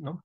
[0.00, 0.20] no.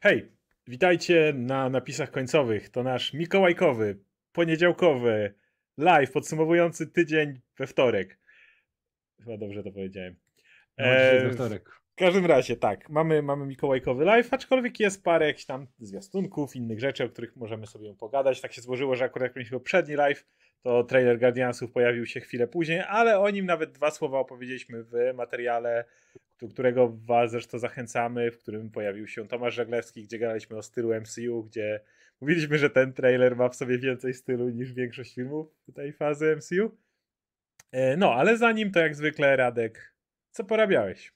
[0.00, 0.32] Hej,
[0.66, 2.68] witajcie na napisach końcowych.
[2.68, 3.98] To nasz mikołajkowy,
[4.32, 5.34] poniedziałkowy
[5.76, 8.18] live podsumowujący tydzień we wtorek.
[9.20, 10.16] Chyba dobrze to powiedziałem.
[10.78, 11.70] No, dzisiaj we wtorek.
[11.92, 16.80] W każdym razie, tak, mamy, mamy mikołajkowy live, aczkolwiek jest parę jakichś tam zwiastunków, innych
[16.80, 18.40] rzeczy, o których możemy sobie pogadać.
[18.40, 20.26] Tak się złożyło, że akurat jak mieliśmy poprzedni live,
[20.66, 24.92] to trailer Guardiansów pojawił się chwilę później, ale o nim nawet dwa słowa opowiedzieliśmy w
[25.14, 25.84] materiale,
[26.50, 31.44] którego was zresztą zachęcamy, w którym pojawił się Tomasz Żeglewski, gdzie gadaliśmy o stylu MCU,
[31.44, 31.80] gdzie
[32.20, 36.76] mówiliśmy, że ten trailer ma w sobie więcej stylu niż większość filmów tej fazy MCU.
[37.72, 39.94] E, no, ale zanim to jak zwykle, Radek,
[40.30, 41.12] co porabiałeś?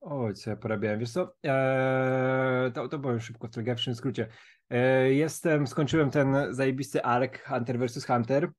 [0.00, 1.00] O, co ja porabiałem?
[1.00, 4.26] Wiesz co, eee, to, to powiem szybko, w telegraficznym skrócie.
[4.72, 8.06] Eee, jestem, skończyłem ten zajebisty arc Hunter vs.
[8.06, 8.50] Hunter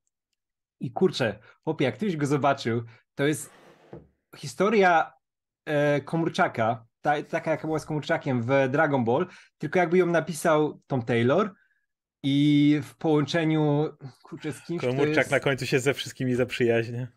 [0.80, 2.82] i kurczę, chłopie, jak ktoś go zobaczył,
[3.14, 3.50] to jest
[4.36, 5.12] historia
[5.66, 9.26] e, Komórczaka, ta, taka jaka była z Komórczakiem w Dragon Ball,
[9.58, 11.54] tylko jakby ją napisał Tom Taylor
[12.22, 13.88] i w połączeniu,
[14.22, 15.30] kurczę, z kimś, Komórczak jest...
[15.30, 17.08] na końcu się ze wszystkimi zaprzyjaźnia.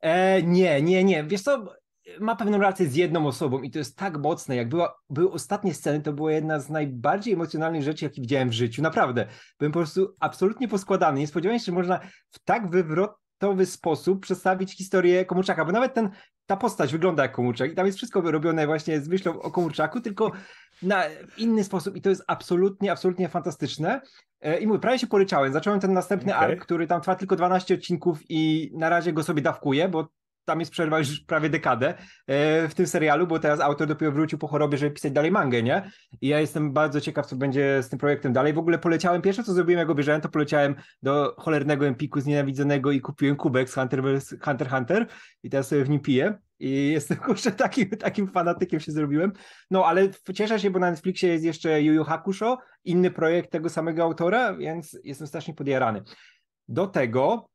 [0.00, 1.24] E, nie, nie, nie.
[1.24, 1.76] Wiesz co,
[2.20, 4.56] ma pewną relację z jedną osobą i to jest tak mocne.
[4.56, 8.52] Jak była, były ostatnie sceny, to była jedna z najbardziej emocjonalnych rzeczy, jakie widziałem w
[8.52, 8.82] życiu.
[8.82, 9.26] Naprawdę.
[9.58, 11.20] Byłem po prostu absolutnie poskładany.
[11.20, 16.10] Nie spodziewałem się, że można w tak wywrotowy sposób przedstawić historię Komórczaka, bo nawet ten,
[16.46, 20.00] ta postać wygląda jak Komórczak i tam jest wszystko robione właśnie z myślą o Komórczaku,
[20.00, 20.32] tylko
[20.82, 21.04] na
[21.36, 24.00] inny sposób i to jest absolutnie, absolutnie fantastyczne.
[24.40, 25.52] E, I mówię, prawie się poryczałem.
[25.52, 26.52] Zacząłem ten następny Okej.
[26.52, 30.08] ark, który tam trwa tylko 12 odcinków i na razie go sobie dawkuję, bo
[30.48, 31.94] tam jest przerwa już prawie dekadę
[32.26, 35.62] e, w tym serialu, bo teraz autor dopiero wrócił po chorobie, żeby pisać dalej mangę,
[35.62, 35.90] nie?
[36.20, 38.52] I ja jestem bardzo ciekaw, co będzie z tym projektem dalej.
[38.52, 42.92] W ogóle poleciałem, pierwsze co zrobiłem, jak go bierzałem, to poleciałem do cholernego Empiku znienawidzonego
[42.92, 44.34] i kupiłem kubek z Hunter vs.
[44.44, 45.06] Hunter Hunter
[45.42, 46.38] i teraz sobie w nim piję.
[46.58, 49.32] I jestem kurczę takim, takim fanatykiem się zrobiłem.
[49.70, 53.68] No ale cieszę się, bo na Netflixie jest jeszcze Yu Yu Hakusho, inny projekt tego
[53.68, 56.02] samego autora, więc jestem strasznie podjarany.
[56.68, 57.50] Do tego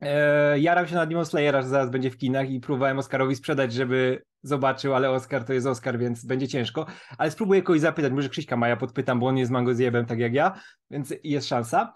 [0.00, 3.72] e, jaram się na Demon Slayera, że zaraz będzie w kinach i próbowałem Oscarowi sprzedać,
[3.72, 6.86] żeby zobaczył, ale Oscar to jest Oscar, więc będzie ciężko.
[7.18, 10.34] Ale spróbuję kogoś zapytać, może Krzyśka Maja podpytam, bo on jest mango zjebem tak jak
[10.34, 10.60] ja,
[10.90, 11.94] więc jest szansa.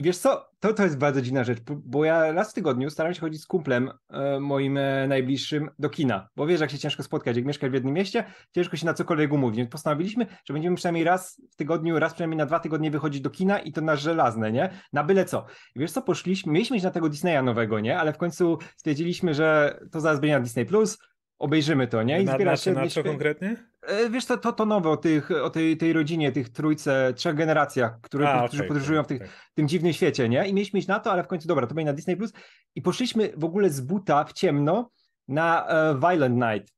[0.00, 3.14] I wiesz co, to, to jest bardzo dziwna rzecz, bo- ja raz w tygodniu staram
[3.14, 7.02] się chodzić z kumplem e, moim e, najbliższym do kina, bo wiesz, jak się ciężko
[7.02, 8.24] spotkać, jak mieszkasz w jednym mieście,
[8.54, 12.38] ciężko się na cokolwiek umówić, więc postanowiliśmy, że będziemy przynajmniej raz w tygodniu, raz przynajmniej
[12.38, 14.70] na dwa tygodnie wychodzić do kina i to na żelazne, nie?
[14.92, 15.46] Na byle co.
[15.76, 17.98] I wiesz co, poszliśmy, mieliśmy iść na tego Disneya nowego, nie?
[17.98, 20.98] Ale w końcu stwierdziliśmy, że to zaraz będzie na Disney+, Plus,
[21.40, 22.22] obejrzymy to, nie?
[22.22, 22.70] I Na, na, zbiera na, się...
[22.70, 23.56] na co mieliśmy- konkretnie?
[23.82, 27.34] E, Wiesz, to, to, to nowe o, tych, o tej, tej rodzinie, tych trójce, trzech
[27.34, 29.28] generacjach, które, A, którzy okej, podróżują w tych, tak.
[29.54, 30.48] tym dziwnym świecie, nie?
[30.48, 32.32] I mieliśmy iść na to, ale w końcu dobra, to będzie na Disney Plus.
[32.74, 34.90] I poszliśmy w ogóle z buta w ciemno
[35.28, 36.74] na e, Violent Night.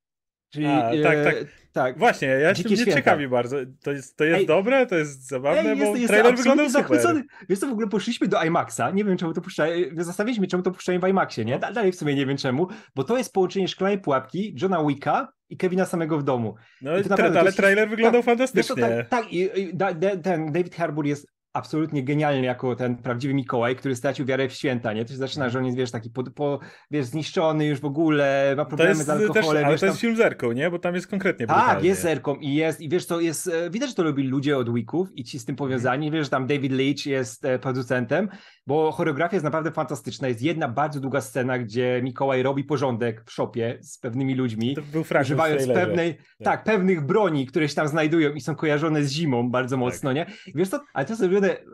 [0.53, 1.34] Czyli, A, tak, e, tak.
[1.72, 1.99] Tak.
[1.99, 2.94] Właśnie, ja Dzikie mnie święta.
[2.97, 3.56] ciekawi bardzo.
[3.84, 4.47] To jest, to jest Ej.
[4.47, 6.83] dobre, to jest zabawne, Ej, bo jest, jest trailer wyglądał super.
[6.83, 7.22] zachwycony.
[7.49, 10.71] Wiesz co, w ogóle poszliśmy do IMAXa, nie wiem czemu to puszczają, zastanawialiśmy czemu to
[10.71, 11.53] puszczają w IMAXie, nie?
[11.53, 11.59] No.
[11.59, 15.32] Da- Dalej w sumie nie wiem czemu, bo to jest połączenie Szklanej Pułapki, Johna Wicka
[15.49, 16.55] i Kevina samego w domu.
[16.82, 18.82] No, tra- ale jest- trailer wyglądał Wiesz co, fantastycznie.
[18.82, 23.77] tak, tak i, i da, ten David Harbour jest absolutnie genialny jako ten prawdziwy Mikołaj,
[23.77, 25.05] który stracił wiarę w święta, nie?
[25.05, 26.59] To się zaczyna, że on jest, wiesz, taki po, po,
[26.91, 29.99] wiesz, zniszczony już w ogóle, ma problemy jest z też, alkoholem, ale wiesz, to jest
[29.99, 30.01] tam...
[30.01, 30.71] film zerką, nie?
[30.71, 31.89] Bo tam jest konkretnie Tak, brutalnie.
[31.89, 34.75] jest zerką i jest, i wiesz co, jest, e, widać, że to robili ludzie od
[34.75, 38.29] Wicków i ci z tym powiązani, wiesz, że tam David Leitch jest e, producentem,
[38.67, 43.33] bo choreografia jest naprawdę fantastyczna, jest jedna bardzo długa scena, gdzie Mikołaj robi porządek w
[43.33, 46.65] szopie z pewnymi ludźmi, To był używając pewnej, tak.
[46.65, 50.27] pewnych broni, które się tam znajdują i są kojarzone z zimą bardzo mocno, nie?
[50.47, 51.65] I Wiesz co, ale to jest e,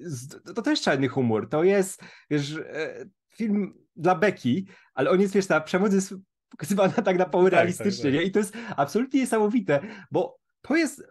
[0.00, 3.04] z- to, jest czarny humor, to jest, wiesz, e,
[3.34, 6.14] film dla Beki, ale on jest, wiesz, ta przemoc jest
[6.48, 8.20] pokazywana tak na poły Tak, realistycznie, tak, tak.
[8.20, 8.22] nie?
[8.22, 9.80] I to jest absolutnie niesamowite,
[10.10, 11.02] bo to jest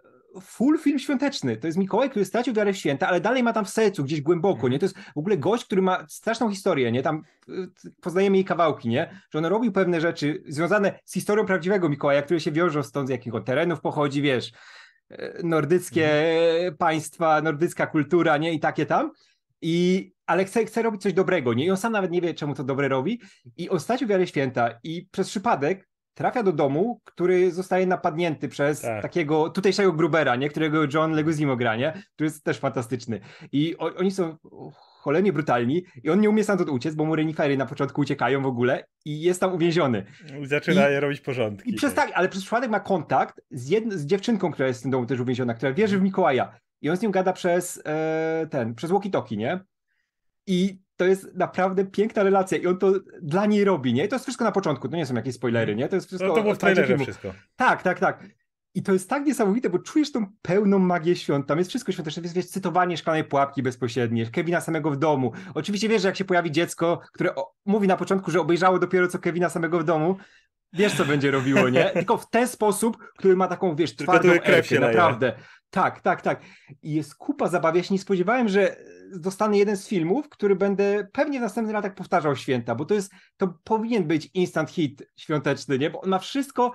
[0.41, 1.57] full film świąteczny.
[1.57, 4.21] To jest Mikołaj, który stracił wiarę w święta, ale dalej ma tam w sercu, gdzieś
[4.21, 4.79] głęboko, nie?
[4.79, 7.03] To jest w ogóle gość, który ma straszną historię, nie?
[7.03, 9.21] Tam y, poznajemy jej kawałki, nie?
[9.33, 13.11] Że on robił pewne rzeczy związane z historią prawdziwego Mikołaja, które się wiążą stąd, z
[13.11, 14.51] jakich terenów pochodzi, wiesz,
[15.43, 16.11] nordyckie
[16.77, 18.53] państwa, nordycka kultura, nie?
[18.53, 19.11] I takie tam.
[19.61, 21.65] I, ale chce, chce robić coś dobrego, nie?
[21.65, 23.21] I on sam nawet nie wie, czemu to dobre robi.
[23.57, 28.81] I on wiarę w święta i przez przypadek trafia do domu, który zostaje napadnięty przez
[28.81, 29.01] Tak.
[29.01, 30.49] takiego tutejszego grubera, nie?
[30.49, 32.03] Którego John Leguzimo gra, nie?
[32.13, 33.19] Który jest też fantastyczny.
[33.51, 34.37] I o, oni są
[35.03, 38.45] cholernie brutalni i on nie umie stamtąd uciec, bo mu renifery na początku uciekają w
[38.45, 40.05] ogóle i jest tam uwięziony.
[40.43, 41.69] Zaczyna I- je robić porządki.
[41.69, 44.81] I przez tak, ale przez przypadek ma kontakt z, jedn- z dziewczynką, która jest w
[44.83, 46.59] tym domu też uwięziona, która wierzy w Mikołaja.
[46.81, 49.59] I on z nią gada przez e, ten, przez walkie-talkie, nie?
[50.47, 54.05] I to jest naprawdę piękna relacja i on to dla niej robi, nie?
[54.05, 55.89] I to jest wszystko na początku, to nie są jakieś spoilery, nie?
[55.89, 56.27] To jest wszystko...
[56.27, 57.33] No to było w trailerze wszystko.
[57.55, 58.23] Tak, tak, tak.
[58.75, 61.47] I to jest tak niesamowite, bo czujesz tą pełną magię świąt.
[61.47, 65.31] Tam jest wszystko świąteczne, jest wiesz, cytowanie szklanej pułapki bezpośrednie, Kevina samego w domu.
[65.53, 69.07] Oczywiście wiesz, że jak się pojawi dziecko, które o, mówi na początku, że obejrzało dopiero
[69.07, 70.17] co Kevina samego w domu,
[70.73, 71.89] wiesz, co będzie robiło, nie?
[71.93, 74.33] Tylko w ten sposób, który ma taką, wiesz, twardą
[74.63, 75.33] się naprawdę.
[75.69, 76.41] Tak, tak, tak.
[76.81, 77.75] I jest kupa zabaw.
[77.75, 78.75] Ja się nie spodziewałem, że
[79.15, 83.11] dostanę jeden z filmów, który będę pewnie w następnych latach powtarzał święta, bo to jest,
[83.37, 85.89] to powinien być instant hit świąteczny, nie?
[85.89, 86.73] Bo on ma wszystko,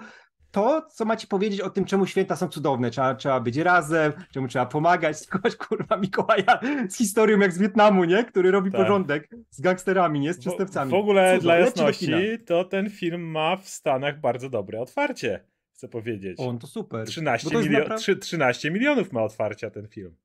[0.50, 2.90] to, co macie powiedzieć o tym, czemu święta są cudowne.
[2.90, 5.26] Trzeba, trzeba być razem, czemu trzeba pomagać.
[5.30, 8.24] Kogoś kurwa Mikołaja z historią jak z Wietnamu, nie?
[8.24, 8.80] Który robi tak.
[8.80, 10.32] porządek z gangsterami, nie?
[10.32, 10.90] Z przestępcami.
[10.90, 12.12] W, w ogóle dla jasności,
[12.46, 15.40] to ten film ma w Stanach bardzo dobre otwarcie,
[15.72, 16.40] chcę powiedzieć.
[16.40, 17.06] On to super.
[17.06, 18.16] 13, to milio naprawdę...
[18.16, 20.16] 13 milionów ma otwarcia ten film.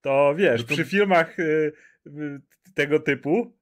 [0.00, 0.74] To wiesz, no to...
[0.74, 1.72] przy filmach y,
[2.06, 2.40] y,
[2.74, 3.52] tego typu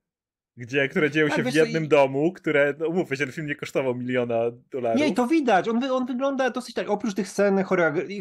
[0.56, 1.88] gdzie, które dzieją tak, się w jednym i...
[1.88, 4.40] domu, które, no umówmy się, ten film nie kosztował miliona
[4.70, 5.00] dolarów.
[5.00, 7.64] Nie, to widać, on, on wygląda dosyć tak, oprócz tych scen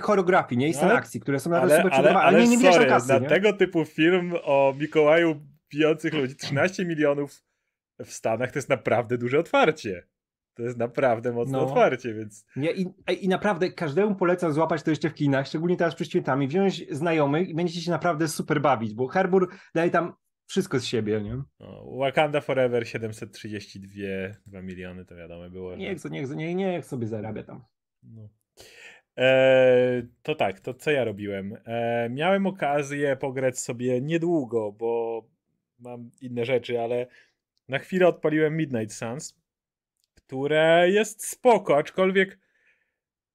[0.01, 2.57] choreografii, nie, i scen no, akcji, które są naprawdę ale, super ale, ale, ale nie,
[2.57, 3.27] nie sorry, kasy, na nie?
[3.27, 5.35] tego typu film o Mikołaju
[5.73, 7.43] bijących ludzi, 13 milionów
[8.05, 10.07] w Stanach to jest naprawdę duże otwarcie.
[10.53, 11.67] To jest naprawdę mocne no.
[11.67, 12.45] otwarcie, więc...
[12.55, 12.85] Nie, i,
[13.21, 17.49] I naprawdę każdemu polecam złapać to jeszcze w kinach, szczególnie teraz przed świętami, wziąć znajomych
[17.49, 20.13] i będziecie się naprawdę super bawić, bo Harbour daje tam
[20.51, 21.43] wszystko z siebie, nie?
[21.59, 23.93] No, Wakanda Forever 732
[24.45, 25.75] 2 miliony, to wiadomo było.
[25.75, 26.09] Niech, że...
[26.09, 27.63] niech, niech, niech sobie zarabia tam.
[28.03, 28.29] No.
[29.17, 31.57] E, to tak, to co ja robiłem?
[31.65, 35.23] E, miałem okazję pograć sobie niedługo, bo
[35.79, 37.07] mam inne rzeczy, ale
[37.67, 39.41] na chwilę odpaliłem Midnight Suns,
[40.15, 42.39] które jest spoko, aczkolwiek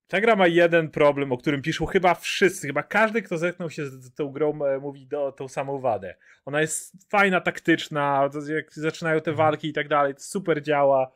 [0.09, 3.87] ta gra ma jeden problem, o którym piszą chyba wszyscy, chyba każdy, kto zetknął się
[3.87, 6.15] z tą grą, e, mówi do, tą samą wadę.
[6.45, 9.37] Ona jest fajna, taktyczna, jak zaczynają te mhm.
[9.37, 11.13] walki i tak dalej, super działa.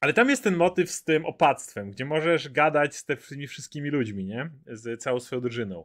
[0.00, 4.24] Ale tam jest ten motyw z tym opactwem, gdzie możesz gadać z tymi wszystkimi ludźmi,
[4.24, 4.50] nie?
[4.66, 5.84] Z całą swoją drużyną.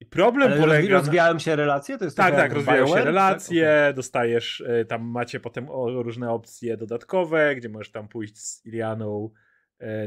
[0.00, 0.94] I problem Ale polega.
[0.94, 1.98] Rozwijają się relacje?
[1.98, 3.96] To jest tak, tak, rozwijają się relacje, tak?
[3.96, 9.30] dostajesz, e, tam macie potem różne opcje dodatkowe, gdzie możesz tam pójść z Ilianą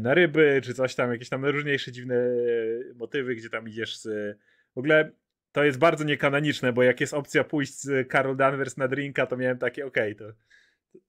[0.01, 4.38] na ryby, czy coś tam, jakieś tam różniejsze dziwne e, motywy, gdzie tam idziesz z...
[4.75, 5.12] W ogóle
[5.51, 9.38] to jest bardzo niekanoniczne, bo jak jest opcja pójść z Carol Danvers na drinka, to
[9.38, 10.38] miałem takie, okej, okay, to,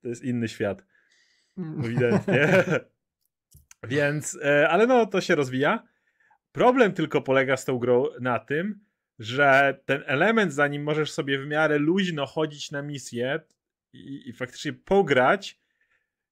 [0.02, 0.84] to jest inny świat.
[1.58, 1.84] Mm.
[1.84, 2.48] Ewidentnie.
[3.88, 5.88] Więc, e, ale no, to się rozwija.
[6.52, 8.80] Problem tylko polega z tą grą na tym,
[9.18, 13.40] że ten element, zanim możesz sobie w miarę luźno chodzić na misję
[13.92, 15.60] i, i faktycznie pograć,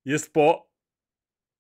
[0.05, 0.71] jest po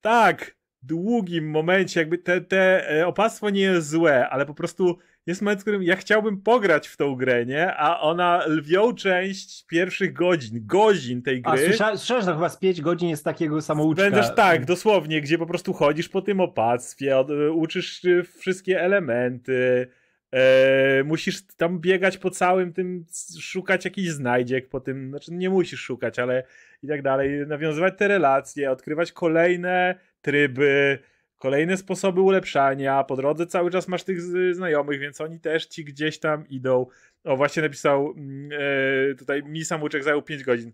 [0.00, 5.42] tak, długim momencie, jakby te, te e, opasstwo nie jest złe, ale po prostu jest
[5.42, 7.74] moment, w którym ja chciałbym pograć w tą grę, nie?
[7.74, 11.52] A ona lwią część pierwszych godzin, godzin tej gry.
[11.52, 14.02] A słyszałeś, że chyba z 5 godzin jest takiego samouczka.
[14.02, 18.02] Będziesz tak, dosłownie, gdzie po prostu chodzisz po tym opactwie, e, uczysz
[18.38, 19.88] wszystkie elementy,
[20.32, 23.04] e, musisz tam biegać po całym tym,
[23.40, 26.42] szukać jakichś znajdziek po tym, znaczy nie musisz szukać, ale
[26.82, 30.98] i tak dalej, nawiązywać te relacje, odkrywać kolejne tryby,
[31.38, 33.04] kolejne sposoby ulepszania.
[33.04, 34.20] Po drodze cały czas masz tych
[34.54, 36.86] znajomych, więc oni też ci gdzieś tam idą.
[37.24, 40.72] O, właśnie napisał mm, e, tutaj mi samouczek zajął 5 godzin.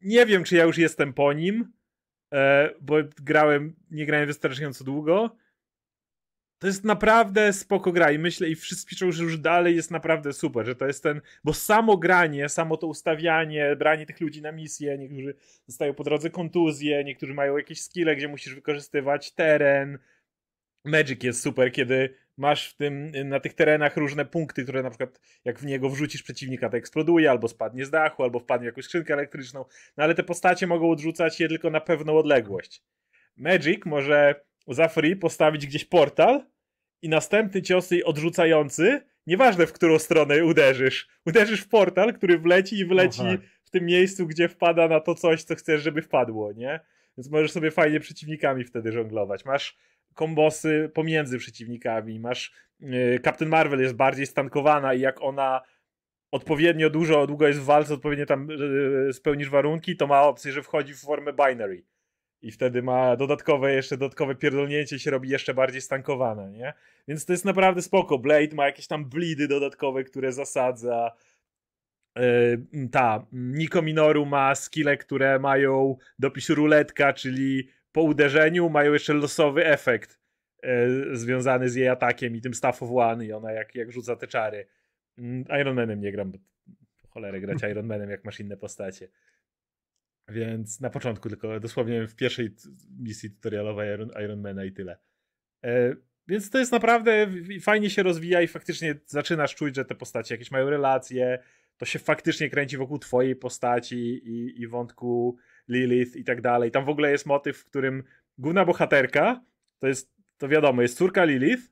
[0.00, 1.72] Nie wiem, czy ja już jestem po nim,
[2.32, 5.36] e, bo grałem, nie grałem wystarczająco długo,
[6.62, 10.32] to jest naprawdę spoko gra i myślę, i wszyscy piszą, że już dalej jest naprawdę
[10.32, 14.52] super, że to jest ten, bo samo granie, samo to ustawianie, branie tych ludzi na
[14.52, 15.34] misję, niektórzy
[15.68, 19.98] dostają po drodze kontuzje, niektórzy mają jakieś skille, gdzie musisz wykorzystywać teren.
[20.84, 25.20] Magic jest super, kiedy masz w tym, na tych terenach różne punkty, które na przykład
[25.44, 28.84] jak w niego wrzucisz przeciwnika, to eksploduje, albo spadnie z dachu, albo wpadnie w jakąś
[28.84, 29.64] skrzynkę elektryczną,
[29.96, 32.82] no ale te postacie mogą odrzucać je tylko na pewną odległość.
[33.36, 36.51] Magic może za free postawić gdzieś portal
[37.02, 42.78] i następny cios jej odrzucający, nieważne w którą stronę uderzysz, uderzysz w portal, który wleci
[42.78, 43.22] i wleci
[43.64, 46.80] w tym miejscu, gdzie wpada na to coś, co chcesz, żeby wpadło, nie?
[47.18, 49.44] Więc możesz sobie fajnie przeciwnikami wtedy żonglować.
[49.44, 49.76] Masz
[50.14, 55.60] kombosy pomiędzy przeciwnikami, masz yy, Captain Marvel jest bardziej stankowana i jak ona
[56.30, 60.62] odpowiednio dużo, długo jest w walce, odpowiednio tam yy, spełnisz warunki, to ma opcję, że
[60.62, 61.84] wchodzi w formę binary
[62.42, 66.74] i wtedy ma dodatkowe, jeszcze dodatkowe pierdolnięcie się robi jeszcze bardziej stankowane, nie?
[67.08, 68.18] Więc to jest naprawdę spoko.
[68.18, 71.12] Blade ma jakieś tam blidy dodatkowe, które zasadza.
[72.16, 79.14] Yy, ta, Niko Minoru ma skille, które mają dopis ruletka, czyli po uderzeniu mają jeszcze
[79.14, 80.20] losowy efekt
[80.62, 84.16] yy, związany z jej atakiem i tym Staff of One i ona jak, jak rzuca
[84.16, 84.66] te czary.
[85.18, 86.38] Yy, Iron Manem nie gram, bo
[87.08, 89.08] cholerę grać Iron Manem, jak masz inne postacie.
[90.32, 92.54] Więc na początku tylko, dosłownie w pierwszej
[92.98, 94.98] misji tutorialowej Iron, Ironmana i tyle.
[95.64, 95.94] E,
[96.28, 97.26] więc to jest naprawdę
[97.60, 101.38] fajnie się rozwija i faktycznie zaczynasz czuć, że te postacie jakieś mają relacje,
[101.76, 105.36] to się faktycznie kręci wokół twojej postaci i, i wątku
[105.68, 106.70] Lilith i tak dalej.
[106.70, 108.02] Tam w ogóle jest motyw, w którym
[108.38, 109.44] główna bohaterka
[109.78, 111.62] to jest, to wiadomo, jest córka Lilith,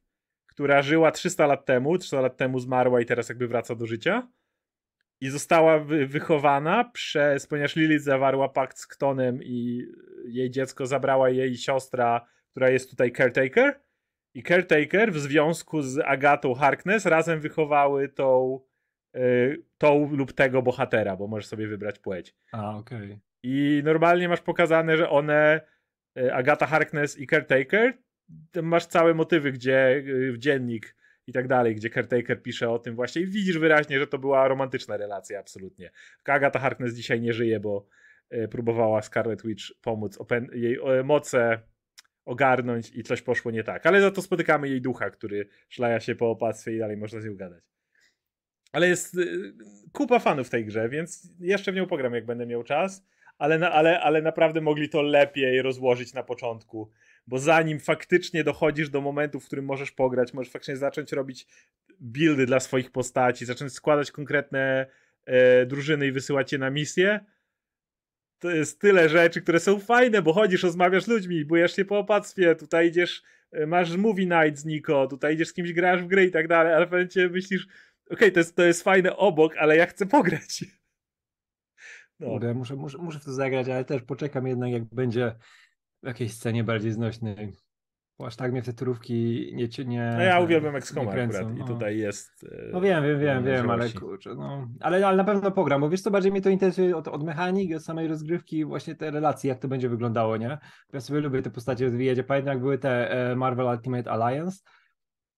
[0.47, 4.29] która żyła 300 lat temu, 300 lat temu zmarła i teraz jakby wraca do życia.
[5.21, 9.87] I została wy wychowana przez, ponieważ Lilith zawarła pakt z Ktonem i
[10.27, 13.81] jej dziecko zabrała jej siostra, która jest tutaj caretaker.
[14.35, 18.61] I caretaker w związku z Agatą Harkness razem wychowały tą,
[19.17, 22.35] y, tą lub tego bohatera, bo możesz sobie wybrać płeć.
[22.53, 23.05] A, okej.
[23.05, 23.21] Okay.
[23.43, 25.61] I normalnie masz pokazane, że one,
[26.19, 27.99] y, Agata Harkness i caretaker,
[28.63, 30.97] masz całe motywy, gdzie y, w dziennik
[31.31, 34.49] i tak dalej, gdzie Caretaker pisze o tym właśnie i widzisz wyraźnie, że to była
[34.49, 35.91] romantyczna relacja absolutnie.
[36.25, 37.87] Agata Harkness dzisiaj nie żyje, bo
[38.31, 40.19] e, próbowała Scarlet Witch pomóc
[40.53, 41.63] jej moce
[42.25, 43.87] ogarnąć i coś poszło nie tak.
[43.87, 47.25] Ale za to spotykamy jej ducha, który szlaja się po opactwie i dalej można z
[47.25, 47.65] nią gadać.
[48.73, 49.53] Ale jest y,
[49.93, 53.07] kupa fanów w tej grze, więc jeszcze w nią pogram, jak będę miał czas.
[53.39, 56.91] Ale, ale, ale naprawdę mogli to lepiej rozłożyć na początku
[57.27, 61.47] bo zanim faktycznie dochodzisz do momentu, w którym możesz pograć, możesz faktycznie zacząć robić
[62.01, 64.87] buildy dla swoich postaci, zacząć składać konkretne
[65.25, 67.21] e, drużyny i wysyłać je na misję,
[68.39, 71.99] to jest tyle rzeczy, które są fajne, bo chodzisz, rozmawiasz z ludźmi, bujesz się po
[71.99, 73.23] opactwie, tutaj idziesz,
[73.53, 76.49] e, masz movie night z Niko, tutaj idziesz z kimś, grasz w gry i tak
[76.49, 77.67] dalej, ale w momencie myślisz,
[78.07, 80.65] okej, okay, to, jest, to jest fajne obok, ale ja chcę pograć.
[82.21, 82.55] No.
[82.55, 85.35] Muszę, muszę, muszę w to zagrać, ale też poczekam jednak, jak będzie
[86.03, 87.53] w jakiejś scenie bardziej znośnej.
[88.19, 89.85] Bo aż tak mnie te turówki nie...
[89.85, 91.65] nie no ja uwielbiam XCOM akurat no.
[91.65, 92.45] i tutaj jest...
[92.45, 94.69] E, no wiem, wiem, wiem, wiem, ale kurczę, no...
[94.81, 97.75] Ale, ale na pewno pogram, bo wiesz co, bardziej mnie to interesuje od, od mechaniki,
[97.75, 100.59] od samej rozgrywki, właśnie te relacje, jak to będzie wyglądało, nie?
[100.93, 104.63] Ja sobie lubię te postacie rozwijać, ja pamiętam jak były te e, Marvel Ultimate Alliance,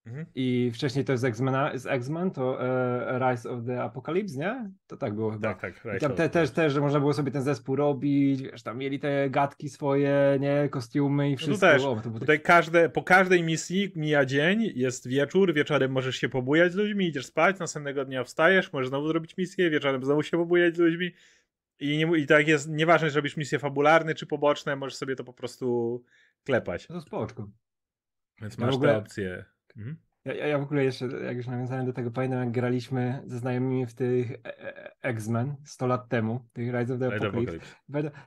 [0.07, 0.27] Mhm.
[0.35, 4.71] I wcześniej to z X-Men, z X-Men to e, Rise of the Apocalypse, nie?
[4.87, 5.55] To tak było chyba.
[5.55, 5.97] Tak, tak.
[5.97, 9.01] I tam te, też, też, że można było sobie ten zespół robić, wiesz, tam mieli
[9.01, 10.69] te gadki swoje, nie?
[10.69, 11.67] Kostiumy i wszystko.
[11.67, 11.85] No też.
[11.85, 16.77] O, Tutaj każde, po każdej misji mija dzień, jest wieczór, wieczorem możesz się pobujać z
[16.77, 20.79] ludźmi, idziesz spać, następnego dnia wstajesz, możesz znowu zrobić misję, wieczorem znowu się pobujać z
[20.79, 21.11] ludźmi.
[21.81, 25.25] I, nie, I tak jest, nieważne, czy robisz misje fabularne czy poboczne, możesz sobie to
[25.25, 26.05] po prostu
[26.45, 26.89] klepać.
[26.89, 27.49] No to spoczko.
[28.41, 28.93] Więc masz ogóle...
[28.93, 29.45] te opcje.
[29.77, 29.97] Mhm.
[30.25, 33.87] Ja, ja w ogóle jeszcze, jak już nawiązałem do tego, pamiętam jak graliśmy ze znajomymi
[33.87, 37.77] w tych e, e, X-Men 100 lat temu, tych Rise of the Apocalypse.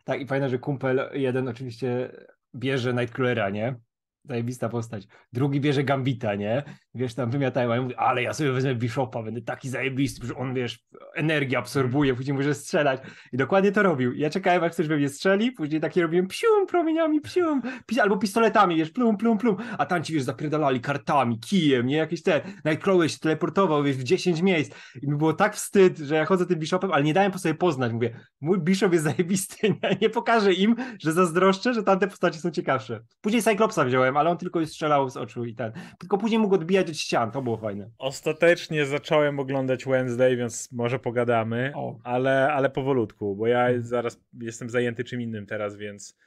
[0.06, 2.12] Tak, i pamiętam, że kumpel jeden oczywiście
[2.56, 3.76] bierze Nightcrawlera, nie?
[4.24, 5.08] Zajebista postać.
[5.34, 6.64] Drugi bierze Gambita, nie?
[6.96, 10.36] Wiesz, tam wymiatają, a ja mówię, ale ja sobie wezmę Bishopa, będę taki zajebisty, że
[10.36, 10.80] on, wiesz,
[11.16, 13.02] energię absorbuje, później może strzelać.
[13.32, 14.14] I dokładnie to robił.
[14.14, 17.62] Ja czekałem, jak ktoś we mnie strzeli, później takie robiłem psium, promieniami, psium,
[18.02, 21.98] albo pistoletami, wiesz, plum, plum, plum, a tam ci, wiesz, zapierdalali kartami, kijem, nie?
[21.98, 24.76] Jakieś te, Nightcrawler się teleportował, wiesz, w 10 miejsc.
[25.02, 27.56] I mi było tak wstyd, że ja chodzę tym Bishopem, ale nie dałem po sobie
[27.56, 27.94] poznać.
[27.94, 32.52] Mówię, mój Bishop jest zajebisty, nie, nie pokażę im, że zazdroszczę, że tamte postacie są
[32.52, 33.02] ciekawsze.
[33.22, 35.72] Później Cyclopsa wziąłem, ale on tylko strzelał z oczu i ten.
[36.00, 37.90] Tylko później mógł odbijać ścian, to było fajne.
[37.98, 41.74] Ostatecznie zacząłem oglądać Wednesday, więc może pogadamy,
[42.04, 43.84] ale, ale powolutku, bo ja mhm.
[43.84, 46.18] zaraz jestem zajęty czym innym teraz, więc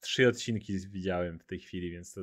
[0.00, 2.20] trzy odcinki widziałem w tej chwili, więc to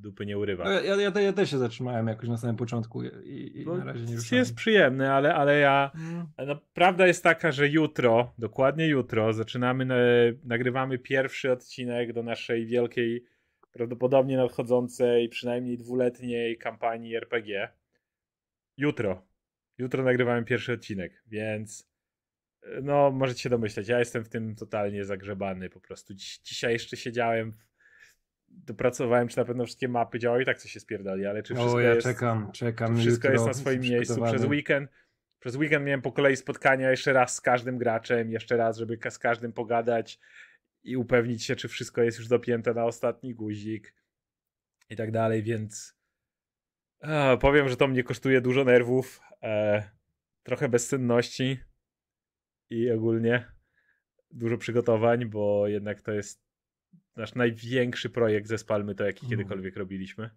[0.00, 0.72] dupy nie urywa.
[0.72, 4.16] Ja, ja, ja też się zatrzymałem jakoś na samym początku i, i na razie nie
[4.16, 4.38] ruszałem.
[4.38, 5.90] Jest przyjemny, ale, ale ja...
[5.94, 6.26] Mm.
[6.46, 9.96] No, prawda jest taka, że jutro, dokładnie jutro, zaczynamy, na,
[10.44, 13.24] nagrywamy pierwszy odcinek do naszej wielkiej
[13.72, 17.68] prawdopodobnie nadchodzącej, przynajmniej dwuletniej kampanii RPG.
[18.76, 19.26] Jutro.
[19.78, 21.90] Jutro nagrywamy pierwszy odcinek, więc
[22.62, 26.14] e, no, możecie się domyśleć, ja jestem w tym totalnie zagrzebany po prostu.
[26.14, 27.56] Dziś, dzisiaj jeszcze siedziałem,
[28.48, 31.76] dopracowałem, czy na pewno wszystkie mapy działają i tak coś się spierdali, ale czy wszystko
[31.76, 32.06] o, ja jest...
[32.06, 32.96] czekam, czekam.
[32.96, 34.90] Wszystko jest na swoim miejscu przez weekend?
[35.38, 39.18] Przez weekend miałem po kolei spotkania jeszcze raz z każdym graczem, jeszcze raz, żeby z
[39.18, 40.20] każdym pogadać,
[40.84, 43.94] i upewnić się, czy wszystko jest już dopięte na ostatni guzik
[44.90, 46.02] i tak dalej, więc
[47.02, 49.90] a, powiem, że to mnie kosztuje dużo nerwów, e,
[50.42, 51.58] trochę bezsenności
[52.70, 53.52] i ogólnie
[54.30, 56.42] dużo przygotowań, bo jednak to jest
[57.16, 59.30] nasz największy projekt ze Spalmy, to jaki mm.
[59.30, 60.30] kiedykolwiek robiliśmy.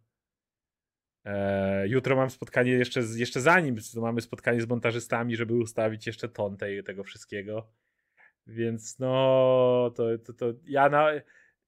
[1.26, 6.30] E, jutro mam spotkanie jeszcze, jeszcze zanim, to mamy spotkanie z montażystami, żeby ustawić jeszcze
[6.30, 7.74] ton tej, tego wszystkiego.
[8.48, 11.08] Więc no, to, to, to ja na.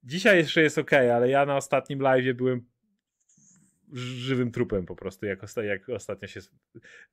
[0.03, 2.65] Dzisiaj jeszcze jest ok, ale ja na ostatnim live byłem
[3.93, 6.39] żywym trupem po prostu, jak, osta jak ostatnio się...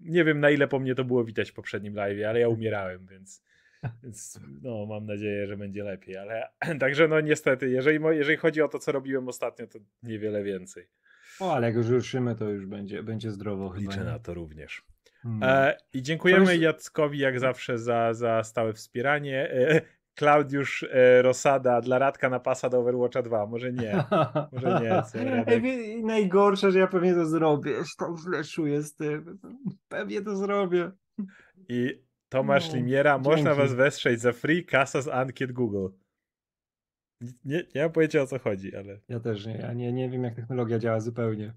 [0.00, 3.06] Nie wiem na ile po mnie to było widać w poprzednim live, ale ja umierałem,
[3.06, 3.42] więc,
[4.02, 6.49] więc no mam nadzieję, że będzie lepiej, ale
[6.80, 10.87] także no niestety, jeżeli, jeżeli chodzi o to, co robiłem ostatnio, to niewiele więcej.
[11.40, 14.04] O, ale jak już ruszymy, to już będzie, będzie zdrowo Liczę chyba.
[14.04, 14.83] na to również.
[15.25, 15.43] Hmm.
[15.43, 16.59] E, I dziękujemy Coś...
[16.59, 19.50] Jackowi jak zawsze za, za stałe wspieranie.
[19.50, 19.81] E,
[20.14, 23.47] Klaudiusz e, Rosada dla Radka na pasa do Overwatcha 2.
[23.47, 24.04] Może nie.
[24.52, 25.02] Może nie.
[25.02, 27.73] Co, Ej, najgorsze, że ja pewnie to zrobię.
[27.99, 29.38] Tam źle czuję z tym.
[29.88, 30.90] Pewnie to zrobię.
[31.69, 33.31] I Tomasz no, Limiera, dzięki.
[33.31, 35.88] można was wesprzeć za free kasa z ankiet Google.
[37.45, 39.00] Nie, nie mam pojęcia o co chodzi, ale.
[39.09, 39.57] Ja też nie.
[39.57, 41.54] Ja nie, nie wiem, jak technologia działa zupełnie.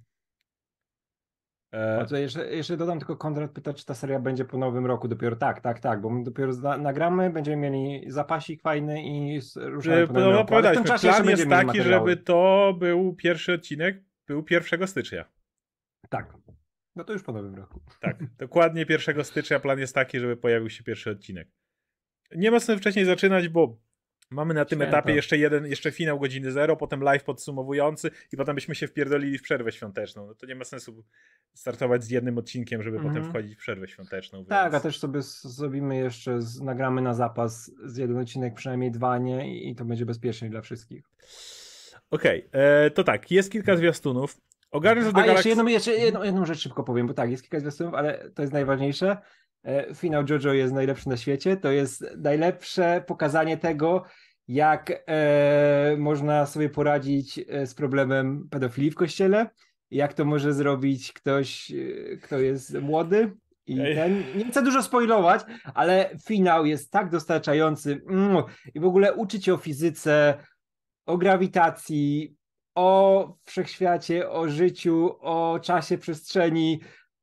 [1.72, 2.20] E...
[2.20, 5.36] Jeszcze, jeszcze dodam tylko Konrad pyta, czy ta seria będzie po nowym roku dopiero.
[5.36, 10.14] Tak, tak, tak, bo my dopiero zna, nagramy, będziemy mieli zapasik fajny i ruszamy po
[10.14, 10.56] nowym no, roku.
[10.56, 15.26] Ale w tym czasie plan jest taki, żeby to był pierwszy odcinek, był 1 stycznia.
[16.10, 16.34] Tak.
[16.96, 17.82] No to już po nowym roku.
[18.02, 21.48] Tak, dokładnie 1 stycznia plan jest taki, żeby pojawił się pierwszy odcinek.
[22.36, 23.78] Nie ma sensu wcześniej zaczynać, bo
[24.30, 28.56] Mamy na tym etapie jeszcze jeden, jeszcze finał godziny zero, potem live podsumowujący i potem
[28.56, 30.28] byśmy się wpierdolili w przerwę świąteczną.
[30.28, 31.04] No to nie ma sensu
[31.54, 33.08] startować z jednym odcinkiem, żeby -hmm.
[33.08, 34.40] potem wchodzić w przerwę świąteczną.
[34.40, 34.50] Więc...
[34.50, 39.18] Tak, a też sobie zrobimy jeszcze, z, nagramy na zapas z jeden odcinek, przynajmniej dwa,
[39.18, 39.58] nie?
[39.58, 41.04] I, i to będzie bezpieczniej dla wszystkich.
[42.12, 44.38] Okej, okay, e, to tak, jest kilka zwiastunów.
[44.72, 47.60] Ogarniasz do A jeszcze, jedną, jeszcze jedną, jedną rzecz szybko powiem, bo tak, jest kilka
[47.60, 49.18] zwiastunów, ale to jest najważniejsze.
[49.64, 51.58] E, finał JoJo jest najlepszy na świecie.
[51.58, 54.04] To jest najlepsze pokazanie tego,
[54.48, 59.50] jak e, można sobie poradzić e, z problemem pedofilii w kościele,
[59.92, 63.32] jak to może zrobić ktoś, e, kto jest młody.
[63.66, 65.42] I ten, nie chcę dużo spoilować,
[65.74, 68.02] ale finał jest tak dostarczający.
[68.10, 70.38] Mm, I w ogóle uczyć o fizyce,
[71.06, 72.36] o grawitacji,
[72.76, 76.82] o wszechświacie, o życiu, o czasie, przestrzeni,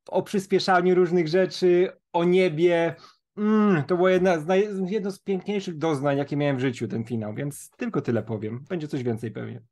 [0.09, 2.95] o przyspieszaniu różnych rzeczy, o niebie.
[3.37, 4.69] Mm, to było jedna z naj...
[4.87, 8.65] jedno z piękniejszych doznań, jakie miałem w życiu, ten finał, więc tylko tyle powiem.
[8.69, 9.63] Będzie coś więcej pewnie.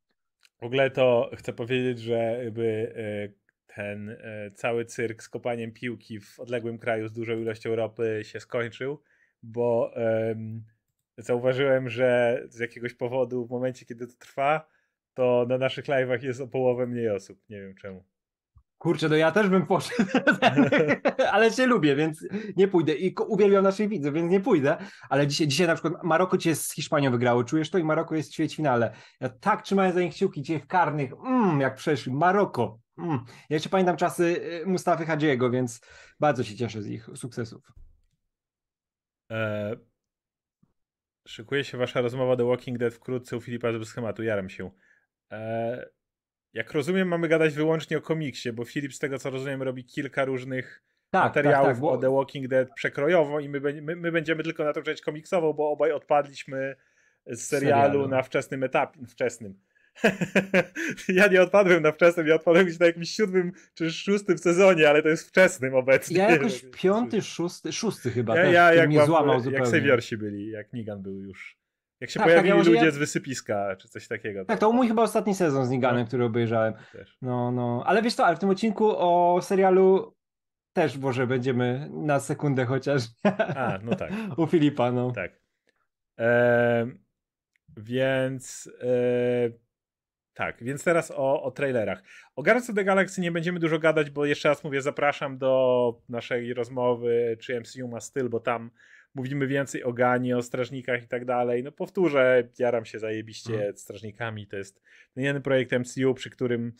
[0.61, 3.43] W ogóle to chcę powiedzieć, że jakby e,
[3.75, 8.39] ten e, cały cyrk z kopaniem piłki w odległym kraju z dużą ilością ropy się
[8.39, 9.01] skończył,
[9.43, 10.63] bo um,
[11.17, 14.67] zauważyłem, że z jakiegoś powodu w momencie, kiedy to trwa,
[15.13, 17.39] to na naszych live'ach jest o połowę mniej osób.
[17.49, 18.03] Nie wiem czemu.
[18.83, 20.09] Kurczę, no ja też bym poszedł,
[21.33, 24.77] ale cię lubię, więc nie pójdę i uwielbiam naszych widzów, więc nie pójdę,
[25.09, 28.29] ale dzisiaj, dzisiaj na przykład Maroko cię z Hiszpanią wygrało, czujesz to i Maroko jest
[28.29, 28.93] w ćwierćfinale.
[29.19, 32.79] Ja tak trzymałem za nich kciuki dzisiaj w karnych, mm, jak przeszli, Maroko.
[32.97, 33.19] Mm.
[33.49, 34.23] Ja jeszcze pamiętam czasy
[34.61, 35.81] y, Mustafy Hadziego, więc
[36.19, 37.71] bardzo się cieszę z ich sukcesów.
[39.31, 39.75] E,
[41.27, 44.71] szykuje się wasza rozmowa The Walking Dead wkrótce u Filipa z schematu, jaram się.
[45.31, 45.85] E,
[46.53, 50.25] jak rozumiem, mamy gadać wyłącznie o komiksie, bo Filip z tego co rozumiem robi kilka
[50.25, 51.91] różnych tak, materiałów tak, tak, bo...
[51.91, 55.53] o The Walking Dead przekrojowo i my, my, my będziemy tylko na to część komiksową,
[55.53, 56.75] bo obaj odpadliśmy
[57.27, 58.07] z serialu, serialu.
[58.07, 58.99] na wczesnym etapie.
[59.07, 59.59] Wczesnym.
[61.07, 65.01] ja nie odpadłem na wczesnym, ja odpadłem gdzieś na jakimś siódmym czy szóstym sezonie, ale
[65.01, 66.17] to jest wczesnym obecnie.
[66.17, 68.37] Ja jakoś piąty, szósty, szósty chyba.
[68.37, 69.65] Ja, ja jak, mnie złamał jak zupełnie.
[69.65, 71.62] Jak Saviorsi byli, jak Nigan był już.
[72.01, 72.91] Jak się tak, pojawili tak, ludzie ja...
[72.91, 74.45] z wysypiska, czy coś takiego.
[74.45, 76.07] Tak, to był mój chyba ostatni sezon z Niganem, no.
[76.07, 76.73] który obejrzałem.
[76.91, 77.17] Też.
[77.21, 77.83] No, no.
[77.85, 80.15] Ale wiesz co, ale w tym odcinku o serialu
[80.73, 83.01] też może będziemy na sekundę chociaż.
[83.55, 84.11] A, no tak.
[84.37, 85.11] U Filipa, no.
[85.11, 85.31] Tak.
[86.19, 86.87] E,
[87.77, 89.63] więc e,
[90.33, 92.03] tak, więc teraz o, o trailerach.
[92.35, 96.01] O Guardians of the Galaxy nie będziemy dużo gadać, bo jeszcze raz mówię, zapraszam do
[96.09, 98.71] naszej rozmowy, czy MCU ma styl, bo tam
[99.15, 101.63] mówimy więcej o Ganie, o strażnikach i tak dalej.
[101.63, 103.77] No powtórzę, jaram się zajebiście hmm.
[103.77, 104.47] strażnikami.
[104.47, 104.81] To jest
[105.15, 106.73] jeden projekt MCU, przy którym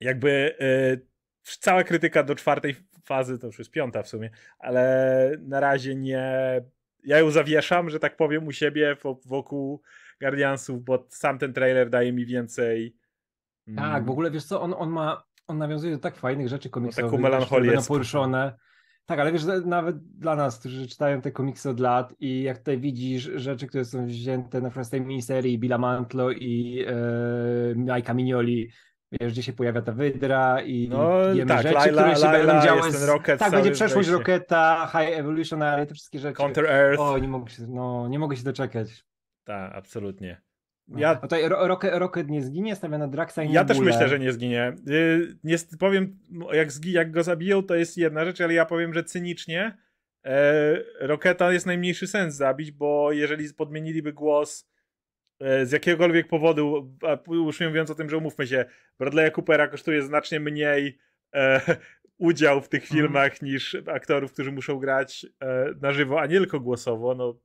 [0.00, 1.06] jakby yy,
[1.42, 6.22] cała krytyka do czwartej fazy, to już jest piąta w sumie, ale na razie nie...
[7.04, 9.82] Ja ją zawieszam, że tak powiem, u siebie wokół
[10.20, 12.96] Guardiansów, bo sam ten trailer daje mi więcej...
[13.68, 16.70] Mm, tak, w ogóle wiesz co, on, on ma, on nawiązuje do tak fajnych rzeczy
[16.70, 18.58] komiksowych, no, taką melancholię poruszone.
[19.10, 22.78] Tak, ale wiesz, nawet dla nas, którzy czytają te komiksy od lat i jak tutaj
[22.78, 28.14] widzisz rzeczy, które są wzięte na przykład z tej miniserii Billa Mantlo i e, Majka
[28.14, 28.70] Mignoli,
[29.12, 32.52] wiesz, gdzie się pojawia ta wydra i, no, i tak, rzeczy, Laila, które się Laila,
[32.52, 32.90] będą działy.
[33.38, 36.36] Tak, będzie przeszłość Roketa, High Evolutionary, te wszystkie rzeczy.
[36.36, 37.00] Counter Earth.
[37.00, 39.04] O, nie mogę się, no, nie mogę się doczekać.
[39.44, 40.40] Tak, absolutnie.
[40.90, 41.00] No.
[41.00, 41.10] Ja...
[41.10, 44.32] A tutaj Rocket, Rocket nie zginie, stawia na Draxa i Ja też myślę, że nie
[44.32, 44.72] zginie.
[44.88, 46.18] Y, nie, powiem,
[46.52, 49.78] jak, zgi, jak go zabiją, to jest jedna rzecz, ale ja powiem, że cynicznie
[50.24, 54.70] e, Roketa jest najmniejszy sens zabić, bo jeżeli podmieniliby głos
[55.40, 56.96] e, z jakiegokolwiek powodu,
[57.30, 58.64] już nie mówiąc o tym, że umówmy się,
[59.00, 60.98] Bradley'a Coopera kosztuje znacznie mniej
[61.34, 61.60] e,
[62.18, 63.00] udział w tych mhm.
[63.00, 63.52] filmach mm.
[63.52, 65.26] niż aktorów, którzy muszą grać
[65.80, 67.40] na żywo, a nie tylko głosowo, no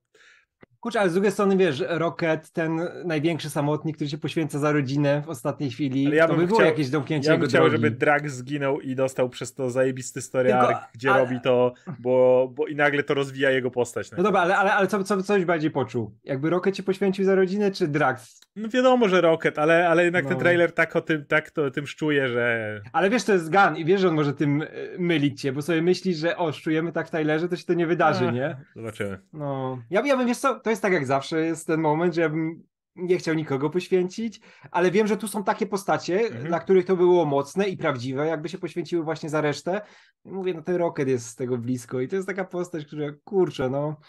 [0.86, 5.24] Kurczę, ale z drugiej strony, wiesz, Rocket, ten największy samotnik, który się poświęca za rodzinę
[5.26, 7.76] w ostatniej chwili, ale ja to by było chciał, jakieś domknięcie Ja bym chciał, drogi.
[7.76, 11.24] żeby Drax zginął i dostał przez to zajebisty story Tylko, arc, gdzie ale...
[11.24, 14.12] robi to, bo, bo i nagle to rozwija jego postać.
[14.18, 16.12] No dobra, ale, ale, ale co, co, coś bardziej poczuł?
[16.24, 18.42] Jakby Rocket się poświęcił za rodzinę, czy Drax?
[18.56, 20.30] No wiadomo, że Rocket, ale, ale jednak no.
[20.30, 22.82] ten trailer tak o tym, tak to, tym szczuje, że...
[22.94, 24.68] Ale wiesz, to jest Gun i wiesz, że on może tym e,
[25.00, 27.88] mylić cię, bo sobie myślisz, że o, szczujemy tak w trailerze, to się to nie
[27.88, 28.58] wydarzy, a, nie?
[28.76, 29.20] Zobaczymy.
[29.34, 32.22] No, ja, ja bym, wiesz co, to jest tak jak zawsze, jest ten moment, że
[32.22, 32.64] ja bym
[32.96, 36.46] nie chciał nikogo poświęcić, ale wiem, że tu są takie postacie, mhm.
[36.46, 39.82] dla których to było mocne i prawdziwe, jakby się poświęciły właśnie za resztę.
[40.26, 43.70] Mówię, no ten Rocket jest z tego blisko i to jest taka postać, która, kurczę,
[43.70, 44.00] no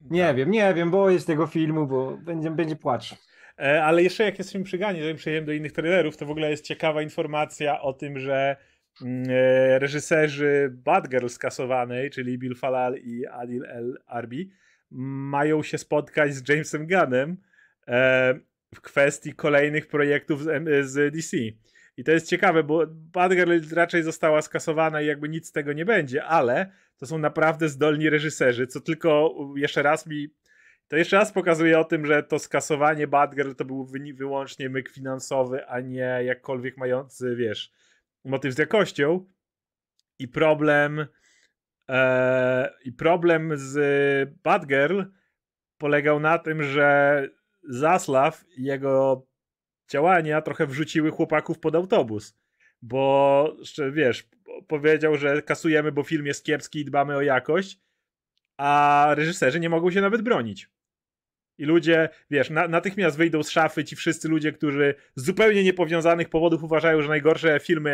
[0.00, 0.36] nie tak.
[0.36, 3.14] wiem, nie wiem, boję się tego filmu, bo będzie, będzie płacz.
[3.58, 6.50] E, ale jeszcze jak jesteśmy przy Ganie, zanim przejdziemy do innych trailerów, to w ogóle
[6.50, 8.56] jest ciekawa informacja o tym, że
[9.02, 14.50] mm, e, reżyserzy Bad Girl skasowanej, czyli Bill Falal i Adil El Arbi,
[14.94, 17.36] mają się spotkać z Jamesem Gunnem
[17.88, 18.34] e,
[18.74, 21.36] w kwestii kolejnych projektów z, z DC.
[21.96, 25.84] I to jest ciekawe, bo Batgirl raczej została skasowana i jakby nic z tego nie
[25.84, 30.28] będzie, ale to są naprawdę zdolni reżyserzy, co tylko jeszcze raz mi
[30.92, 34.88] to jeszcze raz pokazuje o tym, że to skasowanie Batgirl to był wy, wyłącznie myk
[34.88, 37.72] finansowy, a nie jakkolwiek mający, wiesz,
[38.24, 39.26] motyw z jakością.
[40.18, 41.06] I problem
[42.84, 43.74] i problem z
[44.42, 45.02] Batgirl
[45.78, 47.28] polegał na tym, że
[47.68, 49.26] Zaslav i jego
[49.90, 52.38] działania trochę wrzuciły chłopaków pod autobus.
[52.82, 53.56] Bo,
[53.92, 54.28] wiesz,
[54.68, 57.80] powiedział, że kasujemy, bo film jest kiepski i dbamy o jakość,
[58.56, 60.70] a reżyserzy nie mogą się nawet bronić.
[61.58, 66.28] I ludzie, wiesz, na, natychmiast wyjdą z szafy ci wszyscy ludzie, którzy z zupełnie niepowiązanych
[66.28, 67.90] powodów uważają, że najgorsze filmy,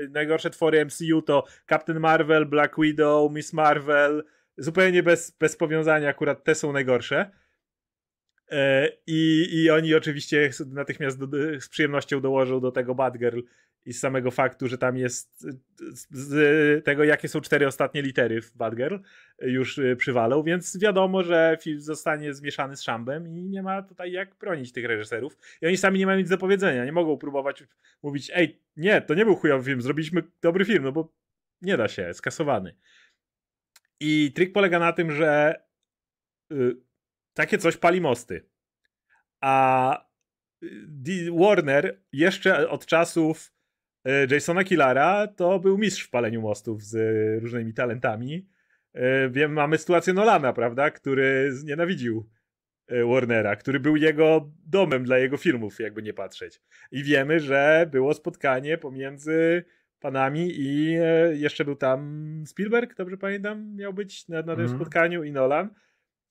[0.00, 4.24] yy, najgorsze twory MCU to Captain Marvel, Black Widow, Miss Marvel.
[4.56, 7.30] Zupełnie bez, bez powiązania, akurat te są najgorsze.
[8.50, 13.40] E, I, I oni oczywiście natychmiast do, z przyjemnością dołożą do tego Batgirl
[13.84, 15.46] i z samego faktu, że tam jest
[16.10, 18.96] z tego, jakie są cztery ostatnie litery w Batgirl,
[19.38, 24.12] już y, przywalą, więc wiadomo, że film zostanie zmieszany z szambem i nie ma tutaj
[24.12, 25.36] jak bronić tych reżyserów.
[25.62, 27.64] I oni sami nie mają nic do powiedzenia, nie mogą próbować
[28.02, 31.12] mówić, ej, nie, to nie był chujowy film, zrobiliśmy dobry film, no bo
[31.62, 32.74] nie da się, skasowany.
[34.00, 35.60] I trik polega na tym, że
[36.52, 36.76] y,
[37.34, 38.48] takie coś pali mosty.
[39.40, 40.04] A
[40.62, 43.52] y, Warner jeszcze od czasów
[44.04, 46.96] E, Jasona Killara to był mistrz w paleniu mostów z
[47.42, 48.48] różnymi talentami.
[49.30, 52.30] Wiem, mamy sytuację Nolana, prawda, który znienawidził
[52.88, 56.60] Warnera, który był jego domem dla jego filmów, jakby nie patrzeć.
[56.90, 59.64] I wiemy, że było spotkanie pomiędzy
[60.00, 60.96] panami i
[61.32, 64.76] jeszcze był tam Spielberg, dobrze pamiętam, miał być na, na tym mm.
[64.76, 65.70] spotkaniu i Nolan.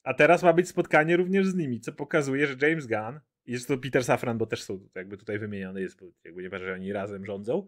[0.04, 3.78] A teraz ma być spotkanie również z nimi, co pokazuje, że James Gunn jest to
[3.78, 7.68] Peter Safran, bo też są jakby tutaj wymienione, jest jakby nie że oni razem rządzą.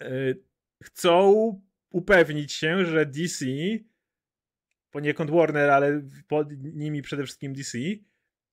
[0.00, 0.34] E,
[0.82, 3.46] chcą upewnić się, że DC,
[4.90, 7.78] poniekąd Warner, ale pod nimi przede wszystkim DC,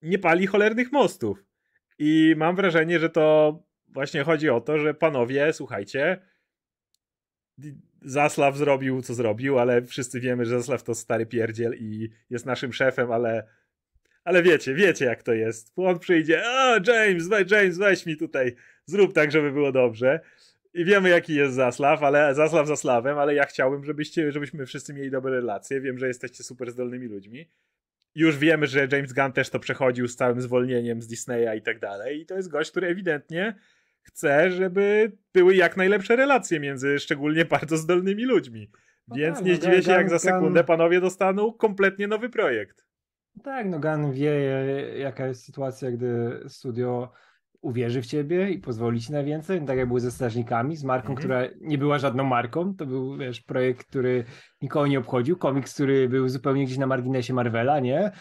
[0.02, 1.46] nie pali cholernych mostów.
[2.00, 6.22] I mam wrażenie, że to właśnie chodzi o to, że panowie, słuchajcie,
[8.06, 12.74] Zaslaw zrobił, co zrobił, ale wszyscy wiemy, że Zaslaw to stary pierdziel i jest naszym
[12.74, 13.48] szefem, ale
[14.24, 15.74] ale wiecie, wiecie jak to jest.
[15.76, 20.20] On przyjdzie, a James, weź, James, weź mi tutaj, zrób tak, żeby było dobrze.
[20.74, 25.12] I wiemy, jaki jest Zaslaw, ale Zaslaw Zasławem, ale ja chciałbym, żebyście, żebyśmy wszyscy mieli
[25.12, 25.82] dobre relacje.
[25.82, 27.50] Wiem, że jesteście super zdolnymi ludźmi.
[28.16, 31.80] Już wiemy, że James Gunn też to przechodził z całym zwolnieniem z Disneya i tak
[31.80, 32.22] dalej.
[32.22, 33.56] I to jest gość, który ewidentnie
[34.06, 38.72] chce, żeby były jak najlepsze relacje między szczególnie bardzo zdolnymi ludźmi.
[39.08, 42.86] No Więc tak, nie no zdziwię się, jak za sekundę panowie dostaną kompletnie nowy projekt.
[43.44, 44.32] Tak, no Gun wie,
[44.98, 47.12] jaka jest sytuacja, gdy studio
[47.62, 49.62] uwierzy w ciebie i pozwoli ci na więcej.
[49.62, 51.18] No tak jak było ze Strażnikami, z marką, mhm.
[51.18, 52.76] która nie była żadną marką.
[52.76, 54.26] To był, wiesz, projekt, który
[54.62, 55.38] nikogo nie obchodził.
[55.38, 58.12] Komiks, który był zupełnie gdzieś na marginesie Marvela, nie?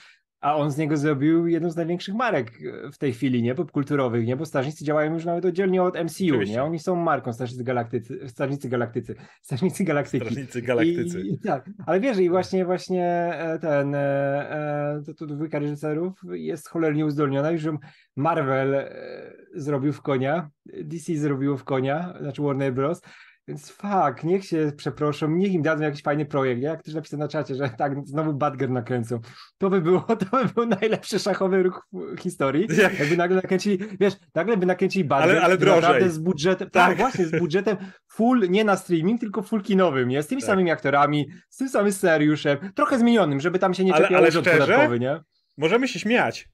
[0.44, 2.52] A on z niego zrobił jedną z największych marek
[2.86, 3.54] e, w tej chwili, nie?
[3.54, 4.36] Popkulturowych, nie?
[4.36, 6.54] Bo Strażnicy działają już nawet oddzielnie od MCU, Oczywiście.
[6.54, 6.62] nie?
[6.62, 10.24] Oni są marką Strażnicy Galaktycy, Strażnicy Galaktycy, Strażnicy Galaktyki.
[10.24, 11.20] Strażnicy Galaktycy.
[11.20, 13.04] I, tak, ale wiesz, i właśnie, właśnie
[13.34, 17.62] e, ten, e, to, to dwójka reżyserów jest cholernie uzdolniona, już
[18.16, 18.90] Marvel
[19.54, 23.00] zrobił w konia, DC zrobiło w konia, znaczy Warner Bros.,
[23.48, 26.62] Więc fuck, niech się przeproszą, niech im dadzą jakiś fajny projekt.
[26.62, 29.20] Jak ktoś napisał na czacie, że tak, znowu Badger nakręcą.
[29.58, 32.66] To by było, to by był najlepszy szachowy ruch w historii.
[32.82, 35.30] Jak- Jakby nagle nakręcili, wiesz, nagle by nakręcili Badger.
[35.30, 36.88] Ale- ale naprawdę z budżetem, Tak.
[36.88, 36.96] tak.
[36.98, 37.76] właśnie, z budżetem
[38.08, 40.22] full, nie na streaming, tylko full kinowym, nie?
[40.22, 40.46] Z tymi Tak.
[40.50, 44.30] samymi aktorami, z tym samym scenariuszem, trochę zmienionym, żeby tam się nie Ale- czepiał ale
[44.30, 44.50] szczerze?
[44.58, 45.20] podatkowy, nie?
[45.58, 46.48] Możemy się śmiać.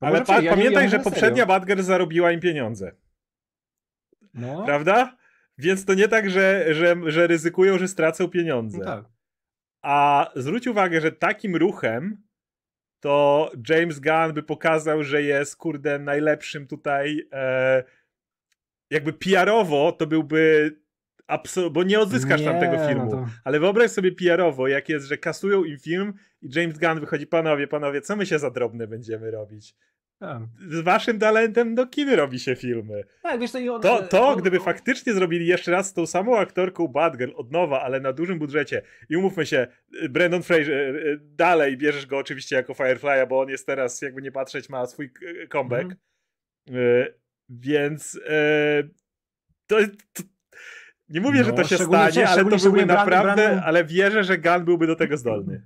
[0.00, 1.46] No Ale pa- ja pamiętaj, ja że poprzednia.
[1.46, 2.92] Badger zarobiła im pieniądze.
[4.34, 5.16] No, Prawda?
[5.58, 8.78] Więc to nie tak, że, że, że ryzykują, że stracą pieniądze.
[8.78, 9.04] no tak.
[9.82, 12.22] A zwróć uwagę, że takim ruchem
[13.00, 17.84] to James Gunn by pokazał, że jest, kurde, najlepszym tutaj e,
[18.90, 20.76] jakby PR-owo to byłby
[21.26, 23.10] absolutnie, bo nie odzyskasz tam Nie, tego no filmu.
[23.10, 27.26] to- Ale wyobraź sobie PR-owo, jak jest, że kasują im film i James Gunn wychodzi,
[27.26, 29.74] panowie, panowie, co my się za drobne będziemy robić?
[30.20, 30.42] Tak.
[30.68, 33.02] Z waszym talentem do kin robi się filmy.
[33.22, 36.38] Tak, wiesz, to, on, To, to on- gdyby faktycznie zrobili jeszcze raz z tą samą
[36.38, 39.66] aktorką Batgirl od nowa, ale na dużym budżecie i umówmy się,
[40.02, 44.22] y, Brandon Fraser, y, dalej bierzesz go oczywiście jako Firefly'a, bo on jest teraz, jakby
[44.22, 45.10] nie patrzeć, ma swój
[45.48, 45.84] comeback.
[45.84, 45.96] Mhm.
[46.86, 47.14] Y,
[47.50, 48.20] Więc y,
[49.66, 49.76] to,
[50.12, 50.22] to
[51.08, 54.24] nie mówię, że No, to się szczególnie- stanie, ale to byłby naprawdę, Brandon- ale wierzę,
[54.24, 55.62] że Gunn byłby do tego zdolny.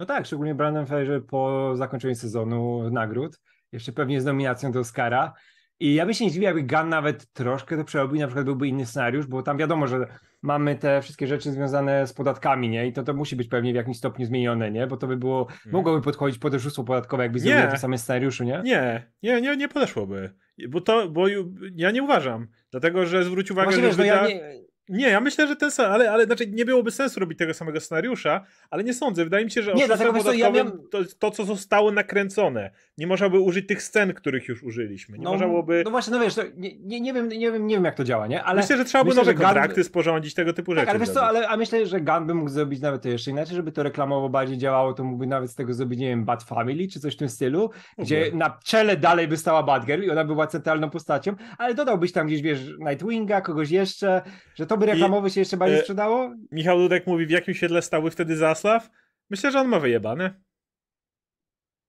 [0.00, 3.40] No tak, szczególnie Brandon Fraser po zakończeniu sezonu nagród,
[3.72, 5.32] jeszcze pewnie z nominacją do Oscara.
[5.80, 8.68] I ja bym się nie dziwił, jakby Gunn nawet troszkę to przerobił, na przykład byłby
[8.68, 10.06] inny scenariusz, bo tam wiadomo, że
[10.42, 12.86] mamy te wszystkie rzeczy związane z podatkami, nie?
[12.86, 14.86] I to, to musi być pewnie w jakimś stopniu zmienione, nie?
[14.86, 17.54] Bo to by było, mogłoby podchodzić pod oszustwo podatkowe, jakby Nie.
[17.54, 18.60] na tym samym scenariuszu, nie?
[18.64, 20.30] Nie, nie, nie, nie podeszłoby.
[20.68, 21.26] Bo to, bo
[21.74, 22.48] ja nie uważam.
[22.70, 25.70] Dlatego, że zwróć uwagę, Właśnie że wiesz, no ja nie, Nie, ja myślę, że ten
[25.70, 29.24] sam, ale, ale znaczy nie byłoby sensu robić tego samego scenariusza, ale nie sądzę.
[29.24, 32.70] Wydaje mi się, że Nie, dlatego co, ja podatkowym miałem- to, to, co zostało nakręcone.
[32.98, 35.18] Nie można by użyć tych scen, których już użyliśmy.
[35.18, 35.82] Nie no, można byłoby...
[35.84, 38.04] no właśnie, no wiesz, to nie, nie, nie, wiem, nie, wiem, nie wiem jak to
[38.04, 38.44] działa, nie?
[38.44, 40.86] Ale myślę, że trzeba by nowe kontrakty sporządzić, tego typu rzeczy.
[40.86, 43.30] Tak, ale wiesz co, ale, a myślę, że Gun by mógł zrobić nawet to jeszcze
[43.30, 46.42] inaczej, żeby to reklamowo bardziej działało, to mógłby nawet z tego zrobić, nie wiem, Bad
[46.42, 48.36] Family czy coś w tym stylu, gdzie Mógłby.
[48.38, 52.26] na czele dalej by stała Batgirl i ona by była centralną postacią, ale dodałbyś tam
[52.26, 54.22] gdzieś, wiesz, Nightwinga, kogoś jeszcze,
[54.54, 56.34] że to by reklamowo się jeszcze bardziej e, sprzedało?
[56.52, 58.90] Michał Dudek mówi, w jakim świetle stałby wtedy Zaslaw?
[59.30, 60.40] Myślę, że on ma wyjebane.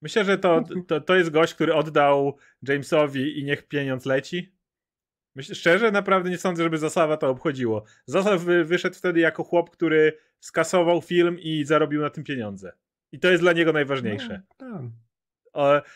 [0.01, 4.53] Myślę, że to, to, to jest gość, który oddał Jamesowi i niech pieniądz leci.
[5.35, 7.83] Myślę, szczerze, naprawdę nie sądzę, żeby Zaslawa to obchodziło.
[8.05, 12.71] Zaslaw wy, wyszedł wtedy jako chłop, który skasował film i zarobił na tym pieniądze.
[13.11, 14.41] I to jest dla niego najważniejsze.
[14.59, 14.91] No,
[15.53, 15.89] tak.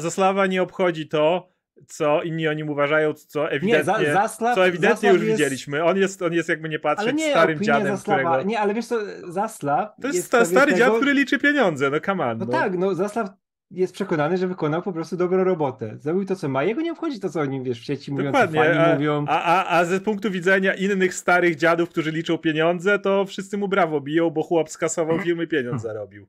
[0.00, 1.48] Zaslawa nie obchodzi to,
[1.86, 5.30] co inni o nim uważają, co Nie, ewidentnie, za, Zaslaw, co ewidentnie już jest...
[5.40, 5.84] widzieliśmy.
[5.84, 8.48] On jest, on jest jakby nie patrzeć nie, starym dziadem, Zaslawa, którego...
[8.48, 8.96] nie, ale wiesz co,
[9.28, 10.84] Zaslaw To jest, jest sta- stary tego...
[10.84, 12.38] dziad, który liczy pieniądze, no come on.
[12.38, 13.28] No, No, tak, no Zaslaw
[13.70, 15.96] jest przekonany, że wykonał po prostu dobrą robotę.
[16.00, 16.64] Zrobił to, co ma.
[16.64, 18.60] Jego nie obchodzi to, co o nim, wiesz, w sieci mówią, co Dokładnie.
[18.64, 19.24] fani A, mówią.
[19.28, 23.68] a, a, a ze punktu widzenia innych starych dziadów, którzy liczą pieniądze, to wszyscy mu
[23.68, 26.26] brawo biją, bo chłop skasował film i pieniądz zarobił.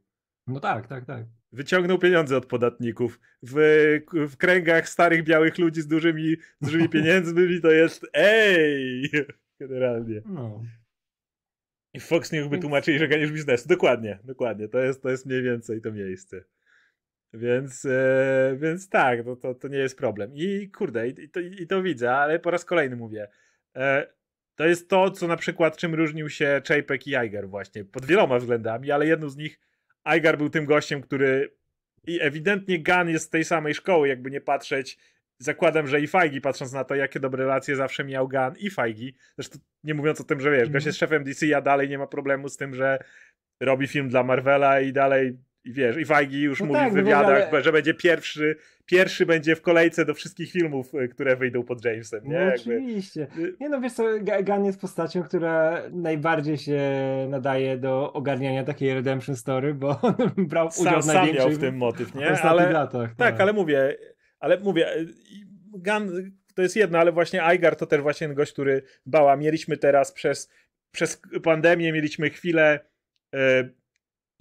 [0.48, 1.24] No tak, tak, tak.
[1.52, 3.20] Wyciągnął pieniądze od podatników.
[3.44, 3.56] W,
[4.30, 9.10] w kręgach starych białych ludzi z dużymi, z dużymi pieniędzmi to jest ej!
[9.60, 10.22] Generalnie.
[10.26, 10.64] No.
[11.94, 13.70] I Fox News by Więc- tłumaczyli, że ganisz biznesu.
[13.70, 14.68] Dokładnie, dokładnie.
[14.68, 16.44] To jest, to jest mniej więcej to miejsce.
[17.34, 20.32] Więc, e, więc tak, to, to, to nie jest problem.
[20.36, 23.28] I kurde, i, i, to, i to widzę, ale po raz kolejny mówię.
[23.76, 24.08] E,
[24.56, 28.40] to jest to, co na przykład czym różnił się Chapek i Iger właśnie, pod wieloma
[28.40, 29.60] względami, ale jedną z nich
[30.16, 31.58] Iger był tym gościem, który
[32.08, 34.98] i ewidentnie Gunn jest z tej samej szkoły, jakby nie patrzeć.
[35.40, 39.12] Zakładam, że i Feige, patrząc na to, jakie dobre relacje zawsze miał Gunn i Feige,
[39.36, 40.86] zresztą nie mówiąc o tym, że wiesz, gość Mhm.
[40.86, 43.00] jest szefem DC, a dalej nie ma problemu z tym, że
[43.60, 46.96] robi film dla Marvela i dalej, i wiesz, i Feige już No mówi tak, w
[46.96, 51.36] no wywiadach, ale- że będzie pierwszy, pierwszy będzie w kolejce do wszystkich filmów, y, które
[51.36, 52.40] wyjdą pod Jamesem, nie?
[52.40, 53.28] No oczywiście.
[53.40, 54.04] y, Nie no, wiesz co,
[54.44, 56.82] Gunn jest postacią, która najbardziej się
[57.30, 60.16] nadaje do ogarniania takiej redemption story, bo on
[60.48, 62.42] brał udział sam, w sam miał w tym motyw, nie?
[62.42, 63.16] Ale, latach.
[63.16, 63.96] Tak, ale mówię,
[64.40, 65.08] ale mówię, y,
[65.74, 69.36] Gun to jest jedno, ale właśnie Igar to też właśnie gość, który bała.
[69.36, 70.50] Mieliśmy teraz przez,
[70.92, 72.80] przez pandemię, mieliśmy chwilę
[73.36, 73.70] e,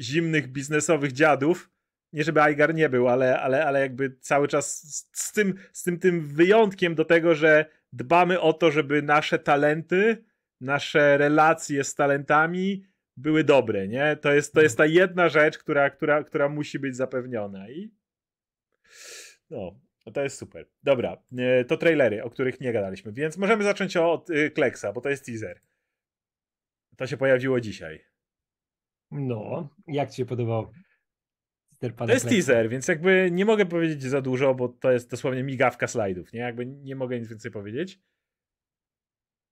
[0.01, 1.71] zimnych biznesowych dziadów.
[2.13, 5.83] Nie żeby Igar nie był, ale, ale, ale jakby cały czas z, z, tym, z
[5.83, 10.25] tym, tym wyjątkiem do tego, że dbamy o to, żeby nasze talenty,
[10.61, 14.17] nasze relacje z talentami były dobre, nie?
[14.17, 17.91] To jest, to jest ta jedna rzecz, która, która, która musi być zapewniona i
[19.51, 20.67] no, no to jest super.
[20.83, 25.01] Dobra, e, to trailery, o których nie gadaliśmy, więc możemy zacząć od y, Kleksa, bo
[25.01, 25.61] to jest teaser.
[26.97, 28.05] To się pojawiło dzisiaj.
[29.11, 30.73] No, jak ci się podobał?
[31.97, 35.87] To jest teaser, więc jakby nie mogę powiedzieć za dużo, bo to jest dosłownie migawka
[35.87, 36.41] slajdów, nie?
[36.41, 38.01] Jakby nie mogę nic więcej powiedzieć.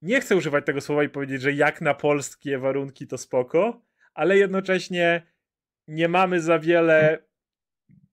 [0.03, 3.83] nie chcę używać tego słowa i powiedzieć, że jak na polskie warunki to spoko,
[4.15, 5.27] ale jednocześnie
[5.89, 7.25] nie mamy za wiele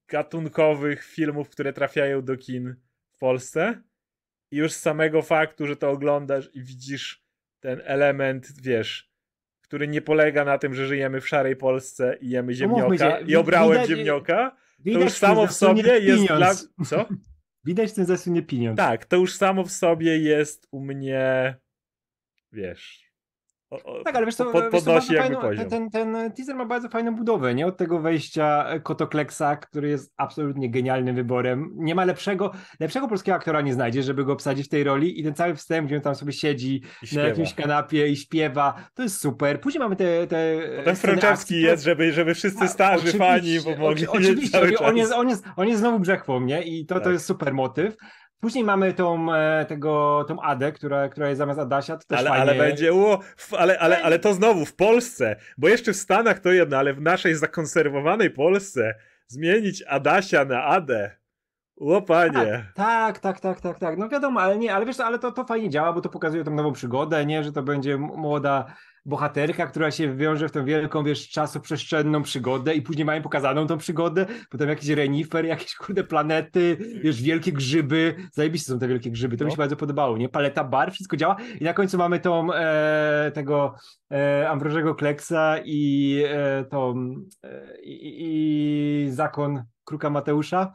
[0.08, 2.76] gatunkowych filmów, które trafiają do kin
[3.12, 3.82] w Polsce.
[4.52, 7.26] I już z samego faktu, że to oglądasz i widzisz
[7.60, 9.11] ten element, wiesz,
[9.72, 13.72] który nie polega na tym, że żyjemy w szarej Polsce i jemy ziemnioka i obrałem
[13.72, 14.56] widać, ziemnioka,
[14.94, 16.56] to już samo w sobie jest dla...
[16.86, 17.06] Co?
[17.66, 18.78] Widać ten zasunie pieniądz.
[18.78, 21.56] Tak, to już samo w sobie jest u mnie,
[22.52, 23.11] wiesz,
[23.72, 25.70] o, tak, ale wiesz co, pod, podnosi jakby fajną, poziom.
[25.70, 27.68] Ten, ten, ten teaser ma bardzo fajną budowę, nie?
[27.68, 31.72] Od tego wejścia Kotokleksa, który jest absolutnie genialnym wyborem.
[31.76, 35.24] Nie ma lepszego, lepszego polskiego aktora nie znajdzie, żeby go obsadzić w tej roli i
[35.24, 36.82] ten cały wstęp, gdzie on tam sobie siedzi
[37.16, 39.62] na jakimś kanapie i śpiewa, to jest super.
[39.62, 40.28] Później mamy te...
[40.28, 44.08] te Potem Franczewski jest, żeby, żeby wszyscy starzy fani pomogli.
[44.08, 46.64] Oczywiście, on jest, on, jest, on jest znowu brzechwą, nie?
[46.64, 47.04] I to, tak.
[47.04, 47.96] to jest super motyw.
[48.42, 52.30] Później mamy tą, e, tego, tą Adę, która, która jest zamiast Adasia, to też ale,
[52.30, 52.42] fajnie.
[52.42, 53.20] Ale będzie, o,
[53.58, 57.02] ale, ale, ale to znowu w Polsce, bo jeszcze w Stanach to jedno, ale w
[57.02, 58.96] naszej zakonserwowanej Polsce
[59.28, 61.12] zmienić Adasia na Adę.
[61.78, 62.66] O panie.
[62.76, 63.98] Tak, tak, tak, tak, tak, tak.
[63.98, 66.52] No wiadomo, ale nie, ale wiesz, ale to, to fajnie działa, bo to pokazuje tą
[66.52, 68.66] nową przygodę, nie, że to będzie młoda
[69.06, 73.78] bohaterka, która się wiąże w tą wielką, wiesz, czasoprzestrzenną przygodę i później mają pokazaną tą
[73.78, 79.38] przygodę, potem jakiś renifer, jakieś kurde planety, wiesz, wielkie grzyby, zajebiste są te wielkie grzyby,
[79.38, 79.46] to no.
[79.46, 80.30] mi się bardzo podobało, nie?
[80.30, 83.76] Paleta bar, wszystko działa i na końcu mamy tą, e, tego
[84.12, 90.74] e, Ambrożego Kleksa i e, tą, e, i, i zakon Kruka Mateusza,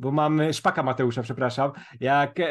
[0.00, 2.46] bo mamy szpaka Mateusza, przepraszam, jak e,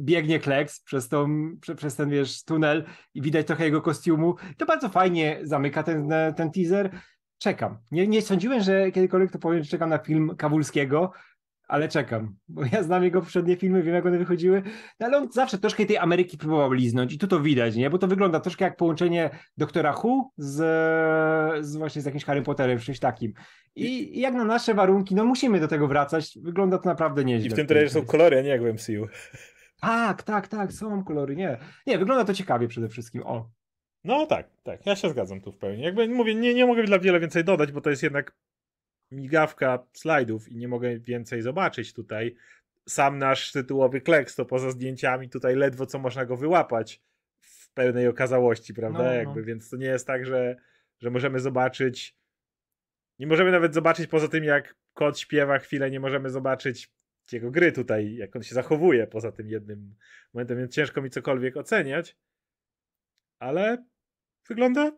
[0.00, 4.34] biegnie Kleks przez, tą, prze, przez ten, wiesz, tunel i widać trochę jego kostiumu.
[4.56, 6.90] To bardzo fajnie zamyka ten, ten teaser.
[7.38, 7.78] Czekam.
[7.90, 11.12] Nie, nie sądziłem, że kiedykolwiek to powiem, że czekam na film Kawulskiego,
[11.72, 14.62] ale czekam, bo ja znam jego poprzednie filmy, wiem jak one wychodziły,
[15.00, 17.90] no ale on zawsze troszkę tej Ameryki próbował liznąć i tu to widać, nie?
[17.90, 20.56] Bo to wygląda troszkę jak połączenie Doktora Who z,
[21.66, 23.32] z właśnie z jakimś Harry Potterem, czymś takim.
[23.76, 27.46] I, I jak na nasze warunki, no musimy do tego wracać, wygląda to naprawdę nieźle.
[27.46, 29.06] I w tym trailerze są kolory, a nie jak w MCU.
[29.80, 31.58] Tak, tak, tak, są kolory, nie.
[31.86, 33.50] Nie, wygląda to ciekawie przede wszystkim, o.
[34.04, 35.82] No tak, tak, ja się zgadzam tu w pełni.
[35.82, 38.32] Jakby mówię, nie, nie mogę dla wiele więcej dodać, bo to jest jednak
[39.12, 42.34] migawka slajdów i nie mogę więcej zobaczyć tutaj.
[42.88, 47.02] Sam nasz tytułowy kleks to poza zdjęciami tutaj ledwo co można go wyłapać
[47.40, 48.98] w pełnej okazałości, prawda?
[48.98, 49.12] No, no.
[49.12, 50.56] Jakby, więc to nie jest tak, że,
[51.00, 52.16] że możemy zobaczyć
[53.18, 56.90] nie możemy nawet zobaczyć poza tym jak kot śpiewa chwilę, nie możemy zobaczyć
[57.32, 59.94] jego gry tutaj, jak on się zachowuje poza tym jednym
[60.34, 62.16] momentem, więc ciężko mi cokolwiek oceniać,
[63.38, 63.84] ale
[64.48, 64.92] wygląda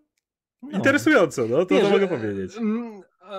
[0.62, 0.70] no.
[0.70, 2.56] interesująco, no to, Wiesz, to mogę powiedzieć.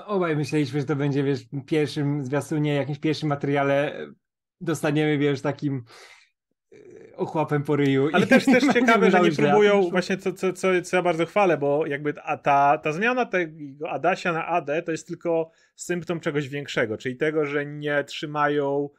[0.05, 4.07] Obaj myśleliśmy, że to będzie, wiesz, pierwszym zwiastunie, jakimś pierwszym materiale
[4.61, 5.83] dostaniemy, wiesz, takim
[6.73, 8.09] e, ochłapem po ryju.
[8.13, 11.57] Ale też, też ciekawe, że nie próbują, właśnie co, co, co, co ja bardzo chwalę,
[11.57, 16.49] bo jakby a ta, ta zmiana tego Adasia na AD to jest tylko symptom czegoś
[16.49, 18.89] większego, czyli tego, że nie trzymają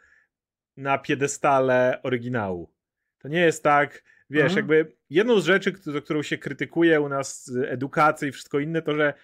[0.77, 2.73] na piedestale oryginału.
[3.19, 4.57] To nie jest tak, wiesz, mhm.
[4.57, 5.73] jakby jedną z rzeczy,
[6.05, 9.15] którą się krytykuje u nas edukacji i wszystko inne, to że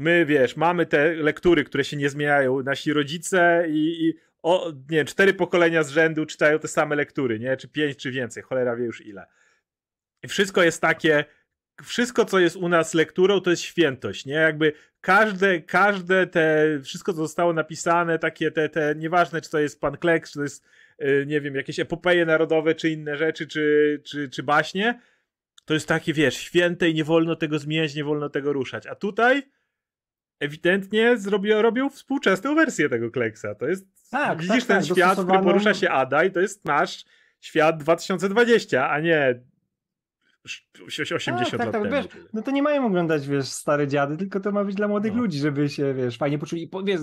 [0.00, 2.62] my, wiesz, mamy te lektury, które się nie zmieniają.
[2.62, 7.38] Nasi rodzice i, i o, nie wiem, cztery pokolenia z rzędu czytają te same lektury,
[7.38, 7.56] nie?
[7.56, 8.42] Czy pięć, czy więcej.
[8.42, 9.26] Cholera wie już ile.
[10.22, 11.24] I wszystko jest takie,
[11.82, 14.34] wszystko, co jest u nas lekturą, to jest świętość, nie?
[14.34, 19.80] Jakby każde, każde te, wszystko, co zostało napisane, takie te, te, nieważne, czy to jest
[19.80, 20.64] pan Kleks, czy to jest,
[20.98, 25.00] yy, nie wiem, jakieś epopeje narodowe, czy inne rzeczy, czy, czy, czy baśnie,
[25.64, 28.86] to jest takie, wiesz, święte i nie wolno tego zmieniać, nie wolno tego ruszać.
[28.86, 29.42] A tutaj
[30.40, 33.54] ewidentnie zrobią, robią współczesną wersję tego Kleksa.
[33.54, 36.40] To jest, tak, widzisz tak, ten tak, świat, w którym porusza się Ada i to
[36.40, 37.04] jest nasz
[37.40, 39.40] świat 2020, a nie
[40.44, 41.94] 80 tak, tak, lat tak, temu.
[41.94, 45.12] Wiesz, no to nie mają oglądać, wiesz, stare dziady, tylko to ma być dla młodych
[45.12, 45.18] no.
[45.18, 46.62] ludzi, żeby się, wiesz, fajnie poczuli.
[46.62, 47.00] I wiesz,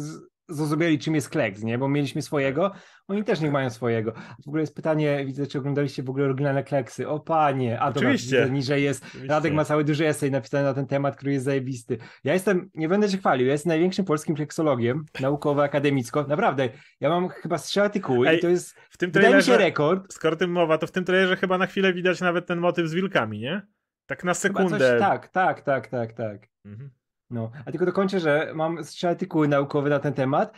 [0.50, 1.78] zrozumieli, czym jest kleks, nie?
[1.78, 2.72] Bo mieliśmy swojego,
[3.08, 4.12] oni też nie mają swojego.
[4.46, 7.08] W ogóle jest pytanie, widzę, czy oglądaliście w ogóle oryginalne kleksy.
[7.08, 8.50] O panie, a to Oczywiście.
[8.52, 9.06] niżej jest.
[9.06, 9.34] Oczywiście.
[9.34, 11.98] Radek ma cały duży esej napisany na ten temat, który jest zajebisty.
[12.24, 16.28] Ja jestem, nie będę się chwalił, ja jestem największym polskim kleksologiem, naukowo-akademicko.
[16.28, 19.62] Naprawdę, ja mam chyba trzy artykuły Ej, i to jest, w tym trailerze, wydaje mi
[19.62, 20.14] się, rekord.
[20.14, 22.94] Skoro tym mowa, to w tym trailerze chyba na chwilę widać nawet ten motyw z
[22.94, 23.62] wilkami, nie?
[24.06, 24.80] Tak na sekundę.
[24.80, 26.48] Coś, tak, tak, tak, tak, tak.
[26.66, 26.90] Mhm.
[27.30, 30.54] No, a tylko dokończę, że mam trzy artykuły naukowe na ten temat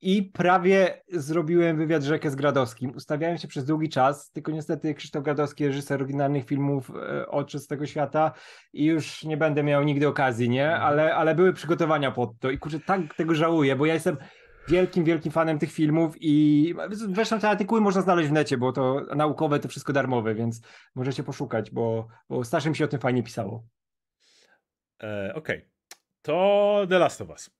[0.00, 2.90] i prawie zrobiłem wywiad rzekę z Gradowskim.
[2.96, 7.66] Ustawiałem się przez długi czas, tylko niestety Krzysztof Gradowski, reżyser oryginalnych filmów e, Oczy z
[7.66, 8.32] tego świata
[8.72, 10.66] i już nie będę miał nigdy okazji, nie?
[10.66, 10.82] Mhm.
[10.82, 14.16] Ale, ale były przygotowania pod to i kurczę, tak tego żałuję, bo ja jestem
[14.68, 19.00] wielkim, wielkim fanem tych filmów i zresztą te artykuły można znaleźć w necie, bo to
[19.16, 20.60] naukowe to wszystko darmowe, więc
[20.94, 23.64] możecie poszukać, bo, bo starszym się o tym fajnie pisało.
[25.02, 25.58] E, Okej.
[25.58, 25.73] Okay.
[26.24, 27.50] To The Last of Us.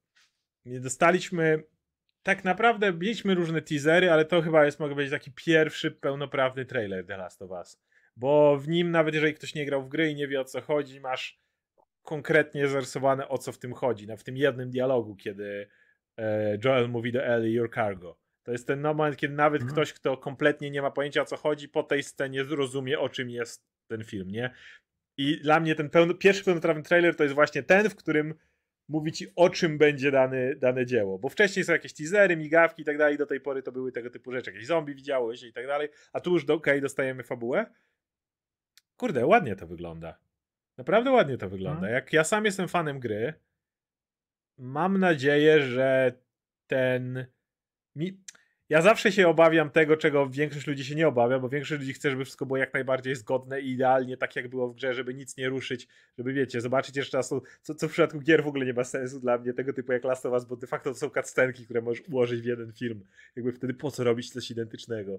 [0.66, 1.62] Dostaliśmy
[2.22, 7.06] tak naprawdę mieliśmy różne teasery, ale to chyba jest, mogę powiedzieć, taki pierwszy pełnoprawny trailer
[7.06, 7.80] The Last of Us.
[8.16, 10.60] Bo w nim, nawet jeżeli ktoś nie grał w gry i nie wie o co
[10.60, 11.40] chodzi, masz
[12.02, 14.06] konkretnie zarysowane o co w tym chodzi.
[14.06, 15.68] Na w tym jednym dialogu, kiedy
[16.18, 18.18] e, Joel mówi do Ellie your cargo.
[18.42, 19.72] To jest ten moment, kiedy nawet mhm.
[19.72, 23.30] ktoś, kto kompletnie nie ma pojęcia o co chodzi, po tej scenie zrozumie o czym
[23.30, 24.50] jest ten film, nie?
[25.16, 28.34] I dla mnie ten pełno, pierwszy pełnoprawny trailer to jest właśnie ten, w którym
[28.88, 31.18] mówi ci o czym będzie dane, dane dzieło.
[31.18, 34.10] Bo wcześniej są jakieś teasery, migawki i tak dalej, do tej pory to były tego
[34.10, 34.50] typu rzeczy.
[34.50, 37.66] Jakieś zombie widziałeś i tak dalej, a tu już do, okay, dostajemy fabułę.
[38.96, 40.18] Kurde, ładnie to wygląda.
[40.78, 41.80] Naprawdę ładnie to wygląda.
[41.80, 41.94] Hmm.
[41.94, 43.34] Jak ja sam jestem fanem gry,
[44.58, 46.12] mam nadzieję, że
[46.66, 47.26] ten.
[47.96, 48.23] Mi...
[48.68, 52.10] Ja zawsze się obawiam tego, czego większość ludzi się nie obawia, bo większość ludzi chce,
[52.10, 55.36] żeby wszystko było jak najbardziej zgodne i idealnie, tak jak było w grze, żeby nic
[55.36, 55.88] nie ruszyć,
[56.18, 57.28] żeby wiecie, zobaczyć jeszcze raz,
[57.62, 60.04] co, co w przypadku gier w ogóle nie ma sensu dla mnie, tego typu jak
[60.04, 63.04] Last of Us, bo de facto to są cutscenki, które możesz ułożyć w jeden film.
[63.36, 65.18] Jakby wtedy po co robić coś identycznego.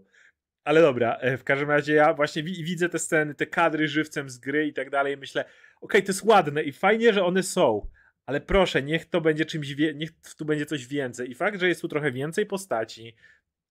[0.63, 4.37] Ale dobra, e, w każdym razie ja właśnie widzę te sceny, te kadry żywcem z
[4.37, 5.17] gry i tak dalej.
[5.17, 7.87] Myślę, okej, okay, to jest ładne i fajnie, że one są,
[8.25, 11.31] ale proszę, niech to będzie czymś, niech tu będzie coś więcej.
[11.31, 13.15] I fakt, że jest tu trochę więcej postaci,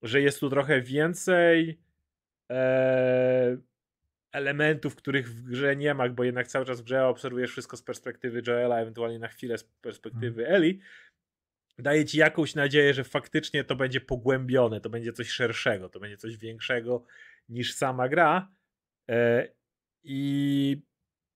[0.04, 1.78] że jest tu trochę więcej
[2.50, 3.56] e,
[4.32, 7.82] elementów, których w grze nie ma, bo jednak cały czas w grze obserwujesz wszystko z
[7.82, 10.56] perspektywy Joela, ewentualnie na chwilę z perspektywy hmm.
[10.56, 10.80] Eli
[11.78, 16.16] daje ci jakąś nadzieję, że faktycznie to będzie pogłębione, to będzie coś szerszego, to będzie
[16.16, 17.04] coś większego
[17.48, 18.48] niż sama gra.
[19.10, 19.48] E,
[20.04, 20.82] I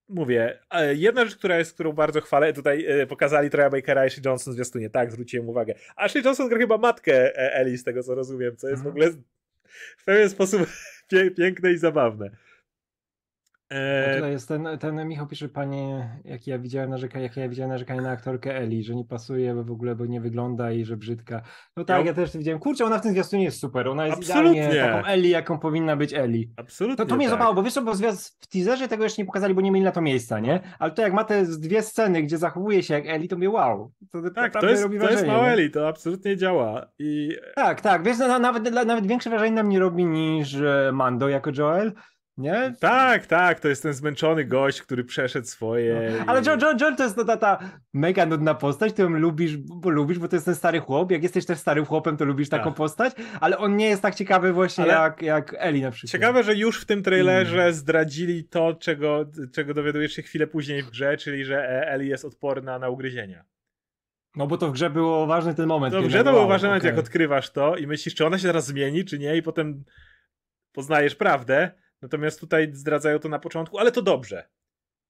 [0.09, 0.59] mówię,
[0.93, 4.91] jedna rzecz, która jest, którą bardzo chwalę, tutaj e, pokazali Troya Bakera Ashley Johnson zwiastunie,
[4.91, 5.75] tak, zwróciłem uwagę.
[5.97, 9.07] Ashley Johnson gra chyba matkę e, Eli, z tego co rozumiem, co jest w mhm.
[9.07, 9.23] ogóle
[9.99, 10.67] w pewien sposób
[11.37, 12.31] piękne i zabawne.
[13.71, 14.14] E...
[14.14, 18.01] Tutaj jest ten, ten Michał pisze, panie, jak ja widziałem narzekanie, jak ja widziałem narzekanie
[18.01, 21.43] na aktorkę Eli, że nie pasuje w ogóle, bo nie wygląda i że brzydka.
[21.77, 22.61] No tak, ja, ja też widziałem.
[22.61, 23.89] Kurczę, ona w tym zwiastunie jest super.
[23.89, 24.69] Ona jest Absolutnie.
[24.69, 26.51] idealnie taką Eli, jaką powinna być Eli.
[26.57, 26.97] Absolutnie.
[26.97, 27.39] To, to mnie tak.
[27.39, 30.01] zabało, bo wiesz bo w teaserze tego jeszcze nie pokazali, bo nie mieli na to
[30.01, 30.61] miejsca, nie?
[30.79, 33.93] Ale to jak ma te dwie sceny, gdzie zachowuje się jak Eli, to mnie wow.
[34.12, 36.87] To tak, to jest, robi to jest mała Eli, to absolutnie działa.
[36.99, 37.37] I...
[37.55, 41.51] Tak, tak, wiesz, no, nawet, nawet większe wrażenie na mnie robi niż e, Mando jako
[41.59, 41.93] Joel.
[42.39, 42.74] Nie?
[42.80, 46.12] Tak, tak, to jest ten zmęczony gość, który przeszedł swoje.
[46.18, 46.24] No.
[46.26, 47.59] Ale Joel, Joel, Joel to jest ta, ta
[47.95, 51.11] mega nudna postać, którą lubisz bo lubisz, bo to jest ten stary chłop.
[51.11, 52.74] Jak jesteś też starym chłopem, to lubisz taką tak.
[52.74, 56.12] postać, ale on nie jest tak ciekawy właśnie jak, jak Eli na przykład.
[56.12, 57.72] Ciekawe, że już w tym trailerze mm.
[57.72, 62.78] zdradzili to, czego, czego dowiadujesz się chwilę później w grze, czyli że Eli jest odporna
[62.78, 63.45] na ugryzienia.
[64.36, 65.95] No bo to w grze było ważny ten moment.
[65.95, 66.91] No w grze to był ważny moment, okay.
[66.91, 69.84] jak odkrywasz to i myślisz, czy ona się teraz zmieni, czy nie, i potem
[70.72, 71.70] poznajesz prawdę.
[72.03, 74.49] Natomiast tutaj zdradzają to na początku, ale to dobrze.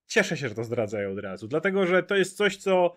[0.07, 2.97] Cieszę się, że to zdradzają od razu, dlatego że to jest coś, co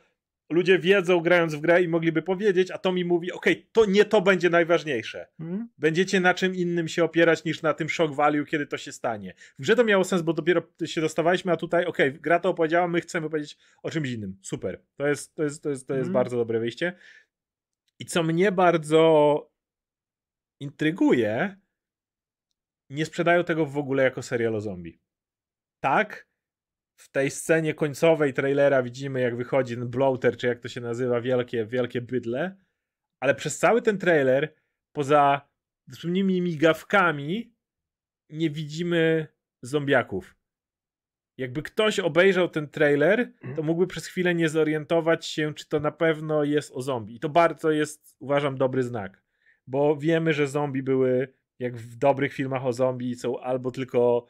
[0.52, 3.86] ludzie wiedzą grając w grę i mogliby powiedzieć, a to mi mówi, okej, okay, to
[3.86, 5.28] nie to będzie najważniejsze.
[5.38, 5.70] Hmm?
[5.78, 9.34] Będziecie na czym innym się opierać niż na tym shock value, kiedy to się stanie.
[9.60, 12.50] W grze to miało sens, bo dopiero się dostawaliśmy, a tutaj, okej, okay, gra to
[12.50, 14.38] opowiedziała, my chcemy powiedzieć o czymś innym.
[14.42, 14.82] Super.
[14.96, 16.14] To jest, to jest, to jest, to jest hmm?
[16.14, 16.94] bardzo dobre wyjście.
[18.00, 19.52] I co mnie bardzo
[20.60, 21.56] intryguje,
[22.92, 25.00] nie sprzedają tego w ogóle jako serial o zombie.
[25.80, 26.28] Tak,
[26.96, 31.22] w tej scenie końcowej trailera widzimy, jak wychodzi ten bloater, czy jak to się nazywa,
[31.22, 32.58] wielkie, wielkie bydle,
[33.20, 34.54] ale przez cały ten trailer,
[34.92, 35.50] poza
[35.88, 37.56] dosłownymi migawkami,
[38.30, 39.28] nie widzimy
[39.62, 40.36] zombiaków.
[41.38, 43.56] Jakby ktoś obejrzał ten trailer, mhm.
[43.56, 47.16] to mógłby przez chwilę nie zorientować się, czy to na pewno jest o zombie.
[47.16, 49.24] I to bardzo jest, uważam, dobry znak.
[49.68, 54.26] Bo wiemy, że zombie były jak w dobrych filmach o zombie są albo tylko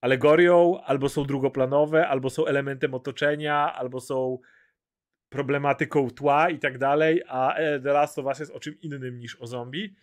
[0.00, 4.38] alegorią, albo są drugoplanowe, albo są elementem otoczenia, albo są
[5.28, 9.40] problematyką tła i tak dalej, a The Last of Us jest o czym innym niż
[9.40, 9.94] o zombie.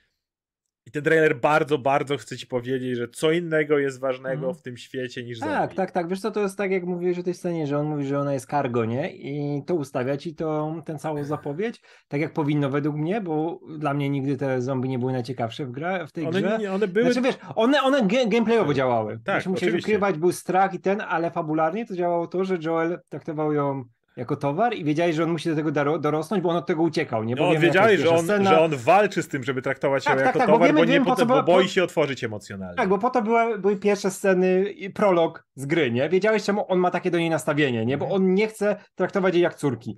[0.89, 4.55] I ten trailer bardzo, bardzo chce ci powiedzieć, że co innego jest ważnego mm.
[4.55, 5.75] w tym świecie niż Tak, zombie.
[5.75, 6.07] tak, tak.
[6.07, 8.33] Wiesz co, to jest tak jak mówiłeś o tej scenie, że on mówi, że ona
[8.33, 9.11] jest cargo, nie?
[9.15, 13.93] I to ustawia ci to, tę całą zapowiedź, tak jak powinno według mnie, bo dla
[13.93, 16.57] mnie nigdy te zombie nie były najciekawsze w, gra, w tej one, grze.
[16.59, 17.13] Nie, one były...
[17.13, 19.19] Znaczy wiesz, one, one gameplayowo działały.
[19.23, 23.53] Tak, musieli ukrywać, był strach i ten, ale fabularnie to działało to, że Joel traktował
[23.53, 23.83] ją
[24.17, 27.23] jako towar i wiedziałeś, że on musi do tego dorosnąć, bo on od tego uciekał.
[27.23, 27.35] Nie?
[27.35, 30.25] Bo no, wiedziałeś, że on, że on walczy z tym, żeby traktować tak, ją tak,
[30.25, 32.75] jako tak, towar, bo, wiemy, bo, nie, po, bo boi się otworzyć emocjonalnie.
[32.75, 36.09] Tak, bo po to były, były pierwsze sceny, prolog z gry, nie?
[36.09, 37.97] Wiedziałeś, czemu on ma takie do niej nastawienie, nie?
[37.97, 38.21] Bo mhm.
[38.21, 39.97] on nie chce traktować jej jak córki.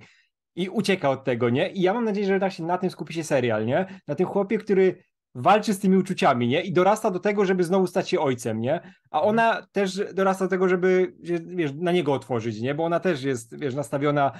[0.56, 1.70] i ucieka od tego, nie?
[1.70, 3.86] I ja mam nadzieję, że tak się na tym skupi się serial, nie?
[4.08, 5.02] Na tym chłopie, który
[5.34, 6.62] walczy z tymi uczuciami, nie?
[6.62, 8.80] I dorasta do tego, żeby znowu stać się ojcem, nie?
[9.10, 9.28] A Mhm.
[9.28, 11.12] ona też dorasta do tego, żeby,
[11.46, 12.74] wiesz, na niego otworzyć, nie?
[12.74, 14.32] Bo ona też jest, wiesz, nastawiona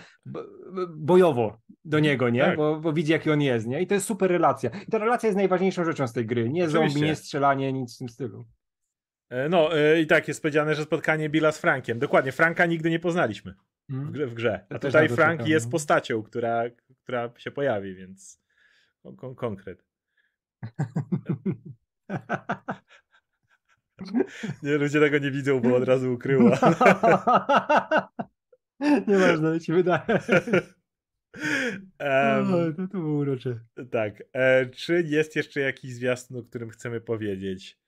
[0.96, 2.40] bojowo do niego, nie?
[2.42, 2.56] Tak.
[2.56, 3.82] Bo, bo widzi, jaki on jest, nie?
[3.82, 4.70] I to jest super relacja.
[4.88, 6.48] I ta relacja jest najważniejszą rzeczą z tej gry.
[6.50, 6.88] Nie Oczywiście.
[6.92, 8.44] zombie, nie strzelanie, nic w tym stylu.
[9.30, 11.98] E, No e, i tak jest powiedziane, że spotkanie Billa z Frankiem.
[11.98, 13.54] Dokładnie, Franka nigdy nie poznaliśmy
[13.88, 14.26] w grze.
[14.26, 14.66] W grze.
[14.70, 15.72] A tutaj Frank jest no.
[15.72, 16.62] postacią, która,
[17.04, 18.40] która się pojawi, więc
[19.16, 19.84] kon- konkret.
[24.62, 26.58] Nie, ludzie tego nie widzą, bo od razu ukryła.
[29.08, 30.02] Nieważne, ci wydaje.
[31.98, 33.60] Em, O, to, to było urocze.
[33.90, 34.22] tak.
[34.32, 37.78] E, czy jest jeszcze jakiś zwiastun, o którym chcemy powiedzieć?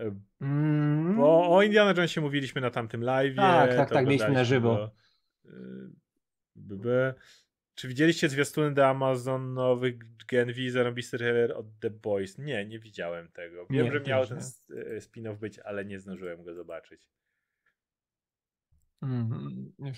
[0.00, 1.16] E, Mm.
[1.16, 3.36] Bo o Indiana Jonesie mówiliśmy na tamtym live.
[3.36, 4.90] Tak, tak, tak, mieliśmy na żywo.
[6.56, 7.14] B, b.
[7.76, 9.94] Czy widzieliście zwiastuny do Amazonowych
[10.26, 12.38] Gen V zarąbisty trailer od The Boys?
[12.38, 13.66] Nie, nie widziałem tego.
[13.70, 17.08] Wiem, Nie, że miał ten e, spin-off być, ale nie zdążyłem go zobaczyć.
[19.02, 19.92] Mm, nie.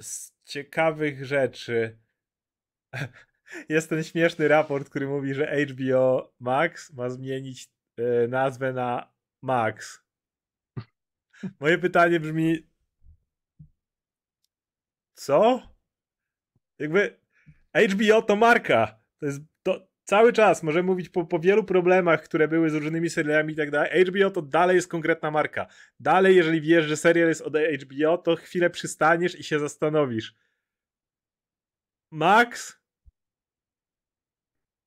[0.00, 1.98] Z ciekawych rzeczy
[3.68, 10.02] jest ten śmieszny raport, który mówi, że HBO Max ma zmienić e, nazwę na Max.
[11.60, 12.75] Moje pytanie brzmi
[15.16, 15.62] co?
[16.78, 17.20] Jakby
[17.88, 18.98] HBO to marka.
[19.18, 23.10] To jest to cały czas możemy mówić po, po wielu problemach, które były z różnymi
[23.10, 24.04] serialami i tak dalej.
[24.04, 25.66] HBO to dalej jest konkretna marka.
[26.00, 30.34] Dalej, jeżeli wiesz, że serial jest od HBO, to chwilę przystaniesz i się zastanowisz.
[32.10, 32.80] Max?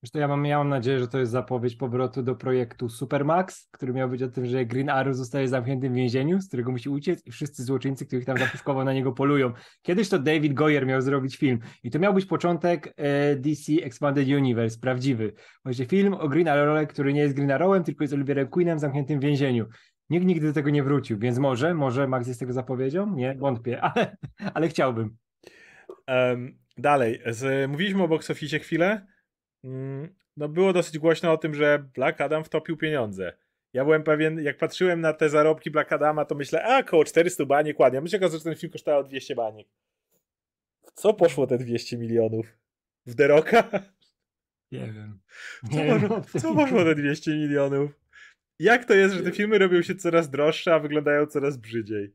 [0.02, 3.92] Zresztą ja mam, ja mam nadzieję, że to jest zapowiedź powrotu do projektu Supermax, który
[3.92, 7.26] miał być o tym, że Green Arrow zostaje zamknięty w więzieniu, z którego musi uciec
[7.26, 9.52] i wszyscy złoczyńcy, których tam zapuszkował na niego polują.
[9.82, 14.28] Kiedyś to David Goyer miał zrobić film i to miał być początek e, DC Expanded
[14.28, 15.32] Universe, prawdziwy.
[15.64, 19.20] Właśnie film o Green Arrowie, który nie jest Green Arrowem, tylko jest Oliverem Queenem zamkniętym
[19.20, 19.66] w więzieniu.
[20.10, 23.14] Nikt nigdy do tego nie wrócił, więc może, może Max jest tego zapowiedzią?
[23.14, 24.16] Nie, wątpię, ale,
[24.54, 25.16] ale chciałbym.
[26.06, 28.32] Em, dalej, z, mówiliśmy o box
[28.62, 29.06] chwilę.
[29.64, 33.32] Mm, no było dosyć głośno o tym, że Black Adam wtopił pieniądze.
[33.72, 37.46] Ja byłem pewien, jak patrzyłem na te zarobki Black Adama, to myślę, a około 400
[37.46, 38.00] baniek ładnie.
[38.00, 39.68] Myślę, że ten film kosztował 200 baniek.
[40.82, 42.46] W co poszło te 200 milionów?
[43.06, 43.70] W The Rocka?
[44.72, 45.20] Nie wiem.
[45.70, 46.00] Co, Nie wiem.
[46.00, 48.00] poszło, co poszło te 200 milionów?
[48.58, 52.14] Jak to jest, że te filmy robią się coraz droższe, a wyglądają coraz brzydziej?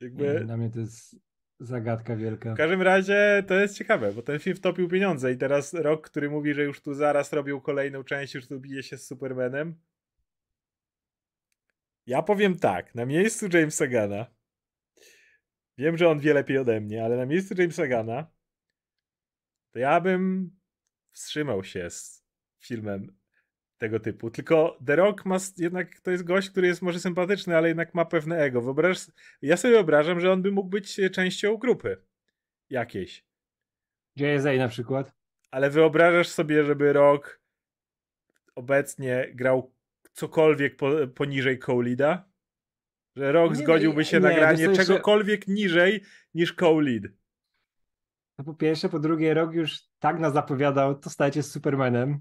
[0.00, 0.24] Jakby...
[0.24, 1.16] Nie, dla mnie to jest
[1.60, 2.54] zagadka wielka.
[2.54, 6.30] W każdym razie to jest ciekawe, bo ten film wtopił pieniądze i teraz Rok, który
[6.30, 9.74] mówi, że już tu zaraz robią kolejną część, już tu bije się z Supermanem.
[12.06, 14.26] Ja powiem tak, na miejscu Jamesa Gana
[15.78, 18.30] wiem, że on wie lepiej ode mnie, ale na miejscu Jamesa Gana
[19.70, 20.50] to ja bym
[21.12, 22.24] wstrzymał się z
[22.58, 23.18] filmem
[23.78, 24.30] tego typu.
[24.30, 28.04] Tylko The Rock ma jednak, to jest gość, który jest może sympatyczny, ale jednak ma
[28.04, 28.62] pewne ego.
[28.62, 29.06] Wyobraź,
[29.42, 32.02] ja sobie wyobrażam, że on by mógł być e, częścią grupy
[32.70, 33.24] jakiejś.
[34.16, 35.14] JSA na przykład.
[35.50, 37.40] Ale wyobrażasz sobie, żeby Rock
[38.54, 39.74] obecnie grał
[40.12, 42.28] cokolwiek po, poniżej Coleada?
[43.16, 46.04] Że Rock Nie, zgodziłby się nie, na granie co, jeszcze- czegokolwiek niżej
[46.34, 47.02] niż Colead.
[48.36, 52.20] To po pierwsze, po drugie, rok już tak nas zapowiadał, to stajecie z Supermanem.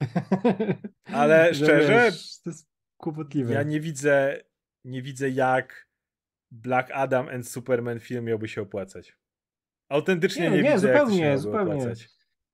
[1.12, 3.54] Ale szczerze, wiesz, to jest kłopotliwe.
[3.54, 4.40] Ja nie widzę,
[4.84, 5.88] nie widzę jak
[6.50, 9.16] Black Adam and Superman film miałby się opłacać.
[9.88, 11.72] Autentycznie nie, Nie, nie, widzę, jak to się zupełnie, zupełnie.
[11.74, 12.08] opłacać.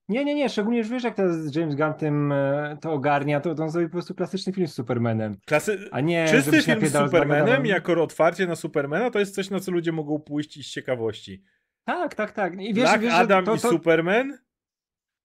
[0.08, 3.54] nie, nie, nie, szczególnie już wiesz, jak teraz James Gunn tym e, to ogarnia, to,
[3.54, 5.36] to on zrobi po prostu klasyczny film z Supermanem.
[5.46, 5.88] Klasy...
[5.92, 7.66] A nie, Czysty film z Supermanem Batmanem.
[7.66, 11.42] jako otwarcie na Supermana to jest coś, na co ludzie mogą pójść i z ciekawości.
[11.84, 12.60] Tak, tak, tak.
[12.60, 13.70] I wiesz, Black wiesz, Adam to, i to...
[13.70, 14.38] Superman?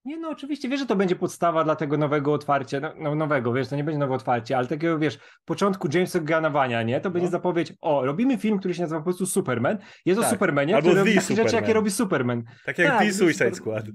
[0.06, 3.53] Nie, no oczywiście, wiesz, że to będzie podstawa dla tego nowego otwarcia, no, no nowego,
[3.53, 7.01] wiesz, to nie będzie nowe otwarcie, ale takiego, wiesz, początku Jamesa Gunnowania, nie?
[7.01, 7.32] To będzie No.
[7.32, 10.28] zapowiedź, o, robimy film, który się nazywa po prostu Superman, jest Tak.
[10.30, 11.56] o Supermanie, Albo który robi takie rzeczy, Superman.
[11.64, 12.43] jakie robi Superman.
[12.66, 13.86] Tak jak Tak, The Suicide Squad.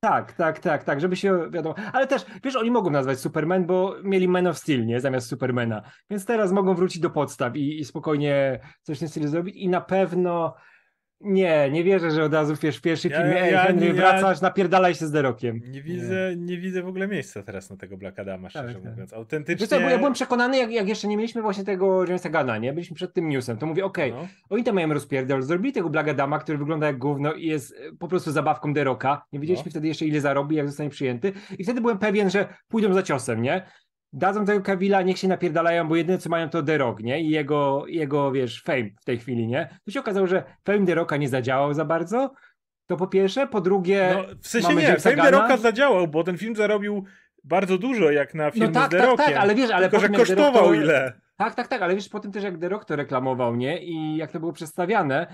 [0.00, 1.74] Tak, tak, tak, tak, żeby się wiadomo.
[1.92, 5.00] Ale też, wiesz, oni mogą nazwać Superman, bo mieli Man of Steel, nie?
[5.00, 5.82] Zamiast Supermana.
[6.10, 9.56] Więc teraz mogą wrócić do podstaw i, i spokojnie coś w tym stylu zrobić.
[9.56, 10.54] I na pewno
[11.20, 14.40] nie, nie wierzę, że od razu wiesz, w pierwszym Ja- ej, ja- Henry, ja- wracasz,
[14.40, 15.60] napierdalaj się z Derokiem.
[15.70, 16.58] Nie widzę, nie.
[16.58, 18.92] widzę w ogóle miejsca teraz na tego Black Adama, szczerze Tak, tak.
[18.92, 19.12] mówiąc.
[19.12, 19.78] Autentycznie...
[19.80, 22.72] ja byłem przekonany, jak, jak jeszcze nie mieliśmy właśnie tego Jamesa Gana, nie?
[22.72, 24.26] Byliśmy przed tym newsem, to mówię, okej, No.
[24.50, 27.96] oni tam mają rozpierdol, zrobili tego Black Adama, który wygląda jak gówno i jest e,
[27.98, 29.22] po prostu zabawką Deroka.
[29.32, 29.70] Nie wiedzieliśmy No.
[29.70, 31.32] wtedy jeszcze, ile zarobi, jak zostanie przyjęty.
[31.58, 33.66] I wtedy byłem pewien, że pójdą za ciosem, nie?
[34.14, 37.20] Dadzą tego Kavilla, niech się napierdalają, bo jedyne co mają to The Rock, nie?
[37.22, 39.78] I jego, jego wiesz, fame w tej chwili, nie?
[39.84, 42.32] To się okazało, że fame The Rocka nie zadziałał za bardzo,
[42.86, 45.30] to po pierwsze, po drugie No, w sensie nie, Jamesa Fame The.
[45.30, 47.04] Rocka zadziałał, bo ten film zarobił
[47.44, 49.26] bardzo dużo jak na film No tak, z The tak, Rockiem.
[49.26, 51.12] tak, ale wiesz, ale Tylko, że potem kosztował to- ile?
[51.36, 53.82] Tak, tak, tak, ale wiesz, po tym też jak The Rock to reklamował, nie?
[53.84, 55.26] I jak to było przedstawiane,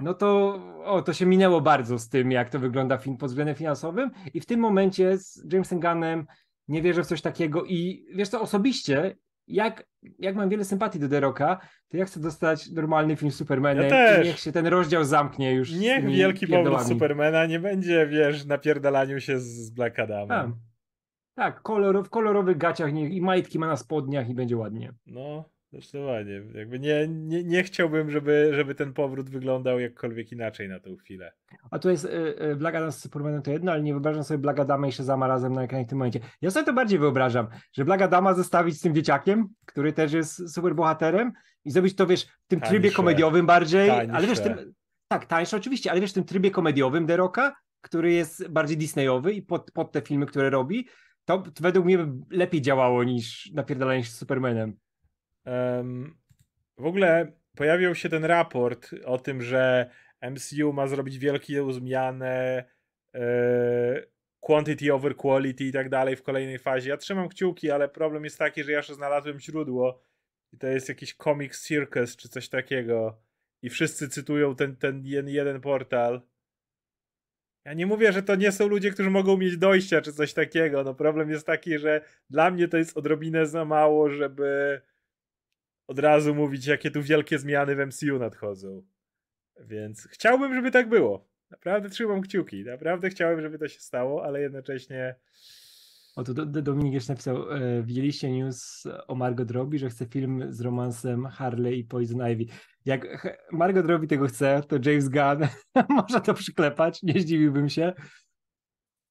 [0.00, 3.54] no to, o, to się minęło bardzo z tym, jak to wygląda film pod względem
[3.54, 6.26] finansowym i w tym momencie z Jamesem Gunnem
[6.70, 9.16] nie wierzę w coś takiego i wiesz co, osobiście,
[9.46, 9.86] jak,
[10.18, 13.84] jak mam wiele sympatii do The Rocka, to ja chcę dostać normalny film z Supermanem
[13.84, 16.82] Ja i niech się ten rozdział zamknie już Niech wielki powrót.
[16.82, 20.28] Supermana nie będzie, wiesz, napierdalaniu się z Black Adamem.
[20.28, 20.50] Tak.
[21.34, 24.92] Tak, kolor, w kolorowych gaciach niech, i majtki ma na spodniach i będzie ładnie.
[25.06, 26.42] No, zdecydowanie.
[26.54, 31.32] Jakby nie, nie, nie chciałbym, żeby, żeby ten powrót wyglądał jakkolwiek inaczej na tę chwilę.
[31.70, 34.38] A to jest y, y, Black Adam z Supermanem to jedno, ale nie wyobrażam sobie
[34.38, 36.20] Black Adama i Shazama razem na ekranie w tym momencie.
[36.40, 40.54] Ja sobie to bardziej wyobrażam, że Black Adama zestawić z tym dzieciakiem, który też jest
[40.54, 41.32] super bohaterem
[41.64, 42.96] i zrobić to, wiesz, w tym trybie Tańsze.
[42.96, 44.14] komediowym bardziej, Tańsze.
[44.14, 44.74] ale wiesz, tym,
[45.08, 49.32] tak, tańsze oczywiście, ale wiesz, w tym trybie komediowym The Rocka, który jest bardziej Disneyowy
[49.32, 50.88] i pod, pod te filmy, które robi,
[51.24, 54.76] to, to według mnie by lepiej działało niż napierdalanie się z Supermanem.
[55.44, 56.16] Em,
[56.78, 59.90] w ogóle pojawił się ten raport o tym, że
[60.30, 62.64] MCU ma zrobić wielkie zmianę
[63.14, 64.02] e,
[64.40, 66.90] quantity over quality i tak dalej w kolejnej fazie.
[66.90, 70.02] Ja trzymam kciuki, ale problem jest taki, że ja jeszcze znalazłem źródło
[70.52, 73.22] i to jest jakiś Comic Circus czy coś takiego
[73.62, 76.22] i wszyscy cytują ten, ten jeden portal.
[77.64, 80.84] Ja nie mówię, że to nie są ludzie, którzy mogą mieć dojścia czy coś takiego.
[80.84, 84.80] No problem jest taki, że dla mnie to jest odrobinę za mało, żeby
[85.90, 88.82] od razu mówić, jakie tu wielkie zmiany w MCU nadchodzą.
[89.60, 91.28] Więc chciałbym, żeby tak było.
[91.50, 92.64] Naprawdę trzymam kciuki.
[92.64, 95.14] Naprawdę chciałem, żeby to się stało, ale jednocześnie.
[96.16, 100.06] O, tu Do- Do- Dominik jeszcze napisał, e, widzieliście news o Margot Robbie, że chce
[100.06, 102.44] film z romansem Harley i Poison Ivy.
[102.84, 105.48] Jak Margot Robbie tego chce, to James Gunn
[105.96, 107.92] może to przyklepać, nie zdziwiłbym się.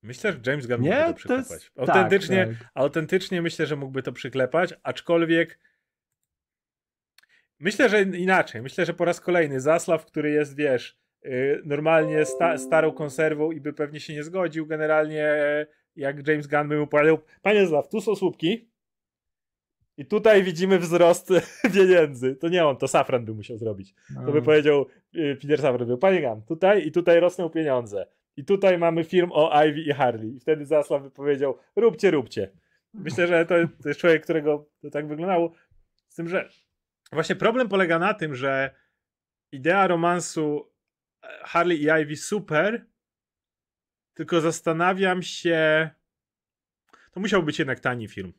[0.04, 1.52] Myślę, że James Gunn Nie, mógłby to to przyklepać.
[1.64, 1.80] jest...
[1.80, 2.68] Autentycznie, Tak, tak.
[2.76, 5.60] autentycznie myślę, że mógłby to przyklepać, aczkolwiek
[7.60, 8.62] myślę, że inaczej.
[8.62, 13.62] Myślę, że po raz kolejny Zaslaw, który jest, wiesz, yy, normalnie sta starą konserwą i
[13.62, 17.90] by pewnie się nie zgodził, generalnie e, jak James Gunn by mu powiedział, panie Zaslaw,
[17.90, 18.70] tu są słupki
[19.98, 21.30] i tutaj widzimy wzrost
[21.76, 22.36] pieniędzy.
[22.36, 23.94] To nie on, to Safran by musiał zrobić.
[24.26, 24.46] To by No.
[24.46, 28.06] powiedział yy, Peter Safran, był, panie Gunn, tutaj i tutaj rosną pieniądze.
[28.38, 30.36] I tutaj mamy film o Ivy i Harley.
[30.36, 32.50] I wtedy Zaslaw by powiedział, róbcie, róbcie.
[32.94, 35.52] Myślę, że to, to jest człowiek, którego to tak wyglądało.
[36.08, 36.50] Z tym, że
[37.12, 38.76] właśnie problem polega na tym, że
[39.52, 40.72] idea romansu
[41.24, 42.86] e, Harley i Ivy super,
[44.14, 45.90] tylko zastanawiam się.
[47.12, 48.34] To musiał być jednak tani film.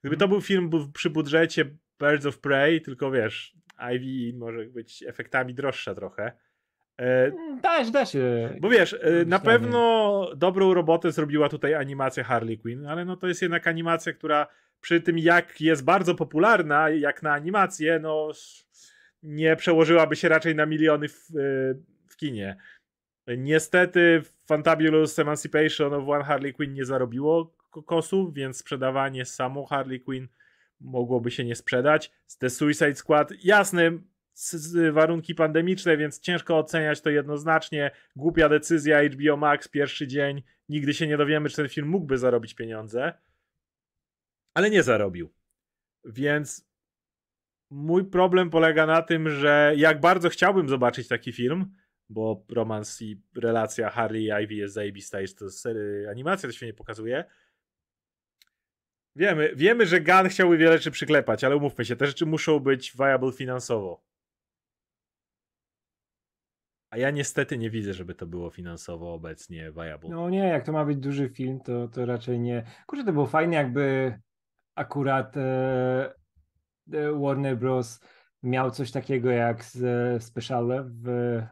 [0.00, 1.64] Gdyby to był film przy budżecie
[2.00, 3.56] Birds of Prey, tylko wiesz,
[3.94, 6.32] Ivy może być efektami droższa trochę.
[7.00, 7.32] E,
[7.62, 8.54] Da się, da się.
[8.60, 13.26] bo wiesz, e, na pewno dobrą robotę zrobiła tutaj animacja Harley Quinn, ale no to
[13.28, 14.46] jest jednak animacja, która
[14.80, 18.30] przy tym jak jest bardzo popularna, jak na animację, no
[19.22, 21.74] nie przełożyłaby się raczej na miliony w, e,
[22.08, 22.56] w kinie.
[23.36, 30.28] Niestety Fantabulous Emancipation of One Harley Quinn nie zarobiło kokosów, więc sprzedawanie samą Harley Quinn
[30.80, 32.12] mogłoby się nie sprzedać.
[32.38, 33.98] The Suicide Squad, jasne,
[34.92, 37.90] warunki pandemiczne, więc ciężko oceniać to jednoznacznie.
[38.16, 40.42] Głupia decyzja HBO Max, pierwszy dzień.
[40.68, 43.12] Nigdy się nie dowiemy, czy ten film mógłby zarobić pieniądze.
[44.56, 45.32] Ale nie zarobił.
[46.04, 46.68] Więc
[47.70, 51.74] mój problem polega na tym, że jak bardzo chciałbym zobaczyć taki film,
[52.08, 56.66] bo romans i relacja Harley i Ivy jest zajebista, jest to sery, animacja, to się
[56.66, 57.24] nie pokazuje.
[59.16, 62.92] Wiemy, wiemy, że Gunn chciałby wiele rzeczy przyklepać, ale umówmy się, te rzeczy muszą być
[62.98, 64.04] viable finansowo.
[66.90, 70.10] A ja niestety nie widzę, żeby to było finansowo obecnie viable.
[70.10, 72.64] No nie, jak to ma być duży film, to, to raczej nie.
[72.86, 74.18] Kurczę, to było fajne, jakby
[74.76, 75.40] akurat e,
[76.92, 78.00] e, Warner Bros.
[78.42, 81.42] miał coś takiego jak z, e, special w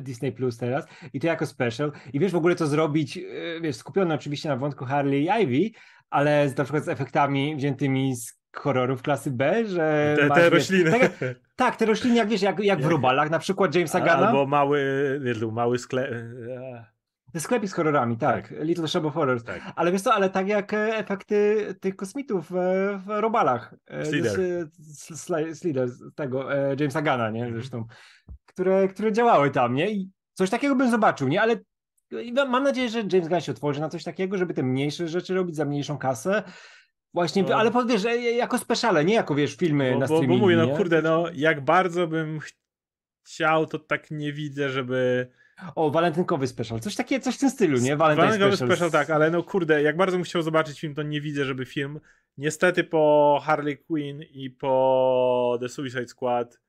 [0.00, 1.92] Disney Plus teraz i to jako special.
[2.12, 3.18] I wiesz, w ogóle to zrobić,
[3.60, 5.78] wiesz, skupione oczywiście na wątku Harley i Ivy,
[6.10, 10.44] ale z, na przykład z efektami wziętymi z horrorów klasy B, że Te, masz, te
[10.44, 10.90] wiesz, rośliny.
[10.90, 14.26] Tak, jak- tak, te rośliny, jak wiesz, jak, jak w Robalach, na przykład Jamesa Gana.
[14.26, 16.10] Albo mały, tu mały sklep.
[17.34, 18.50] Te sklepy z horrorami, tak.
[18.60, 19.44] Little Shop of Horrors.
[19.44, 19.72] Tak.
[19.76, 22.54] Ale wiesz co, ale tak jak e, efekty tych kosmitów e,
[23.06, 23.74] w Robalach.
[24.04, 24.32] Slither.
[24.32, 27.40] z- z- Sli- Slither, z tego e, Jamesa Gana, nie?
[27.44, 27.60] Mhm.
[27.60, 27.84] Zresztą.
[28.46, 29.90] Które, które działały tam, nie?
[29.90, 31.42] I coś takiego bym zobaczył, nie?
[31.42, 31.56] Ale
[32.32, 35.34] no, mam nadzieję, że James Gunn się otworzy na coś takiego, żeby te mniejsze rzeczy
[35.34, 36.42] robić za mniejszą kasę.
[37.14, 37.56] Właśnie, No.
[37.56, 38.04] ale wiesz,
[38.36, 40.44] jako speciale, nie jako wiesz, filmy Bo, na bo, bo streamingu.
[40.44, 40.76] mówię, no nie?
[40.76, 42.38] kurde, no jak bardzo bym
[43.26, 45.30] chciał, to tak nie widzę, żeby...
[45.74, 46.80] O, walentynkowy special.
[46.80, 47.96] Coś takie, coś w tym stylu, nie?
[47.96, 48.68] Walentynkowy special.
[48.68, 51.66] special, tak, ale no kurde, jak bardzo bym chciał zobaczyć film, to nie widzę, żeby
[51.66, 52.00] film...
[52.36, 56.60] Niestety po Harley Quinn i po The Suicide Squad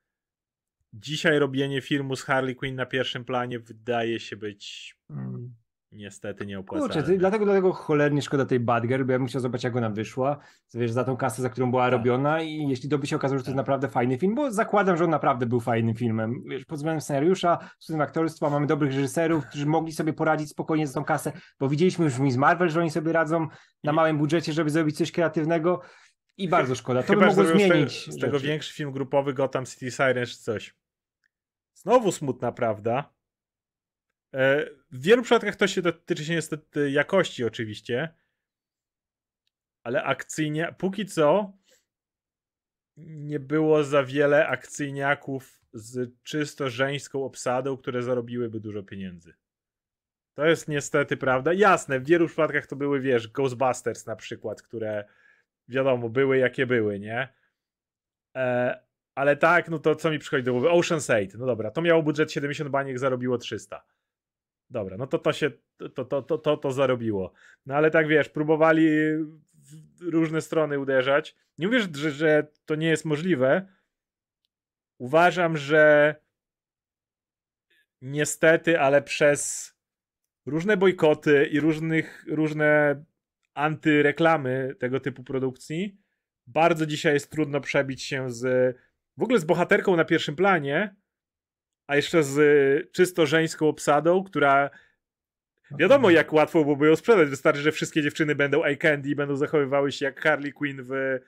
[0.93, 5.55] dzisiaj robienie filmu z Harley Quinn na pierwszym planie wydaje się być Mm.
[5.95, 6.93] Niestety nieopłacalne.
[6.93, 9.89] Kurczę, ty, dlatego, dlatego cholernie szkoda tej Badger, bo ja bym chciał zobaczyć, jak ona
[9.89, 10.37] wyszła,
[10.73, 11.91] wiesz, za tą kasę, za którą była Tak.
[11.91, 13.65] robiona i jeśli to by się okazało, że to jest Tak.
[13.65, 17.57] naprawdę fajny film, bo zakładam, że on naprawdę był fajnym filmem, wiesz, pod względem scenariusza,
[17.57, 21.69] pod względem aktorstwa, mamy dobrych reżyserów, którzy mogli sobie poradzić spokojnie za tą kasę, bo
[21.69, 23.47] widzieliśmy już w Miss Marvel, że oni sobie radzą
[23.83, 25.81] na małym budżecie, żeby zrobić coś kreatywnego
[26.37, 28.91] i bardzo szkoda, to by Chyba, że mogło zmienić z, te, z tego większy film
[28.91, 30.75] grupowy Gotham City Sirens czy coś.
[31.73, 33.14] Znowu smutna prawda.
[34.35, 38.13] E, W wielu przypadkach to się dotyczy się niestety jakości oczywiście,
[39.83, 41.53] ale akcyjnie, póki co
[42.97, 49.33] nie było za wiele akcyjniaków z czysto żeńską obsadą, które zarobiłyby dużo pieniędzy.
[50.33, 51.53] To jest niestety prawda.
[51.53, 55.05] Jasne, w wielu przypadkach to były, wiesz, Ghostbusters na przykład, które
[55.67, 57.33] wiadomo, były jakie były, nie?
[58.35, 58.79] E,
[59.15, 60.67] ale tak, no to co mi przychodzi do głowy?
[60.67, 63.94] Ocean's 8, no dobra, to miało budżet 70 baniek, zarobiło 300.
[64.69, 67.33] Dobra, no to to się, to, to, to, to, to zarobiło.
[67.65, 68.87] No ale tak wiesz, próbowali
[69.53, 71.35] w różne strony uderzać.
[71.57, 73.67] Nie mówię, że, że to nie jest możliwe.
[74.97, 76.15] Uważam, że
[78.01, 79.73] niestety, ale przez
[80.45, 83.03] różne bojkoty i różnych, różne
[83.53, 85.97] antyreklamy tego typu produkcji,
[86.47, 88.75] bardzo dzisiaj jest trudno przebić się z
[89.17, 90.95] w ogóle z bohaterką na pierwszym planie,
[91.87, 94.69] a jeszcze z y, czysto żeńską obsadą, która
[95.79, 97.29] wiadomo jak łatwo byłoby ją sprzedać.
[97.29, 101.19] Wystarczy, że wszystkie dziewczyny będą eye candy i będą zachowywały się jak Harley Quinn w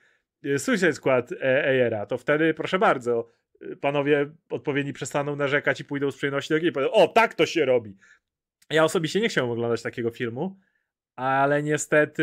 [0.44, 2.06] y, Suicide Squad e, Ayera.
[2.06, 3.28] To wtedy proszę bardzo,
[3.62, 7.34] y, panowie odpowiedni przestaną narzekać i pójdą z przyjemności do kina i powiedzą, o tak
[7.34, 7.96] to się robi.
[8.70, 10.58] Ja osobiście nie chciałem oglądać takiego filmu,
[11.16, 12.22] ale niestety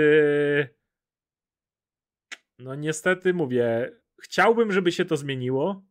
[2.59, 5.83] no niestety mówię, chciałbym, żeby się to zmieniło.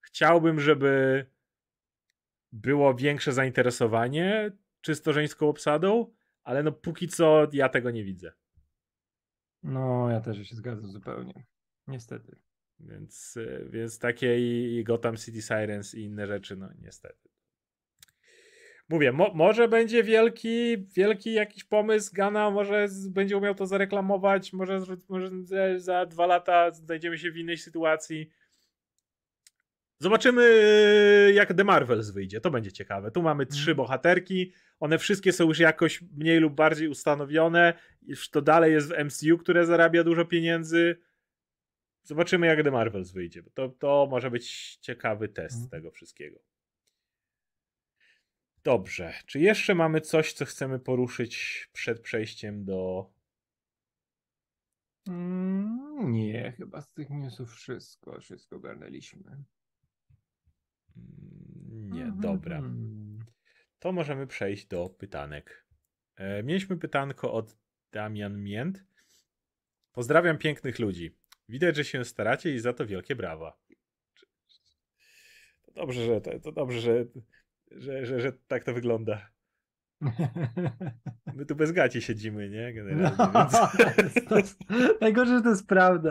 [0.00, 1.26] Chciałbym, żeby
[2.56, 6.12] było większe zainteresowanie czysto żeńską obsadą,
[6.44, 8.32] ale no póki co ja tego nie widzę.
[9.62, 11.46] No, ja też się zgadzam zupełnie.
[11.86, 12.36] Niestety.
[12.80, 13.38] Więc,
[13.70, 17.28] więc takie i, i Gotham City Sirens i inne rzeczy, no niestety.
[18.88, 24.52] Mówię, mo, może będzie wielki, wielki jakiś pomysł Gana, może z, będzie umiał to zareklamować,
[24.52, 25.30] może, może
[25.76, 28.30] za dwa lata znajdziemy się w innej sytuacji.
[29.98, 30.42] Zobaczymy,
[31.34, 32.40] jak The Marvels wyjdzie.
[32.40, 33.10] To będzie ciekawe.
[33.10, 33.76] Tu mamy trzy Mhm.
[33.76, 34.52] bohaterki.
[34.80, 37.74] One wszystkie są już jakoś mniej lub bardziej ustanowione.
[38.02, 40.96] Już to dalej jest w MCU, które zarabia dużo pieniędzy.
[42.02, 43.42] Zobaczymy, jak The Marvels wyjdzie.
[43.54, 45.70] To, to może być ciekawy test Mhm.
[45.70, 46.38] tego wszystkiego.
[48.64, 49.14] Dobrze.
[49.26, 53.10] Czy jeszcze mamy coś, co chcemy poruszyć przed przejściem do.
[55.08, 59.44] Mm, nie, chyba z tych newsów wszystko, wszystko ogarnęliśmy.
[61.66, 62.62] Nie, Mhm, dobra.
[63.78, 65.66] To możemy przejść do pytanek.
[66.16, 67.56] E, mieliśmy pytanko od
[67.92, 68.84] Damian Mięt.
[69.92, 71.16] Pozdrawiam pięknych ludzi.
[71.48, 73.58] Widać, że się staracie i za to wielkie brawa.
[75.62, 77.06] To dobrze, że, to, to dobrze, że,
[77.70, 79.30] że, że, że tak to wygląda.
[81.34, 82.72] My tu bez gaci siedzimy, nie?
[82.72, 83.50] Generalnie, No,
[83.96, 84.14] więc...
[84.28, 84.58] to jest,
[85.00, 86.10] najgorsze, że to jest prawda.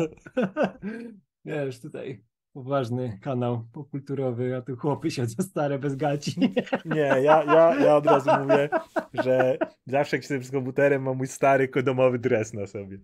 [1.46, 2.24] Wiesz, tutaj
[2.56, 6.36] poważny kanał popkulturowy, a tu chłopy siedzą stare bez gaci.
[6.86, 8.70] Nie, ja, ja, ja od razu mówię,
[9.14, 12.98] że zawsze jak siedzę z komputerem mam mój stary domowy dres na sobie.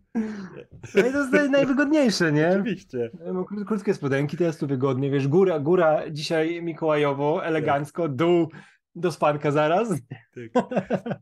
[0.95, 2.49] No i to jest naj- najwygodniejsze, nie?
[2.49, 3.10] Oczywiście.
[3.45, 8.47] Krót- krótkie spodenki, teraz tu wygodnie, wiesz, góra, góra dzisiaj mikołajowo, elegancko, dół
[8.95, 9.89] do spanka zaraz.
[9.89, 10.64] Tak.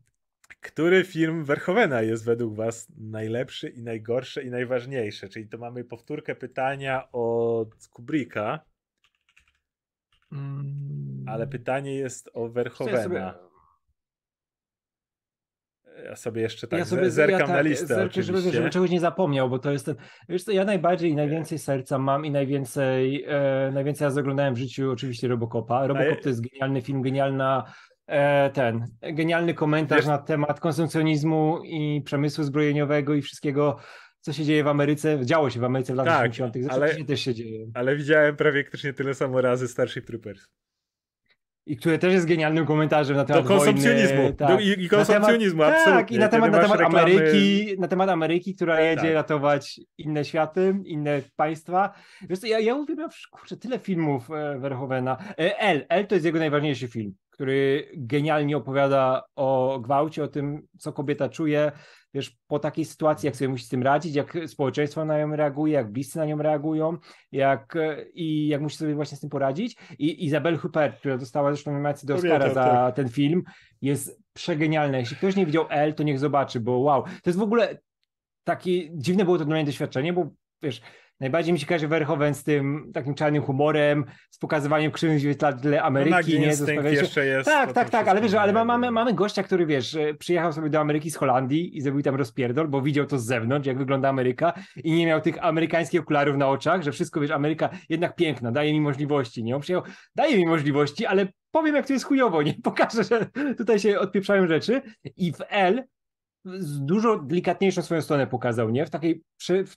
[0.61, 5.29] Który film Verhovena jest według Was najlepszy i najgorszy i najważniejszy?
[5.29, 8.59] Czyli to mamy powtórkę pytania od Kubricka,
[10.31, 11.25] Mm.
[11.27, 13.33] ale pytanie jest o Ja sobie-
[16.05, 18.51] Ja sobie jeszcze tak ja sobie zerkam ja na tak, listę zerkam, żeby, oczywiście.
[18.57, 19.95] żeby czegoś nie zapomniał, bo to jest ten,
[20.29, 24.57] wiesz co, ja najbardziej i najwięcej serca mam i najwięcej, e, najwięcej ja oglądałem w
[24.57, 25.87] życiu oczywiście Robocopa.
[25.87, 27.73] Robocop to jest genialny film, genialna
[28.53, 33.77] ten, genialny komentarz na temat konsumpcjonizmu i przemysłu zbrojeniowego i wszystkiego,
[34.21, 36.87] co się dzieje w Ameryce, działo się w Ameryce w latach Tak, 80., zresztą ale-
[36.89, 37.65] dzisiaj też się dzieje.
[37.73, 40.47] Ale widziałem praktycznie tyle samo razy Starship Troopers.
[41.65, 44.17] i które też jest genialnym komentarzem na Do temat konsumpcjonizmu.
[44.17, 44.33] wojny.
[44.33, 44.47] tak.
[44.47, 46.03] Do, I, i konsumpcjonizmu, na temat, absolutnie.
[46.03, 49.13] Tak, i na temat, na temat reklamy- Ameryki, na temat Ameryki, która jedzie Tak.
[49.13, 51.93] ratować inne światy, inne państwa.
[52.29, 55.17] Wiesz co, ja, ja uwielbiam, kurczę, tyle filmów e, Verhoevena.
[55.39, 60.61] E, L, L to jest jego najważniejszy film, który genialnie opowiada o gwałcie, o tym,
[60.79, 61.71] co kobieta czuje,
[62.13, 65.73] wiesz, po takiej sytuacji, jak sobie musi z tym radzić, jak społeczeństwo na nią reaguje,
[65.73, 66.97] jak bliscy na nią reagują,
[67.31, 69.77] jak, e, i jak musi sobie właśnie z tym poradzić.
[69.99, 72.95] I Izabel Huppert, która dostała zresztą nominację do Oscara za tak.
[72.95, 73.43] ten film,
[73.81, 74.97] jest przegenialna.
[74.97, 77.77] Jeśli ktoś nie widział L, to niech zobaczy, bo wow, to jest w ogóle
[78.43, 80.29] takie dziwne było to dla mnie doświadczenie, bo
[80.61, 80.81] wiesz,
[81.19, 85.19] najbardziej mi się kojarzy Verhoeven z tym takim czarnym humorem, z pokazywaniem krzywym
[85.63, 86.45] No, Ameryki, nagi nie?
[86.45, 87.45] instynkt jeszcze jest.
[87.45, 90.69] tak, tak, tak, ale wiesz, ale ma- mamy, mamy gościa, który wiesz, e, przyjechał sobie
[90.69, 94.09] do Ameryki z Holandii i zrobił tam rozpierdol, bo widział to z zewnątrz, jak wygląda
[94.09, 94.53] Ameryka
[94.83, 98.73] i nie miał tych amerykańskich okularów na oczach, że wszystko, wiesz, Ameryka jednak piękna, daje
[98.73, 99.55] mi możliwości, nie?
[99.55, 102.53] On przyjechał, daje mi możliwości, ale powiem, jak to jest chujowo, nie?
[102.63, 103.25] Pokażę, że
[103.57, 104.81] tutaj się odpieprzają rzeczy
[105.17, 105.83] i w L
[106.45, 108.85] z dużo delikatniejszą swoją stronę pokazał, nie?
[108.85, 109.75] W takiej, przy, w,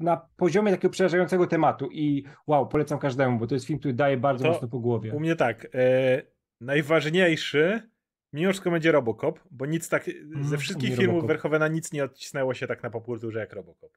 [0.00, 4.16] na poziomie takiego przerażającego tematu i wow, polecam każdemu, bo to jest film, który daje
[4.16, 5.14] bardzo To mocno po głowie.
[5.14, 5.66] U mnie tak.
[5.74, 6.22] E,
[6.60, 7.82] najważniejszy,
[8.32, 10.10] mimo wszystko będzie Robocop, bo nic tak.
[10.40, 11.72] Ze u wszystkich filmów Robocop.
[11.72, 13.92] Nic nie odcisnęło się tak na popkulturze jak Robocop.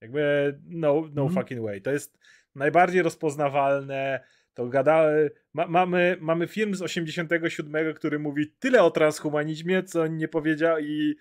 [0.00, 1.30] Jakby no, no Mhm.
[1.42, 1.82] fucking way.
[1.82, 2.18] To jest
[2.54, 4.24] najbardziej rozpoznawalne.
[4.54, 5.06] To gada,
[5.54, 11.16] ma, mamy, mamy film z 87, który mówi tyle o transhumanizmie, co nie powiedział i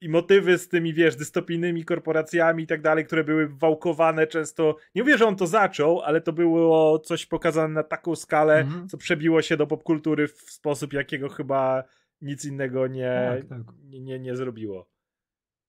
[0.00, 4.76] i motywy z tymi, wiesz, dystopijnymi korporacjami i tak dalej, które były wałkowane często.
[4.94, 8.88] Nie mówię, że on to zaczął, ale to było coś pokazane na taką skalę, Mhm.
[8.88, 11.84] co przebiło się do popkultury w sposób, jakiego chyba
[12.20, 13.58] nic innego nie, Tak, tak.
[13.84, 14.88] nie, nie, nie zrobiło.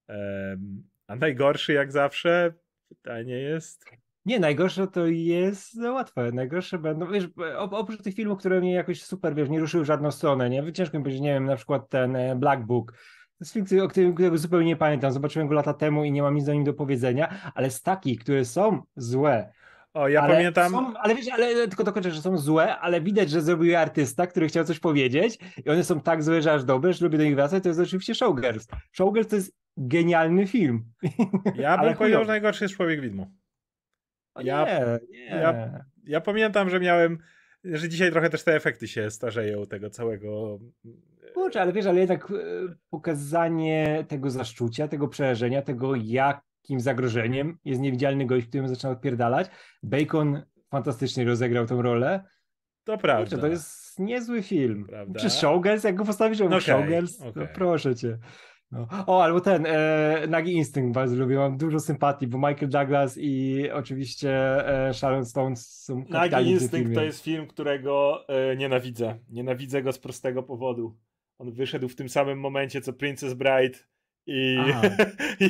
[0.07, 2.53] Em, a najgorszy, jak zawsze,
[2.89, 3.85] pytanie jest.
[4.25, 6.31] Nie, najgorsze to jest no, łatwe.
[6.31, 9.87] Najgorsze będą, wiesz, op- oprócz tych filmów, które mnie jakoś super, wiesz, nie ruszyły w
[9.87, 10.73] żadną stronę, nie?
[10.73, 12.93] Ciężko mi powiedzieć, nie wiem, na przykład ten e, Black Book.
[13.39, 15.11] Jest film, który- o którym którego zupełnie nie pamiętam.
[15.11, 18.19] Zobaczyłem go lata temu i nie mam nic o nim do powiedzenia, ale z takich,
[18.19, 19.51] które są złe.
[19.93, 20.71] O, ja ale pamiętam.
[20.71, 24.27] Są, ale wiesz, ale tylko dokończę, że są złe, ale widać, że zrobił je artysta,
[24.27, 27.23] który chciał coś powiedzieć i one są tak złe, że aż dobre, że lubię do
[27.23, 28.67] nich wracać, to jest oczywiście Showgirls.
[28.91, 30.85] Showgirls to jest genialny film.
[31.55, 33.27] Ja bym powiedział, że najgorszy jest Człowiek Widmo.
[34.39, 35.25] Ja- nie, nie.
[35.25, 37.17] ja- Ja pamiętam, że miałem.
[37.63, 40.59] Że dzisiaj trochę też te efekty się starzeją tego całego.
[41.33, 42.35] Kurczę, ale wiesz, ale jednak e,
[42.89, 49.47] pokazanie tego zaszczucia, tego przerażenia, tego jakim zagrożeniem jest niewidzialny gość, którym zaczyna odpierdalać.
[49.83, 50.41] Bacon
[50.71, 52.23] fantastycznie rozegrał tą rolę.
[52.83, 53.23] To prawda.
[53.23, 54.85] Kurczę, to jest niezły film.
[54.85, 55.19] Prawda.
[55.19, 57.33] Przez Showgirls, jak go postawisz obok Okej, Showgirls, okej.
[57.35, 58.17] no proszę cię.
[58.71, 58.87] No.
[59.07, 63.63] O, albo ten, e, Nagi Instynkt bardzo lubię, mam dużo sympatii, bo Michael Douglas i
[63.71, 64.31] oczywiście
[64.87, 69.19] e, Sharon Stone są Nagi Instynkt to jest film, którego e, nienawidzę.
[69.29, 70.97] Nienawidzę go z prostego powodu.
[71.37, 73.79] On wyszedł w tym samym momencie, co Princess Bride
[74.25, 74.81] i, Aha.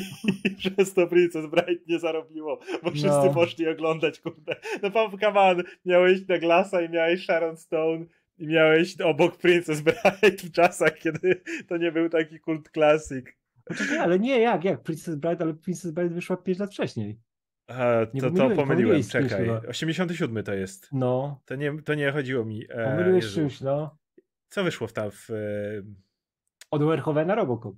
[0.45, 3.33] i przez to Princess Bride nie zarobiło, bo wszyscy No.
[3.33, 4.55] poszli oglądać, kurde.
[4.83, 8.05] No pan, come on, miałeś Douglasa i miałeś Sharon Stone
[8.39, 13.37] i miałeś obok Princess Bride w czasach, kiedy to nie był taki kult klasyk.
[13.65, 14.83] Poczekaj, ale nie, jak, jak?
[14.83, 17.19] Princess Bride, ale Princess Bride wyszła 5 lat wcześniej.
[18.13, 19.45] Nie to, to pomyliłem, czymś czekaj.
[19.45, 19.61] chyba.
[19.67, 20.89] 87 to jest.
[20.91, 22.65] No, To nie, to nie chodziło mi.
[22.69, 23.35] e, pomyliłeś Jezu.
[23.35, 23.97] czymś, no.
[24.49, 25.29] Co wyszło w tam w...
[25.29, 25.35] e,
[26.71, 27.75] Od Verhoevena Robocop.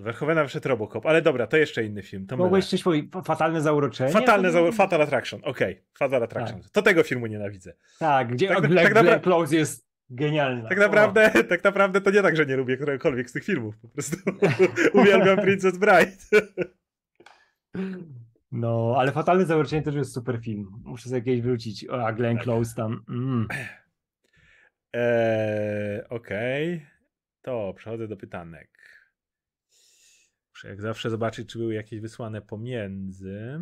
[0.00, 2.26] Od Verhoevena wyszedł Robocop, ale dobra, to jeszcze inny film.
[2.26, 4.12] To Mogłeś coś powiedzieć, fa- fatalne zauroczenie?
[4.12, 4.72] Fatalne To- za...
[4.72, 5.82] Fatal Attraction, okej.
[5.98, 6.60] Fatal Attraction.
[6.72, 7.72] To tego filmu nienawidzę.
[7.98, 10.68] Tak, gdzie Tak- tak, tak Glenn, napra- Glenn Close jest genialna.
[10.68, 13.78] Tak naprawdę, tak naprawdę to nie tak, że nie lubię któregokolwiek z tych filmów.
[13.78, 14.16] Po prostu
[15.00, 16.12] uwielbiam Princess Bride.
[18.52, 20.66] No, ale Fatalne Zauroczenie też jest super film.
[20.84, 21.88] Muszę sobie kiedyś wrócić.
[21.88, 22.44] O, a Glenn Tak.
[22.44, 23.04] Close tam.
[23.08, 23.48] Mm.
[24.92, 26.86] Eee, okej.
[27.42, 28.70] To przechodzę do pytanek.
[30.60, 33.60] Muszę jak zawsze zobaczyć, czy były jakieś wysłane pomiędzy.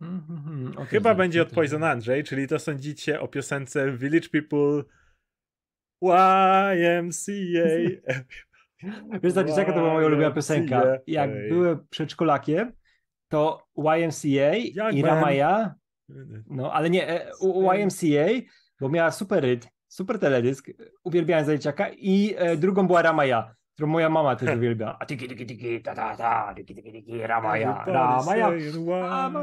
[0.00, 4.28] Mhm, okej, Chyba tak, będzie od też- Poison Andrzej, czyli to sądzicie o piosence Village
[4.28, 4.82] People
[6.02, 7.68] YMCA.
[9.22, 10.80] Wiesz, za dzieciaka to była moja ulubiona piosenka.
[10.80, 10.98] YMCA.
[11.06, 11.48] Jak Ej.
[11.48, 12.72] byłem przedszkolakiem,
[13.28, 15.04] to YMCA i man.
[15.04, 15.74] Ramaya,
[16.46, 17.30] no ale nie, e,
[17.74, 18.46] YMCA,
[18.80, 20.70] bo miała super rytm, super teledysk,
[21.04, 24.96] uwielbiałem za dzieciaka i e, drugą była Ramaya, którą moja mama też uwielbia.
[25.00, 27.26] A tiki tiki tiki, ta ta ta, tiki tiki tiki.
[27.26, 27.84] Ramaya.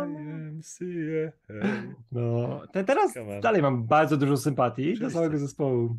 [0.07, 1.31] YMCA.
[2.11, 5.97] No, te, teraz dalej mam bardzo dużo sympatii do całego zespołu.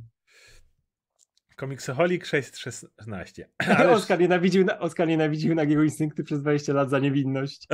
[1.56, 3.48] Komiksoholik 616.
[3.78, 7.66] Ale Oskar nienawidził, Oskar nienawidził nagiego instynkty przez 20 lat za niewinność.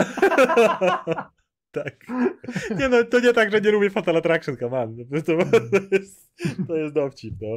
[1.73, 2.07] Tak.
[2.79, 4.97] Nie no, to nie tak, że nie lubię Fatal Attraction, come on.
[4.97, 5.33] To, to,
[5.97, 6.33] jest,
[6.69, 7.49] to jest dowcip, no.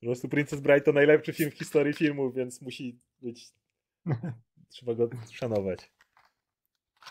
[0.00, 3.52] Po prostu Princess Bride to najlepszy film w historii filmu, więc musi być...
[4.68, 5.92] Trzeba go szanować.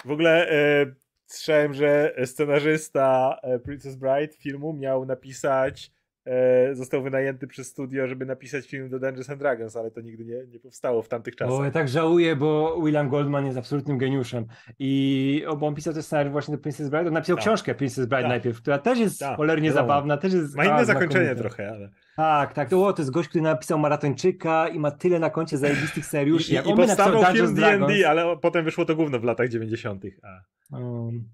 [0.05, 0.85] W ogóle e,
[1.25, 5.91] słyszałem, że scenarzysta e, Princess Bride filmu miał napisać
[6.29, 10.25] e, został wynajęty przez studio, żeby napisać film do Dungeons and Dragons, ale to nigdy
[10.25, 11.57] nie, nie powstało w tamtych czasach.
[11.57, 14.45] Bo ja tak żałuję, bo William Goldman jest absolutnym geniuszem.
[14.79, 17.07] I bo on pisał też scenariusz właśnie do Princess Bride.
[17.07, 17.45] On napisał Tak.
[17.45, 18.29] książkę Princess Bride Tak.
[18.29, 19.87] najpierw, która też jest Tak, cholernie wiadomo.
[19.87, 20.55] zabawna, też jest.
[20.55, 21.89] Ma inne zakończenie trochę, ale...
[22.15, 22.69] Tak, tak.
[22.69, 26.51] To, o, to jest gość, który napisał Maratończyka i ma tyle na koncie zajebistych scenariuszy.
[26.51, 30.03] I, i napisał powstawał film D&D, ale potem wyszło to gówno w latach 90.
[30.23, 30.77] A.
[30.77, 31.29] um,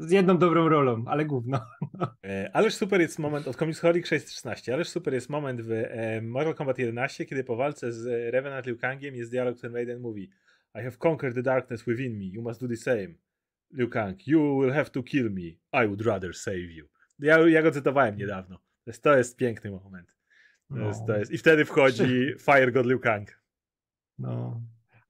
[0.00, 1.60] z jedną dobrą rolą, ale gówno.
[2.24, 6.22] E, Ależ super jest moment, od Comics Holic 616, ależ super jest moment w e,
[6.22, 10.00] Mortal Kombat 11, kiedy po walce z Revenant Liu Kangiem jest dialog, w którym Raiden
[10.00, 10.30] mówi
[10.74, 13.08] I have conquered the darkness within me, you must do the same.
[13.72, 15.42] Liu Kang, you will have to kill me,
[15.84, 16.88] I would rather save you.
[17.18, 18.56] Ja, ja go cytowałem niedawno.
[18.56, 20.16] To jest, to jest piękny moment.
[20.68, 21.32] To jest, to jest.
[21.32, 23.40] I wtedy wchodzi Fire God Liu Kang.
[24.18, 24.60] No.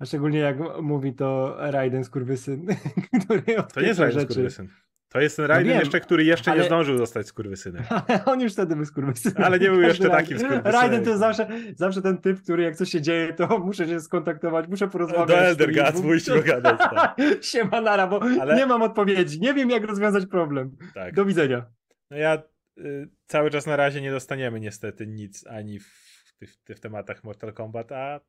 [0.01, 2.67] A szczególnie jak mówi to Raiden skurwysyn,
[3.25, 3.43] który
[3.75, 4.33] To nie jest Raiden rzeczy.
[4.33, 4.69] skurwysyn.
[5.13, 7.83] To jest ten Raiden wiem, jeszcze, który jeszcze nie ale- zdążył zostać skurwysynem.
[8.09, 9.45] Ale on już wtedy był skurwysynem.
[9.45, 10.21] Ale nie był jeszcze Raiden.
[10.21, 10.73] takim skurwysynem.
[10.73, 14.01] Raiden to jest zawsze, zawsze ten typ, który jak coś się dzieje, to muszę się
[14.01, 15.29] skontaktować, muszę porozmawiać.
[15.29, 17.17] Do z Elder tym Gods i- pójść pogadać, tak.
[17.41, 20.77] Siema nara, bo Ale- nie mam odpowiedzi, nie wiem jak rozwiązać problem.
[20.95, 21.15] tak.
[21.15, 21.67] Do widzenia.
[22.11, 22.43] No ja
[22.79, 27.53] y, cały czas na razie nie dostaniemy niestety nic ani w, tych, w tematach Mortal
[27.53, 28.21] Kombat, a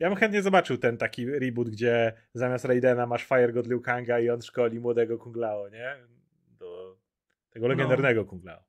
[0.00, 4.20] ja bym chętnie zobaczył ten taki reboot, gdzie zamiast Raidena masz Fire God Liu Kanga
[4.20, 5.96] i on szkoli młodego Kung Lao, nie?
[6.48, 6.96] Do
[7.50, 8.64] tego legendarnego Kung Lao.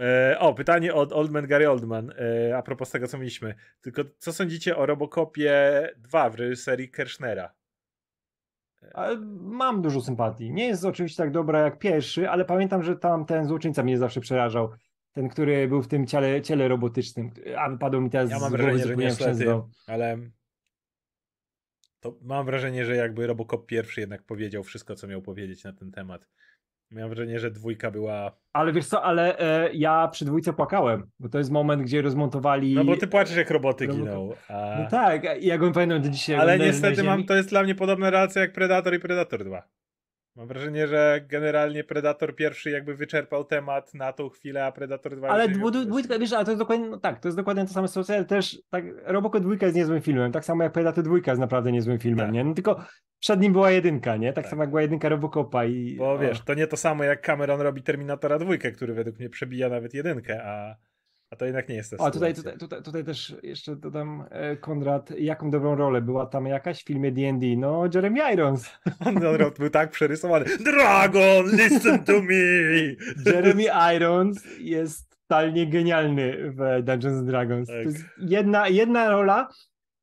[0.00, 2.12] E, o, pytanie od Oldman Gary Oldman,
[2.48, 3.54] e, a propos tego, co mieliśmy.
[3.80, 7.54] Tylko co sądzicie o Robocopie 2 w reżyserii Kerschnera?
[8.94, 10.52] Ale mam dużo sympatii.
[10.52, 14.20] Nie jest oczywiście tak dobra jak pierwszy, ale pamiętam, że tam ten złoczyńca mnie zawsze
[14.20, 14.70] przerażał.
[15.12, 17.30] Ten, który był w tym ciele, ciele robotycznym.
[17.58, 20.18] A wypadło mi teraz Ja z mam głowy wrażenie, że się niestety, ale
[22.00, 25.90] to mam wrażenie, że jakby Robocop pierwszy jednak powiedział wszystko, co miał powiedzieć na ten
[25.90, 26.28] temat.
[26.90, 28.38] Miałem wrażenie, że dwójka była...
[28.52, 32.74] Ale wiesz co, ale e, ja przy dwójce płakałem, bo to jest moment, gdzie rozmontowali...
[32.74, 34.08] No bo ty płaczesz, jak roboty Robocop.
[34.08, 34.30] giną.
[34.48, 34.78] A...
[34.82, 36.36] No tak, i jak on pamiętam do dzisiaj.
[36.36, 39.68] Ale niestety mam, to jest dla mnie podobna relacja jak Predator i Predator 2.
[40.36, 45.28] Mam wrażenie, że generalnie Predator pierwszy jakby wyczerpał temat na tą chwilę, a Predator 2...
[45.28, 48.14] Ale dwójka, wiesz, ale to jest dokładnie, no tak, to jest dokładnie to samo sytuacja,
[48.14, 51.72] ale też tak, Robocop dwójka jest niezłym filmem, tak samo jak Predator dwójka jest naprawdę
[51.72, 52.34] niezłym filmem, Tak.
[52.34, 52.44] nie?
[52.44, 52.84] No tylko
[53.18, 54.32] przed nim była jedynka, nie?
[54.32, 54.50] Tak, Tak.
[54.50, 55.96] samo jak była jedynka Robocopa i...
[55.96, 59.68] Bo wiesz, to nie to samo jak Cameron robi Terminatora dwójkę, który według mnie przebija
[59.68, 60.76] nawet jedynkę, a,
[61.32, 64.56] a to jednak nie jest ta O, tutaj, tutaj, tutaj, tutaj też jeszcze dodam, e,
[64.56, 67.46] Konrad, jaką dobrą rolę była tam jakaś w filmie D&D?
[67.56, 68.70] No, Jeremy Irons.
[69.06, 70.44] On, on był tak przerysowany.
[70.64, 72.32] Dragon, listen to me!
[73.26, 73.64] Jeremy
[73.96, 77.68] Irons jest totalnie genialny w Dungeons and Dragons.
[77.68, 77.76] Tak.
[77.76, 79.48] To jest jedna, jedna rola,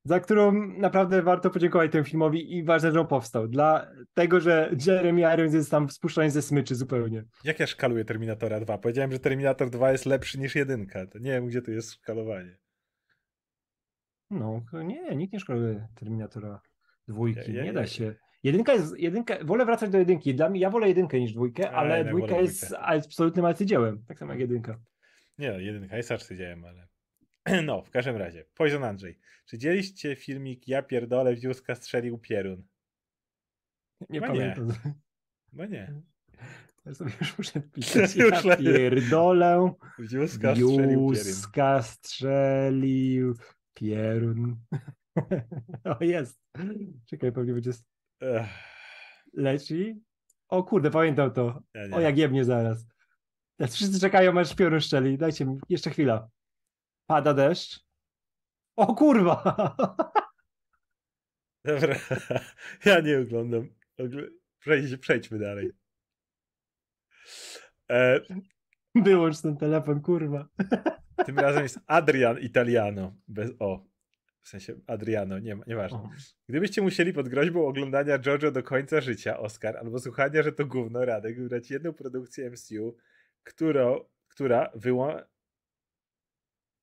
[0.03, 3.47] za którą naprawdę warto podziękować temu filmowi i ważne, że on powstał.
[3.47, 7.23] Dla tego, że Jeremy Irons jest tam spuszczony ze smyczy zupełnie.
[7.43, 8.77] Jak ja szkaluję Terminatora 2?
[8.77, 11.07] Powiedziałem, że Terminator 2 jest lepszy niż jedynka.
[11.07, 12.57] To nie wiem, gdzie tu jest szkalowanie.
[14.29, 16.61] No, nie, nikt nie szkoluje Terminatora
[17.07, 18.15] dwójki, Ja- ja- nie ja- da się.
[18.43, 20.35] Jedynka jest, jedynka, wolę wracać do jedynki.
[20.35, 22.79] Dla mnie, ja wolę jedynkę niż dwójkę, ale jednak dwójka jest dwójkę.
[22.85, 24.79] absolutnym arcydziełem, tak samo jak jedynka.
[25.37, 26.87] Nie, no, jedynka jest arcydziełem, ale...
[27.65, 28.45] No, w każdym razie.
[28.55, 29.19] Poison Andrzej.
[29.45, 32.63] Czy dzieliście filmik Ja pierdolę w dziózka strzelił pierun?
[34.09, 34.27] Nie nie.
[34.27, 34.73] pamiętam.
[35.53, 35.93] No nie.
[36.85, 38.15] Ja sobie już muszę pisać.
[38.15, 39.73] Ja pierdolę.
[39.99, 41.83] W dziózka strzelił pierun.
[41.83, 43.35] Strzelił
[43.73, 44.55] pierun.
[45.99, 46.41] o, jest.
[47.05, 47.71] Czekaj, pewnie będzie
[49.33, 50.01] leci.
[50.47, 51.61] O kurde, pamiętam to.
[51.73, 51.95] ja nie.
[51.95, 52.85] O, jak jebnie zaraz.
[53.69, 55.17] Wszyscy czekają, aż piorun szczeli.
[55.17, 56.29] Dajcie mi, jeszcze chwila.
[57.09, 57.79] Pada deszcz.
[58.75, 59.35] O kurwa!
[61.65, 61.95] Dobra,
[62.85, 63.69] ja nie oglądam.
[63.99, 64.29] Ogl-
[64.59, 65.71] Przejdź, przejdźmy dalej.
[67.91, 68.19] E,
[68.95, 70.49] Wyłącz ten telefon, kurwa.
[71.25, 73.15] tym razem jest Adrian Italiano.
[73.27, 73.85] Bez O.
[74.41, 75.97] W sensie Adriano, nie, nieważne.
[75.97, 76.09] O.
[76.49, 81.05] Gdybyście musieli pod groźbą oglądania JoJo do końca życia, Oscar, albo słuchania, że to gówno,
[81.05, 82.95] Radek, wybrać jedną produkcję MCU,
[83.43, 85.17] którą, która wyłą...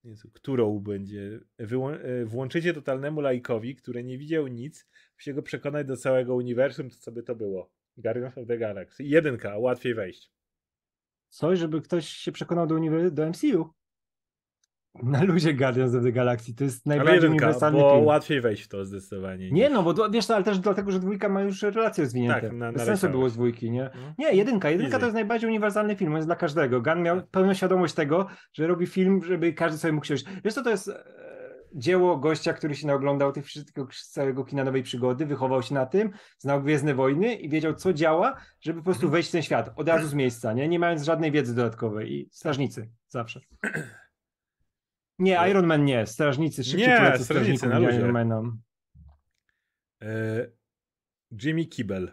[0.06, 1.90] Jezu, którą będzie wyłą...
[1.90, 4.86] e, włączycie totalnemu laikowi, który nie widział nic,
[5.18, 7.70] się go przekonać do całego uniwersum, to co by to było?
[7.96, 9.04] Guardians of the Galaxy.
[9.04, 10.32] Jedynka, łatwiej wejść.
[11.28, 13.70] Coś, żeby ktoś się przekonał do, uniwer- do MCU.
[15.02, 16.54] Na luzie Guardians of the Galaxy.
[16.54, 18.04] To jest Ale najbardziej jedynka, uniwersalny bo film.
[18.06, 19.50] łatwiej wejść w to zdecydowanie.
[19.50, 22.40] Nie no, bo wiesz, ale też dlatego, że dwójka ma już relacje rozwinięte.
[22.40, 23.90] Tak, na- Bez sensu było z dwójki, nie?
[23.94, 24.14] No.
[24.18, 24.70] Nie, jedynka.
[24.70, 25.00] Jedynka Easy.
[25.00, 26.80] to jest najbardziej uniwersalny film, on jest dla każdego.
[26.82, 30.24] Gunn miał pełną świadomość tego, że robi film, żeby każdy sobie mógł siąść.
[30.44, 31.04] Wiesz co, to jest e,
[31.74, 36.10] dzieło gościa, który się naoglądał tych wszystkiego, całego kina nowej przygody, wychował się na tym,
[36.38, 39.88] znał Gwiezdne Wojny i wiedział, co działa, żeby po prostu wejść w ten świat od
[39.88, 40.68] razu z miejsca, nie?
[40.68, 42.12] Nie mając żadnej wiedzy dodatkowej.
[42.12, 43.40] I strażnicy, zawsze.
[45.18, 45.38] Nie.
[45.50, 47.98] Iron Man nie, strażnicy, szybciej Nie, polecę strażnicy, na luzie.
[47.98, 48.62] Iron Manom.
[50.02, 50.46] E,
[51.42, 52.12] Jimmy Kibel.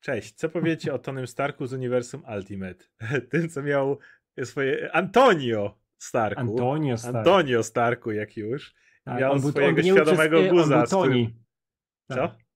[0.00, 2.84] Cześć, co powiecie o Tonym Starku z uniwersum Ultimate?
[3.30, 3.98] Tym, co miał
[4.44, 4.94] swoje...
[4.94, 6.40] Antonio Starku.
[6.40, 7.16] Antonio Stark.
[7.16, 8.74] Antonio Starku, jak już.
[9.04, 11.34] Tak, miał on był- swojego świadomego przez, guza, On którym- Toni.
[12.08, 12.14] Co?
[12.14, 12.46] Tak.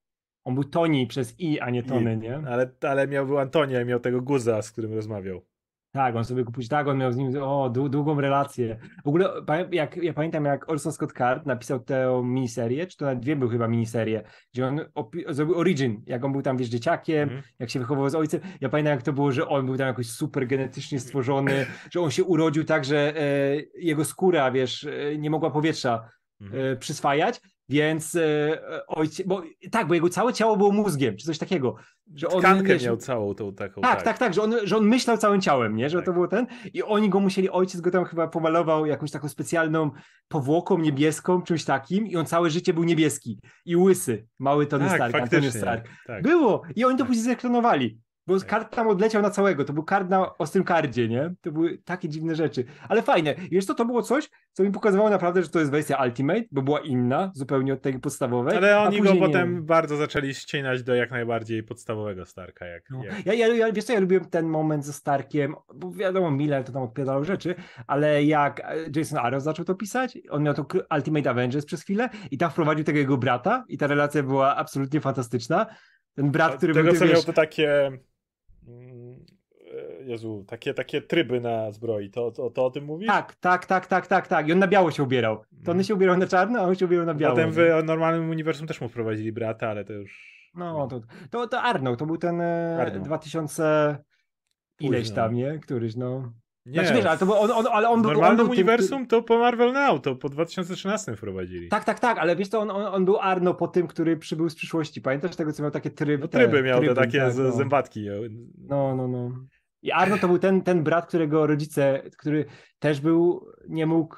[0.44, 2.36] On był Toni przez I, a nie Tony, nie?
[2.36, 5.46] Ale, ale miał był Antonio i miał tego guza, z którym rozmawiał.
[5.92, 8.78] Tak, on sobie kupił, tak, on miał z nim o, dłu- długą relację.
[9.04, 9.30] W ogóle
[9.72, 13.50] jak, ja pamiętam, jak Orson Scott Card napisał tę miniserię, czy to nawet dwie były
[13.50, 14.22] chyba miniserie,
[14.52, 14.80] gdzie on
[15.28, 17.42] zrobił origin, jak on był tam, wiesz, dzieciakiem, Mhm.
[17.58, 18.40] jak się wychowywał z ojcem.
[18.60, 22.10] Ja pamiętam, jak to było, że on był tam jakoś super genetycznie stworzony, że on
[22.10, 23.22] się urodził tak, że e,
[23.74, 26.08] jego skóra, wiesz, e, nie mogła powietrza
[26.40, 26.72] Mhm.
[26.72, 27.40] e, przyswajać,
[27.70, 31.76] więc e, ojciec, bo tak, bo jego całe ciało było mózgiem, czy coś takiego.
[32.14, 33.80] Że on, Tkankę miał całą tą taką.
[33.80, 35.90] tak, tak, tak, że on, że on myślał całym ciałem, nie?
[35.90, 36.06] Że Tak.
[36.06, 36.46] to było ten.
[36.74, 39.90] I oni go musieli, ojciec go tam chyba pomalował jakąś taką specjalną
[40.28, 44.26] powłoką niebieską, czymś takim, i on całe życie był niebieski i łysy.
[44.38, 45.14] Mały Tony tak, Stark.
[45.14, 45.88] Antony Stark.
[46.06, 46.22] Tak.
[46.22, 46.62] Było!
[46.76, 47.06] I oni to Tak.
[47.06, 47.98] później zreklamowali.
[48.30, 49.64] Bo kart tam odleciał na całego.
[49.64, 51.34] To był kart na ostrym kardzie, nie?
[51.40, 52.64] To były takie dziwne rzeczy.
[52.88, 53.32] Ale fajne.
[53.32, 56.42] I wiesz co, to było coś, co mi pokazywało naprawdę, że to jest wersja Ultimate,
[56.52, 58.56] bo była inna, zupełnie od tej podstawowej.
[58.56, 59.26] Ale oni go później nie.
[59.26, 62.66] potem bardzo zaczęli ścinać do jak najbardziej podstawowego Starka.
[62.66, 63.04] Jak, No.
[63.04, 63.26] jak...
[63.26, 66.72] Ja, ja, ja, wiesz co, ja lubiłem ten moment ze Starkiem, bo wiadomo, Miller to
[66.72, 67.54] tam odpierdalał rzeczy,
[67.86, 70.66] ale jak e, Jason Aaron zaczął to pisać, on miał to
[70.96, 75.00] Ultimate Avengers przez chwilę i tam wprowadził tego jego brata i ta relacja była absolutnie
[75.00, 75.66] fantastyczna.
[76.14, 77.90] Ten brat, który Tego, był, co ty, miał wiesz, to takie.
[78.70, 79.24] Mm,
[80.00, 83.06] e, Jezu, takie, takie tryby na zbroi, to, to, to o tym mówisz?
[83.08, 85.36] tak, tak, tak, tak, tak, tak, i on na biało się ubierał.
[85.36, 85.78] To Mhm.
[85.78, 87.34] on się ubierał na czarno, a on się ubierał na biało.
[87.36, 90.30] Potem w normalnym uniwersum też mu wprowadzili brata, ale to już.
[90.54, 91.00] No, to,
[91.30, 93.04] to, to Arnold, to był ten e, Arnold.
[93.04, 93.96] 2000
[94.80, 95.16] ileś Późno.
[95.16, 95.58] tam, nie?
[95.58, 96.32] Któryś, no.
[96.66, 99.06] Nie, Znaczy, wiesz, ale to był, on, on, ale on w był, on był uniwersum
[99.06, 101.68] to po Marvel Now, to po 2013 wprowadzili.
[101.68, 104.48] Tak, tak, tak, ale wiesz co, on, on, on był Arno po tym, który przybył
[104.48, 105.00] z przyszłości.
[105.00, 106.22] Pamiętasz tego, co miał takie tryby?
[106.22, 107.52] No tryby miał tryby, te takie tak, no.
[107.52, 108.06] zębatki.
[108.58, 109.30] No, no, no.
[109.82, 112.44] I Arno to był ten, ten brat, którego rodzice, który
[112.78, 114.16] też był, nie mógł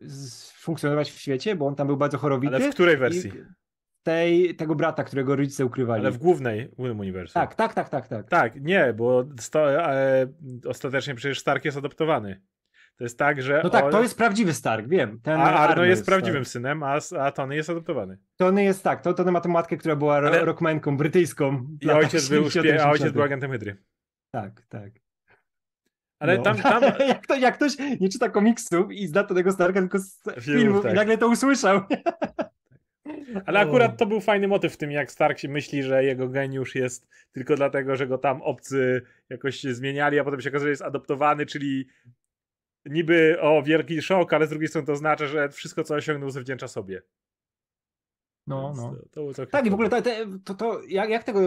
[0.00, 2.54] z, funkcjonować w świecie, bo on tam był bardzo chorowity.
[2.56, 3.30] Ale w której wersji?
[3.30, 3.65] I
[4.06, 6.00] tej, tego brata, którego rodzice ukrywali.
[6.02, 7.34] Ale w głównej, głównym uniwersum.
[7.42, 8.28] Tak, tak, tak, tak, tak.
[8.28, 10.26] Tak, nie, bo sto, e,
[10.66, 12.40] ostatecznie przecież Stark jest adoptowany.
[12.96, 13.60] To jest tak, że.
[13.64, 15.20] No tak, on- to jest prawdziwy Stark, wiem.
[15.22, 16.14] Ten A Arno jest Stark.
[16.16, 18.18] prawdziwym synem, a, a Tony jest adoptowany.
[18.36, 21.66] Tony jest tak, to, Tony ma tę matkę, która była Ale- rockmanką brytyjską.
[21.80, 23.12] I ojciec był, 70., szpie, a ojciec 80..
[23.12, 23.76] był agentem Hydry.
[24.30, 24.92] Tak, tak.
[26.18, 26.42] Ale No.
[26.42, 30.22] tam, tam jak, ktoś, jak ktoś nie czyta komiksów i zna tego Starka tylko z
[30.22, 30.92] Filmów, filmów tak.
[30.92, 31.80] i nagle to usłyszał.
[33.46, 36.74] Ale akurat to był fajny motyw w tym, jak Stark się myśli, że jego geniusz
[36.74, 40.70] jest tylko dlatego, że go tam obcy jakoś się zmieniali, a potem się okazuje, że
[40.70, 41.88] jest adoptowany, czyli
[42.84, 46.68] niby o wielki szok, ale z drugiej strony to oznacza, że wszystko, co osiągnął, zawdzięcza
[46.68, 47.02] sobie.
[48.46, 48.94] No, Więc no.
[49.10, 50.02] To, to Tak, i w ogóle to,
[50.44, 51.40] to, to, jak, jak tego,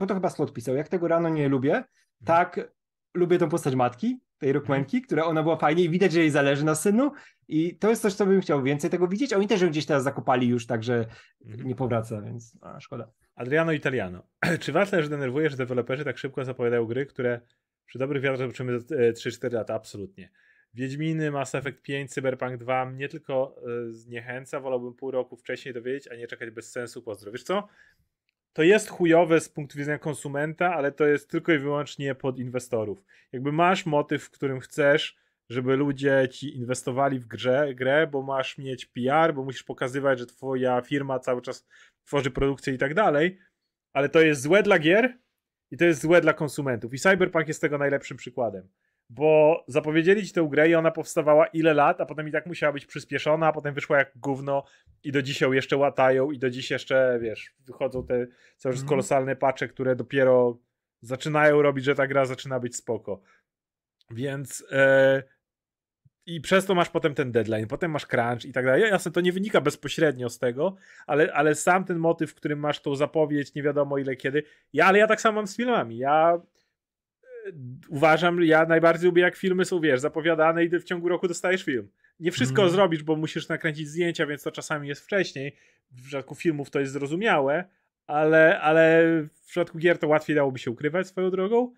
[0.00, 1.84] bo to chyba Slot pisał, jak tego rano nie lubię,
[2.24, 2.70] tak
[3.14, 6.64] lubię tą postać matki, tej rockmanki, która ona była fajnie i widać, że jej zależy
[6.64, 7.12] na synu
[7.48, 9.32] i to jest coś, co bym chciał więcej tego widzieć.
[9.32, 11.06] Oni też ją gdzieś teraz zakopali już, także
[11.46, 11.68] Mhm.
[11.68, 13.10] nie powraca, więc a, szkoda.
[13.34, 14.22] Adriano Italiano.
[14.60, 17.40] Czy was też denerwuje, że deweloperzy tak szybko zapowiadają gry, które
[17.86, 19.74] przy dobrych wiatrach zobaczymy za e, 3-4 lata?
[19.74, 20.30] Absolutnie.
[20.74, 24.60] Wiedźminy, Mass Effect 5, Cyberpunk 2 mnie tylko e, zniechęca.
[24.60, 27.02] Wolałbym pół roku wcześniej dowiedzieć, a nie czekać bez sensu.
[27.02, 27.32] Pozdro.
[27.32, 27.68] Wiesz co?
[28.58, 33.04] To jest chujowe z punktu widzenia konsumenta, ale to jest tylko i wyłącznie pod inwestorów.
[33.32, 35.16] Jakby masz motyw, w którym chcesz,
[35.48, 40.26] żeby ludzie ci inwestowali w grze, grę, bo masz mieć PR, bo musisz pokazywać, że
[40.26, 41.66] twoja firma cały czas
[42.04, 43.38] tworzy produkcję i tak dalej,
[43.92, 45.18] ale to jest złe dla gier
[45.70, 46.94] i to jest złe dla konsumentów.
[46.94, 48.68] I Cyberpunk jest tego najlepszym przykładem.
[49.10, 52.72] Bo zapowiedzieli ci tę grę i ona powstawała ile lat, a potem i tak musiała
[52.72, 54.64] być przyspieszona, a potem wyszła jak gówno
[55.04, 58.26] i do dzisiaj ją jeszcze łatają i do dziś jeszcze, wiesz, wychodzą te
[58.56, 58.88] cały czas Mhm.
[58.88, 60.58] kolosalne pacze, które dopiero
[61.00, 63.20] zaczynają robić, że ta gra zaczyna być spoko.
[64.10, 65.22] Więc e,
[66.26, 68.82] i przez to masz potem ten deadline, potem masz crunch i tak dalej.
[68.82, 70.76] Jasne, to nie wynika bezpośrednio z tego,
[71.06, 74.42] ale, ale sam ten motyw, w którym masz tą zapowiedź, nie wiadomo ile kiedy.
[74.72, 75.98] Ja, ale ja tak samo mam z filmami.
[75.98, 76.40] Ja
[77.88, 81.88] uważam, ja najbardziej lubię jak filmy są, wiesz, zapowiadane i w ciągu roku dostajesz film.
[82.20, 82.72] Nie wszystko Mhm.
[82.72, 85.56] zrobisz, bo musisz nakręcić zdjęcia, więc to czasami jest wcześniej.
[85.90, 87.64] W przypadku filmów to jest zrozumiałe,
[88.06, 89.04] ale, ale
[89.34, 91.72] w przypadku gier to łatwiej dałoby się ukrywać swoją drogą.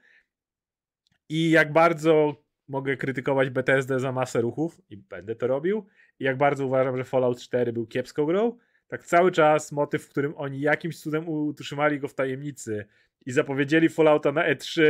[1.28, 5.86] I jak bardzo mogę krytykować BTSD za masę ruchów i będę to robił.
[6.18, 10.09] I jak bardzo uważam, że Fallout 4 był kiepską grą, tak cały czas motyw, w
[10.09, 12.86] którym oni jakimś cudem utrzymali go w tajemnicy
[13.26, 14.82] i zapowiedzieli Fallouta na E3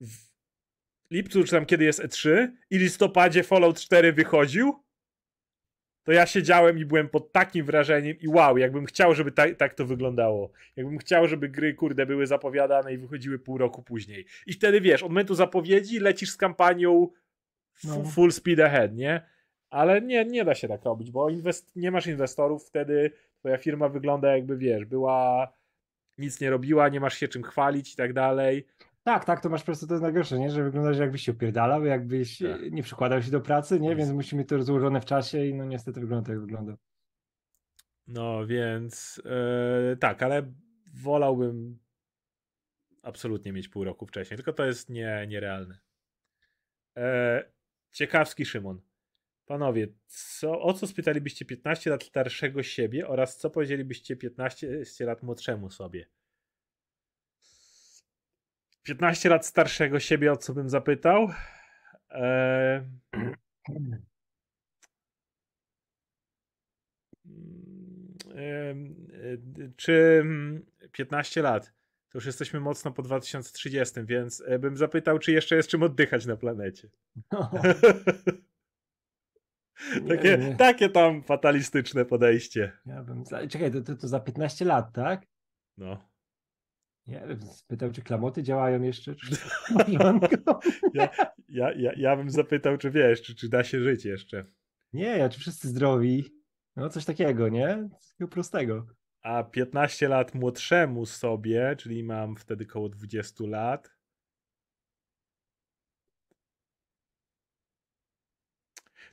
[0.00, 0.26] w
[1.10, 4.82] lipcu, czy tam kiedy jest E3 i listopadzie Fallout 4 wychodził,
[6.02, 9.74] to ja siedziałem i byłem pod takim wrażeniem i wow, jakbym chciał, żeby ta, tak
[9.74, 10.50] to wyglądało.
[10.76, 14.26] Jakbym chciał, żeby gry, kurde, były zapowiadane i wychodziły pół roku później.
[14.46, 17.08] I wtedy, wiesz, od momentu zapowiedzi lecisz z kampanią
[17.84, 18.04] No.
[18.04, 19.20] full speed ahead, nie?
[19.70, 23.88] Ale nie, nie da się tak robić, bo inwest- nie masz inwestorów, wtedy twoja firma
[23.88, 25.52] wygląda jakby, wiesz, była
[26.18, 28.66] nic nie robiła, nie masz się czym chwalić i tak dalej.
[29.06, 30.50] Tak, tak, to masz po prostu to jest najgorsze, nie?
[30.50, 32.62] Że wyglądasz jakbyś się opierdalał, jakbyś Tak.
[32.62, 33.96] e, nie przykładał się do pracy, nie?
[33.96, 36.76] Więc musimy to rozłożone w czasie i no niestety wygląda tak jak wygląda.
[38.06, 40.52] No więc e, tak, ale
[40.94, 41.78] wolałbym
[43.02, 45.78] absolutnie mieć pół roku wcześniej, tylko to jest nie, nierealne.
[46.96, 47.44] E,
[47.92, 48.80] ciekawski Szymon.
[49.46, 55.70] Panowie, co, o co spytalibyście 15 lat starszego siebie oraz co powiedzielibyście 15 lat młodszemu
[55.70, 56.06] sobie?
[58.86, 61.28] 15 lat starszego siebie, o co bym zapytał?
[62.10, 62.84] E,
[68.36, 69.38] Em, e,
[69.76, 71.72] czy mm, 15 lat?
[72.08, 76.26] To już jesteśmy mocno po 2030, więc e, bym zapytał, czy jeszcze jest czym oddychać
[76.26, 76.88] na planecie.
[80.08, 80.56] takie, nie.
[80.56, 82.72] takie tam fatalistyczne podejście.
[82.86, 85.26] Ja bym, czekaj, to, to, to za 15 lat, tak?
[85.76, 86.15] No.
[87.06, 89.36] Ja bym spytał, czy klamoty działają jeszcze, czy?
[90.94, 91.08] Ja,
[91.48, 94.46] ja, ja, ja bym zapytał, czy wiesz, czy, czy da się żyć jeszcze.
[94.92, 96.24] Nie, ja, czy wszyscy zdrowi?
[96.76, 97.88] No coś takiego, nie?
[98.00, 98.86] Coś takiego prostego.
[99.22, 103.95] A 15 lat młodszemu sobie, czyli mam wtedy koło 20 lat.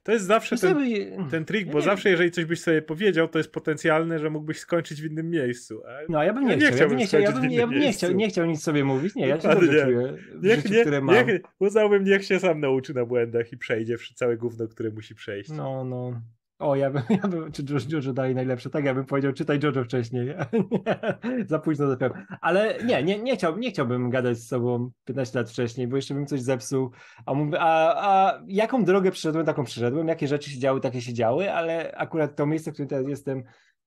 [0.03, 2.81] To jest zawsze Wiesz, ten, ten trik, Ja bo nie zawsze jeżeli coś byś sobie
[2.81, 5.81] powiedział, to jest potencjalne, że mógłbyś skończyć w innym miejscu.
[5.87, 7.51] A No, ja bym Ja nie, nie chciał, ja bym chciałbym nie chciał, ja bym,
[7.51, 10.43] ja bym nie chciał, nie chciał nic sobie mówić, nie, ja się dobrze czuję w
[10.43, 11.15] Niech, życiu, nie, które mam.
[11.15, 15.49] niech, uznałbym, niech się sam nauczy na błędach i przejdzie całe gówno, które musi przejść.
[15.49, 16.21] No, no.
[16.59, 19.59] O, ja bym, ja bym czy Jo- Jojo dalej najlepsze, tak ja bym powiedział, czytaj
[19.63, 20.27] Jojo wcześniej.
[20.71, 22.25] Nie, Za późno zacząłem.
[22.41, 26.25] Ale nie, nie, nie, nie chciałbym gadać z sobą 15 lat wcześniej, bo jeszcze bym
[26.25, 26.91] coś zepsuł.
[27.25, 31.51] A, a, a jaką drogę przeszedłem, taką przeszedłem, jakie rzeczy się działy, takie się działy,
[31.51, 33.43] ale akurat to miejsce, w którym teraz jestem,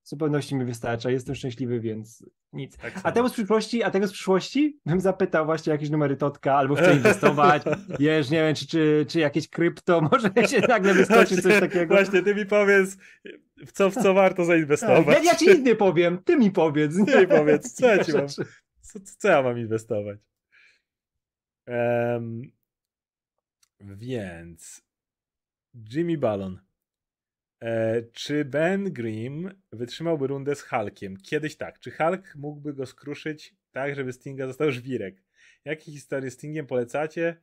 [0.06, 1.10] w zupełności mi wystarcza.
[1.10, 2.76] Jestem szczęśliwy, więc nic.
[2.76, 6.54] Tak A tego z przyszłości, a tego z przyszłości bym zapytał właśnie jakieś numery Totka,
[6.54, 7.62] albo w co inwestować,
[8.00, 11.94] wiesz, nie wiem, czy, czy, czy jakieś krypto, może się nagle wyskoczy coś takiego.
[11.94, 12.96] Właśnie, ty mi powiedz,
[13.66, 15.16] w co, w co warto zainwestować.
[15.16, 17.06] Ja, ja ci inny powiem, ty mi powiedz.
[17.06, 18.28] Ty mi powiedz, co ja ci mam,
[18.80, 20.18] co, co ja mam inwestować.
[21.66, 22.42] Em,
[23.80, 24.82] więc
[25.92, 26.65] Jimmy Ballon.
[27.62, 31.16] E, czy Ben Grimm wytrzymałby rundę z Hulkiem?
[31.16, 31.78] Kiedyś tak.
[31.78, 35.22] Czy Hulk mógłby go skruszyć tak, żeby Stinga został żwirek?
[35.64, 37.36] Jakie historie z Stingiem polecacie?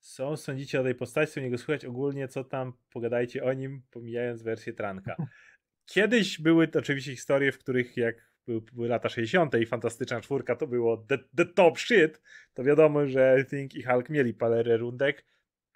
[0.00, 4.42] Są, sądzicie o tej postaci, co niego słychać ogólnie, co tam, pogadajcie o nim, pomijając
[4.42, 5.16] wersję Tranka.
[5.94, 9.54] Kiedyś były to oczywiście historie, w których jak były, lata 60.
[9.54, 12.20] i Fantastyczna Czwórka to było the, the top shit,
[12.54, 15.24] to wiadomo, że Thing i Hulk mieli parę rundek,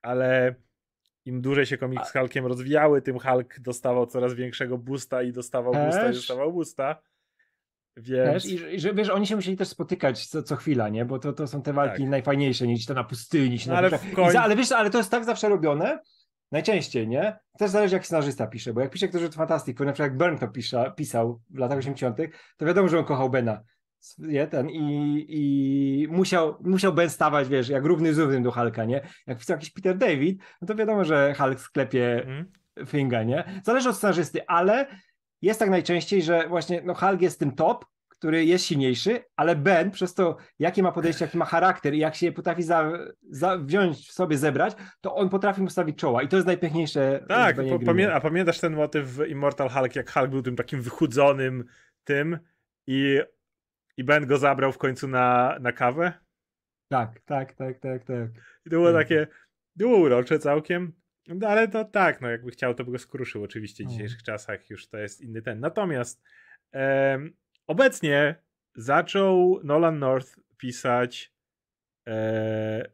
[0.03, 0.55] ale
[1.27, 5.73] im dłużej się komiks z Hulkiem rozwijały, tym Hulk dostawał coraz większego boosta i dostawał
[5.73, 6.17] boosta i Też.
[6.17, 6.97] dostawał boosta.
[7.97, 8.45] Więc...
[8.47, 11.05] Wiesz, i, że- wiesz, oni się musieli też spotykać co, co chwila, nie?
[11.05, 12.11] Bo to, to są te walki Tak.
[12.11, 15.11] najfajniejsze, niż to na pustyni się No, ale koń- za, ale wiesz, ale to jest
[15.11, 15.99] tak zawsze robione,
[16.53, 17.37] najczęściej, nie?
[17.59, 20.19] Też zależy, jak scenarzysta pisze, bo jak pisze ktoś od Fantastic, bo na przykład jak
[20.19, 22.17] Byrne to pisze, pisał w latach 80.,
[22.57, 23.61] to wiadomo, że on kochał Bena.
[24.19, 28.85] Nie, ten, i, i musiał, musiał Ben stawać, wiesz, jak równy z równym do Hulka,
[28.85, 29.01] nie?
[29.27, 32.45] Jak pisał jakiś Peter David, no to wiadomo, że Hulk sklepie Mhm.
[32.87, 33.45] Finga, nie?
[33.65, 34.87] Zależy od scenarzysty, ale
[35.43, 39.91] jest tak najczęściej, że właśnie no Hulk jest tym top, który jest silniejszy, ale Ben
[39.91, 42.93] przez to, jakie ma podejście, jaki ma charakter i jak się potrafi za,
[43.31, 47.25] za wziąć w sobie, zebrać, to on potrafi mu stawić czoła i to jest najpiękniejsze.
[47.29, 50.83] Tak, po, pamię- a pamiętasz ten motyw w Immortal Hulk, jak Hulk był tym takim
[50.83, 51.65] wychudzonym
[52.05, 52.39] tym
[52.87, 53.21] i,
[53.97, 56.13] i Ben go zabrał w końcu na, na kawę?
[56.89, 58.29] Tak, tak, tak, tak, tak.
[58.67, 59.05] I to było Mhm.
[59.05, 59.27] takie,
[59.77, 60.93] było urocze całkiem,
[61.29, 63.93] no, ale to tak, no jakby chciał, to by go skruszył oczywiście w No.
[63.93, 65.61] dzisiejszych czasach, już to jest inny ten.
[65.61, 66.23] Natomiast
[66.73, 67.37] em,
[67.67, 68.35] obecnie
[68.75, 71.33] zaczął Nolan North pisać
[72.09, 72.91] e,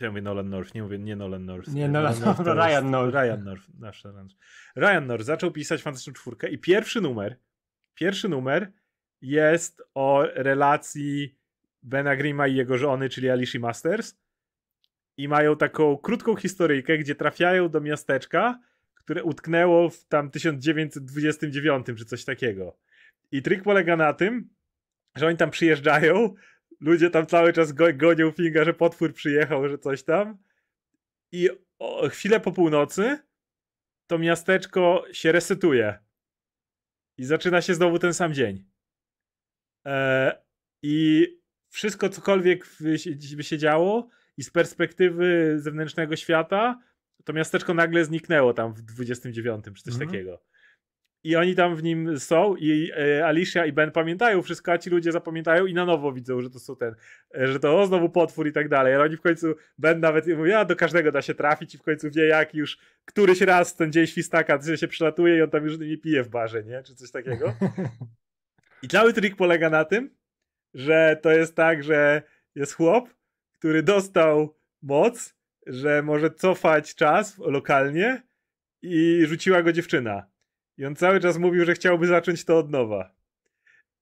[0.00, 1.68] Ja mówię Nolan North, nie mówię nie Nolan North.
[1.72, 3.14] Nie, Nolan North, to Ryan North.
[3.14, 4.04] Ryan North, nasz.
[4.76, 7.36] Ryan North zaczął pisać Fantastyczną Czwórkę i pierwszy numer,
[7.96, 8.72] pierwszy numer
[9.22, 11.36] jest o relacji
[11.82, 14.16] Bena Grima i jego żony, czyli Alicia Masters.
[15.16, 18.60] I mają taką krótką historyjkę, gdzie trafiają do miasteczka,
[18.94, 22.76] które utknęło w tam 1929 czy coś takiego.
[23.32, 24.48] I trik polega na tym,
[25.16, 26.34] że oni tam przyjeżdżają,
[26.80, 30.38] ludzie tam cały czas go, gonią Finga, że potwór przyjechał, że coś tam.
[31.32, 33.18] I o, chwilę po północy
[34.06, 36.05] to miasteczko się resetuje
[37.18, 38.64] i zaczyna się znowu ten sam dzień.
[39.86, 40.38] E,
[40.82, 41.26] I
[41.68, 42.66] wszystko cokolwiek
[43.36, 46.80] by się, działo i z perspektywy zewnętrznego świata
[47.24, 50.10] to miasteczko nagle zniknęło tam w 29 czy coś Mhm.
[50.10, 50.42] takiego.
[51.26, 54.90] I oni tam w nim są i e, Alicia i Ben pamiętają wszystko, a ci
[54.90, 56.94] ludzie zapamiętają i na nowo widzą, że to są ten,
[57.38, 58.94] e, że to o, znowu potwór i tak dalej.
[58.94, 61.82] Ale oni w końcu, Ben nawet mówi, a do każdego da się trafić i w
[61.82, 65.64] końcu wie jak już któryś raz ten dzień świstaka że się przylatuje i on tam
[65.64, 66.82] już nie pije w barze, nie?
[66.82, 67.54] Czy coś takiego.
[68.82, 70.10] I cały trik polega na tym,
[70.74, 72.22] że to jest tak, że
[72.54, 73.08] jest chłop,
[73.52, 75.34] który dostał moc,
[75.66, 78.22] że może cofać czas lokalnie
[78.82, 80.35] i rzuciła go dziewczyna.
[80.78, 83.10] I on cały czas mówił, że chciałby zacząć to od nowa.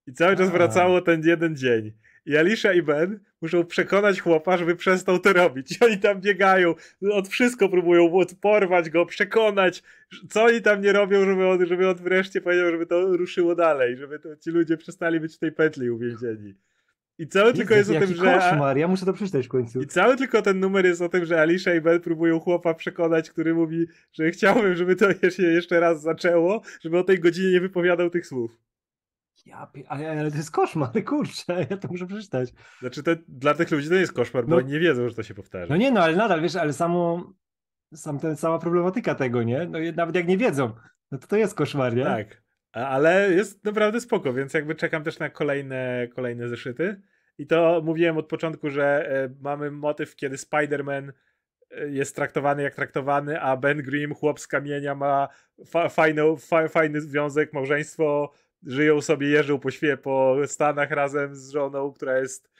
[0.07, 0.51] I cały czas A.
[0.51, 1.91] wracało ten jeden dzień.
[2.25, 5.71] I Alicia i Ben muszą przekonać chłopa, żeby przestał to robić.
[5.71, 6.75] I oni tam biegają,
[7.11, 8.11] od wszystko próbują
[8.41, 9.83] porwać go, przekonać,
[10.29, 13.97] co oni tam nie robią, żeby on, żeby on wreszcie powiedział, żeby to ruszyło dalej,
[13.97, 16.55] żeby to, ci ludzie przestali być w tej petli uwięzieni.
[17.19, 18.33] I cały tylko jest o tym, że...
[18.33, 19.81] koszmar, ja muszę to przeczytać w końcu.
[19.81, 23.29] I cały tylko ten numer jest o tym, że Alicia i Ben próbują chłopa przekonać,
[23.29, 27.61] który mówi, że chciałbym, żeby to się jeszcze raz zaczęło, żeby o tej godzinie nie
[27.61, 28.57] wypowiadał tych słów.
[29.45, 32.53] Ja, ale, ale to jest koszmar, kurczę, ja to muszę przeczytać.
[32.79, 35.15] Znaczy, to dla tych ludzi to nie jest koszmar, bo No- oni nie wiedzą, że
[35.15, 35.67] to się powtarza.
[35.69, 37.33] No nie no, ale nadal, wiesz, ale samo,
[37.93, 39.67] sam ten, cała problematyka tego, nie?
[39.71, 40.73] No nawet jak nie wiedzą,
[41.11, 42.03] no to to jest koszmar, nie?
[42.03, 42.43] Tak,
[42.75, 47.01] ale jest naprawdę spoko, więc jakby czekam też na kolejne, kolejne zeszyty.
[47.37, 51.11] I to mówiłem od początku, że e, mamy motyw, kiedy Spider-Man
[51.71, 55.27] e, jest traktowany jak traktowany, a Ben Grimm, chłop z kamienia, ma
[55.65, 58.31] fa fajny, fa fajny związek, małżeństwo,
[58.63, 62.55] żyją sobie, jeżdżą po świe, po Stanach razem z żoną, która jest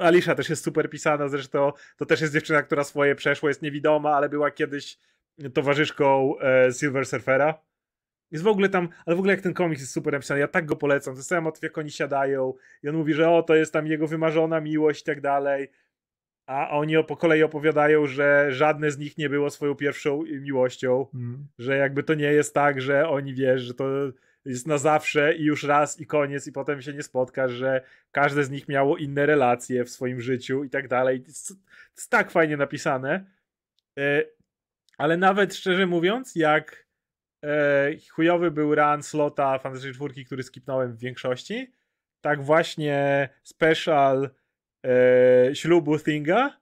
[0.00, 4.16] Alicia też jest super pisana, zresztą to też jest dziewczyna, która swoje przeszło, jest niewidoma,
[4.16, 4.98] ale była kiedyś
[5.54, 7.69] towarzyszką e, Silver Surfera.
[8.30, 10.66] Jest w ogóle tam, ale w ogóle jak ten komiks jest super napisany, ja tak
[10.66, 13.54] go polecam, to jest cały motyw, jak oni siadają i on mówi, że o, to
[13.54, 15.70] jest tam jego wymarzona miłość i tak dalej,
[16.46, 21.46] a oni po kolei opowiadają, że żadne z nich nie było swoją pierwszą miłością, Mm.
[21.58, 23.88] że jakby to nie jest tak, że oni wiesz, że to
[24.44, 27.80] jest na zawsze i już raz i koniec i potem się nie spotkasz, że
[28.12, 31.20] każde z nich miało inne relacje w swoim życiu i tak dalej.
[31.20, 31.54] To jest, to
[31.96, 33.24] jest tak fajnie napisane.
[33.98, 34.22] E,
[34.98, 36.86] Ale nawet szczerze mówiąc, jak
[37.44, 41.72] e, chujowy był run slota Fantasy 4, który skipnąłem w większości,
[42.20, 44.30] tak właśnie special
[44.86, 46.60] e, ślubu Thinga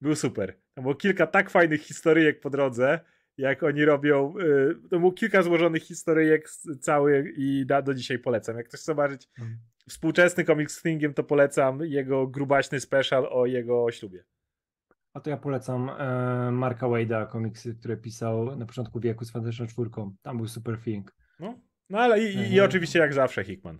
[0.00, 0.54] był super.
[0.74, 3.00] Tam było kilka tak fajnych historyjek po drodze,
[3.38, 4.34] jak oni robią.
[4.40, 8.56] Y, to było kilka złożonych historyjek z- cały i da, do dzisiaj polecam.
[8.56, 9.58] Jak ktoś chce zobaczyć Mhm.
[9.88, 14.24] współczesny komiks z Thingiem, to polecam jego grubaśny special o jego ślubie.
[15.14, 19.66] A to ja polecam e, Marka Wade'a, komiksy, które pisał na początku wieku z Fantastyczną
[19.66, 20.14] Czwórką.
[20.22, 21.14] Tam był super thing.
[21.40, 21.54] No,
[21.90, 22.64] no ale i, i, i Mhm.
[22.64, 23.78] oczywiście jak zawsze Hickman.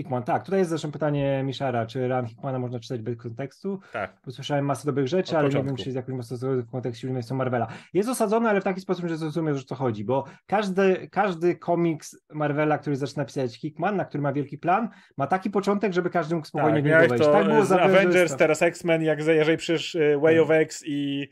[0.00, 0.44] Hickman, tak.
[0.44, 3.80] Tutaj jest zresztą pytanie Miszara, czy Ran Hickmana można czytać bez kontekstu?
[3.92, 4.16] Tak.
[4.26, 7.36] Usłyszałem masę dobrych rzeczy, Od ale nie wiem, czy jest jakoś mocno w kontekście uniwersum
[7.36, 7.66] Marvela.
[7.94, 12.16] Jest osadzony, ale w taki sposób, że zrozumiesz, o co chodzi, bo każdy, każdy komiks
[12.32, 16.34] Marvela, który zaczyna pisać Hickman, na który ma wielki plan, ma taki początek, żeby każdy
[16.34, 17.24] mógł spokojnie Tak, w niego wejść.
[17.24, 18.38] to Tak było z Avengers, tak.
[18.38, 21.28] teraz X-Men, jak jeżeli przysz y, Way of X i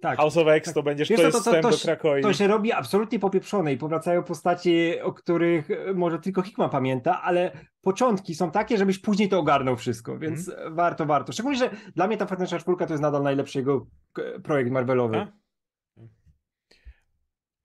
[0.00, 0.16] tak.
[0.18, 2.22] House of X, to będziesz, Wiesz to co, jest to- to- to do Krakoi.
[2.22, 7.22] To się robi absolutnie popieprzone i powracają postaci, o których e, może tylko Hickman pamięta,
[7.22, 7.52] ale
[7.82, 10.74] początki są takie, żebyś później to ogarnął wszystko, więc Mhm.
[10.74, 11.32] warto, warto.
[11.32, 13.86] Szczególnie, że dla mnie ta Fantastyczna Czwórka to jest nadal najlepszy jego
[14.18, 15.16] e, projekt Marvelowy.
[15.16, 15.32] A?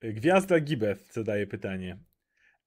[0.02, 1.98] Gwiazda Gibeth zadaje pytanie.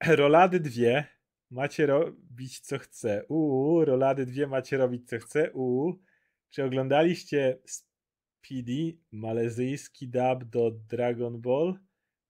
[0.06, 1.06] Rolady dwie
[1.50, 3.24] macie robić co chce.
[3.28, 5.50] Uuu, rolady dwie macie robić co chce.
[5.52, 5.98] Uuu.
[6.50, 7.58] Czy oglądaliście
[8.48, 11.78] Speedy, malezyjski dub do Dragon Ball?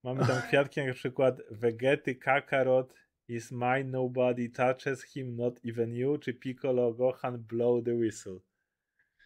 [0.05, 2.95] Mamy tam kwiatki jak na przykład Vegety Kakarot
[3.29, 8.39] is mine, nobody touches him, not even you, czy Piccolo Gohan blow the whistle.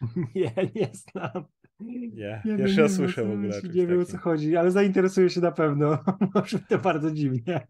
[0.34, 1.44] Nie, nie znam.
[1.80, 3.60] Nie, Nie pierwszy raz słyszę w ogóle.
[3.74, 5.98] Nie wiem o co chodzi, ale zainteresuję się na pewno.
[6.34, 7.66] Może to bardzo dziwnie.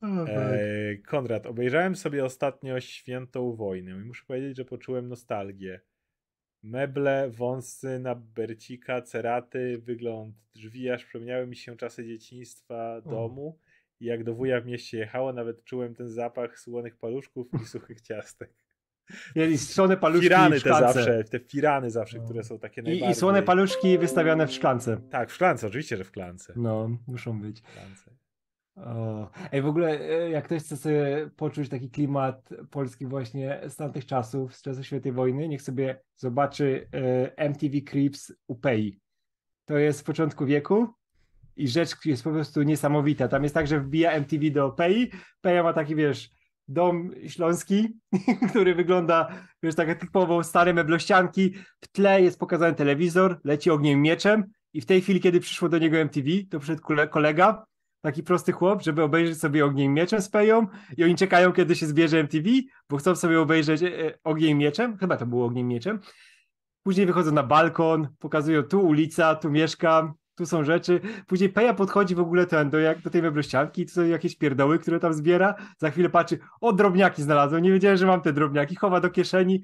[0.00, 0.28] Fuck.
[0.28, 5.80] Eee, Konrad, obejrzałem sobie ostatnio Świętą Wojnę i muszę powiedzieć, że poczułem nostalgię.
[6.64, 13.58] Meble, wąsy na bercika, ceraty, wygląd drzwi, aż przypomniały mi się czasy dzieciństwa domu.
[14.00, 18.00] I jak do wuja w mieście jechało, nawet czułem ten zapach słonych paluszków i suchych
[18.00, 18.50] ciastek.
[19.36, 20.94] I słone paluszki Firany w te szklance.
[20.94, 22.24] zawsze, te firany zawsze, No.
[22.24, 23.10] które są takie I, najbardziej...
[23.10, 25.00] I słone paluszki wystawiane w szklance.
[25.10, 26.52] Tak, w szklance, oczywiście, że w klance.
[26.56, 27.60] No, muszą być.
[27.60, 28.10] W szklance.
[28.76, 29.30] O.
[29.52, 34.06] Ej, w ogóle, e, jak ktoś chce sobie poczuć taki klimat polski właśnie z tamtych
[34.06, 39.00] czasów, z czasów świętej wojny, niech sobie zobaczy e, MTV Creeps Upei.
[39.64, 40.88] To jest z początku wieku
[41.56, 43.28] i rzecz jest po prostu niesamowita.
[43.28, 45.10] Tam jest tak, że wbija MTV do Pei.
[45.40, 46.30] Peja ma taki, wiesz,
[46.68, 47.88] dom śląski,
[48.50, 49.28] który wygląda,
[49.62, 51.54] wiesz, tak typowo stare meblościanki.
[51.80, 55.78] W tle jest pokazany telewizor, leci ogniem mieczem i w tej chwili, kiedy przyszło do
[55.78, 57.66] niego MTV, to przyszedł kole- kolega,
[58.04, 60.66] taki prosty chłop, żeby obejrzeć sobie ogniem mieczem z Peją
[60.96, 62.48] i oni czekają, kiedy się zbierze MTV,
[62.90, 66.00] bo chcą sobie obejrzeć e, ogniem mieczem, chyba to było ogniem mieczem.
[66.82, 71.00] Później wychodzą na balkon, pokazują tu ulica, tu mieszkam, tu są rzeczy.
[71.26, 74.78] Później Peja podchodzi w ogóle ten, do, jak, do tej meblościanki, tu są jakieś pierdoły,
[74.78, 75.54] które tam zbiera.
[75.78, 79.62] Za chwilę patrzy, o drobniaki znalazłem, nie wiedziałem, że mam te drobniaki, chowa do kieszeni.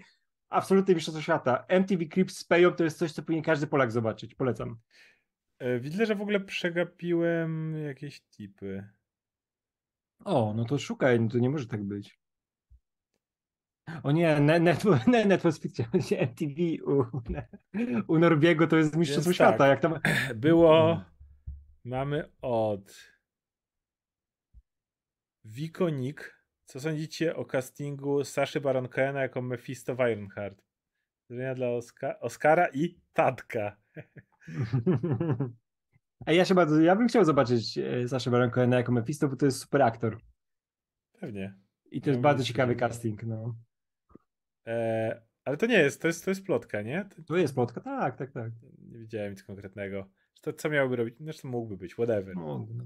[0.48, 1.64] Absolutnie mistrzostwo świata.
[1.68, 4.34] MTV Crips z Peją to jest coś, co powinien każdy Polak zobaczyć.
[4.34, 4.76] Polecam.
[5.60, 8.88] E, Widzę, że w ogóle przegapiłem jakieś tipy.
[10.24, 12.20] O, no to szukaj, no to nie może tak być.
[14.02, 15.06] O nie, ne- Netflix,
[16.10, 17.04] ne- MTV u,
[18.08, 19.58] u Norbiego to jest mistrzostwo świata.
[19.58, 19.68] tak.
[19.68, 20.00] Jak tam...
[20.40, 21.04] Było.
[21.84, 23.10] Mamy od.
[25.44, 26.40] Wikonik.
[26.64, 30.62] Co sądzicie o castingu Saszy Baron Cohena jako Mephisto w Ironheart?
[31.30, 33.76] Zdania dla Oska- Oscara i Tatka.
[36.26, 39.36] A ja się bardzo, ja bym chciał zobaczyć e, Saszę Baron Cohena jako Mephisto, bo
[39.36, 40.18] to jest super aktor.
[41.20, 41.54] Pewnie.
[41.90, 43.56] I to jest bardzo ciekawy casting, no.
[44.66, 47.04] E, ale to nie jest, to jest, to jest plotka, nie?
[47.04, 48.52] To, To jest plotka, tak, tak, tak.
[48.78, 50.10] nie widziałem nic konkretnego.
[50.42, 51.14] To co miałby robić?
[51.20, 52.36] Zresztą mógłby być, whatever.
[52.36, 52.84] No, no.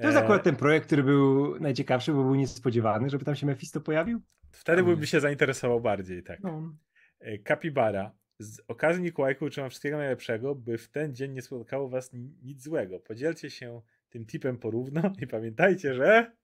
[0.00, 3.46] To jest E, akurat ten projekt, który był najciekawszy, bo był niespodziewany, żeby tam się
[3.46, 4.22] Mephisto pojawił.
[4.50, 5.10] Wtedy jest.
[5.10, 6.40] się zainteresował bardziej, tak.
[6.42, 6.74] No.
[7.20, 8.12] E, Kapibara.
[8.38, 12.34] Z okazji Mikołajków życzę wam wszystkiego najlepszego, by w ten dzień nie spotkało was ni-
[12.42, 13.00] nic złego.
[13.00, 16.36] Podzielcie się tym tipem porówno i pamiętajcie, że...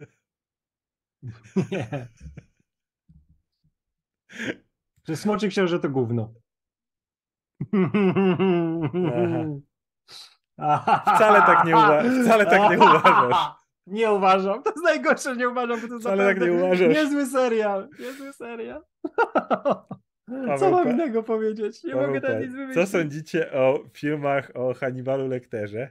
[1.72, 2.08] Nie.
[5.08, 6.34] Że smoczy książę to gówno.
[11.16, 13.52] Wcale tak nie uwa- wcale tak nie uważasz.
[13.86, 14.62] Nie uważam.
[14.62, 16.94] To jest najgorsze, nie uważam, bo to jest Wcale tak nie uważasz.
[16.94, 17.88] Niezły serial.
[18.00, 18.84] Niezły serial.
[20.28, 21.84] Co Paweł mam Pa- innego powiedzieć?
[21.84, 22.88] Nie Paweł mogę Pa- nic Co wymyślić.
[22.88, 25.90] sądzicie o filmach o Hannibalu Lecterze?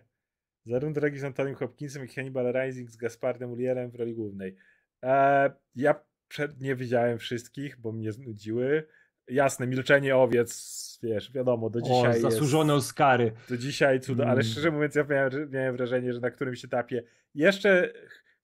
[0.65, 4.55] Zarówno drogi z Antonym Hopkinsem, jak i Hannibal Rising z Gaspardem Ulierem w roli głównej.
[5.03, 5.95] E, ja
[6.27, 8.87] przed nie widziałem wszystkich, bo mnie znudziły.
[9.27, 12.85] Jasne, Milczenie Owiec, wiesz, wiadomo, do O, dzisiaj zasłużone jest...
[12.87, 13.31] Oscary.
[13.49, 14.43] Do dzisiaj cudo, ale Mm.
[14.43, 17.03] szczerze mówiąc, ja miałem, miałem wrażenie, że na którymś etapie
[17.35, 17.93] jeszcze...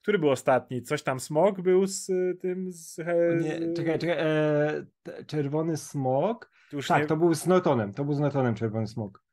[0.07, 0.81] Który był ostatni?
[0.81, 2.71] Coś tam Smog był z y, tym...
[2.71, 2.97] Z,
[3.43, 4.17] Nie, czekaj, czekaj.
[4.19, 4.85] E,
[5.25, 5.73] czerwony
[6.73, 7.93] już Tak, nie, to był z Nortonem.
[7.93, 9.23] To był z Nortonem czerwony smok.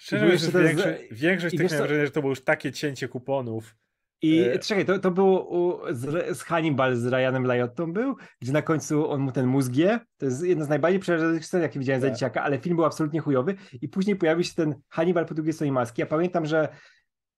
[0.00, 3.08] Szczerze mówiąc, ten z- większość, większość tych miałem wrażenie, że to było już takie cięcie
[3.08, 3.76] kuponów.
[4.22, 8.52] I E, czekaj, to, to było u, z, z Hannibal z Ryanem Lyottą był, gdzie
[8.52, 10.00] na końcu on mu ten mózg je.
[10.18, 12.16] To jest jedna z najbardziej przerażających scen, jakie widziałem za Tak.
[12.16, 13.54] dzieciaka, ale film był absolutnie chujowy.
[13.82, 16.00] I później pojawił się ten Hannibal po drugiej stronie maski.
[16.00, 16.68] Ja pamiętam, że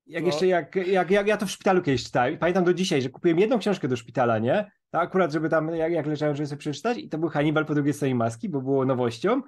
[0.07, 0.27] jak No.
[0.27, 3.39] jeszcze, jak, jak, jak ja to w szpitalu kiedyś czytałem, pamiętam do dzisiaj, że kupiłem
[3.39, 4.70] jedną książkę do szpitala, nie?
[4.91, 7.74] To akurat, żeby tam, jak, jak leżałem, żeby sobie przeczytać i to był Hannibal po
[7.74, 9.43] drugiej stronie maski, bo było nowością.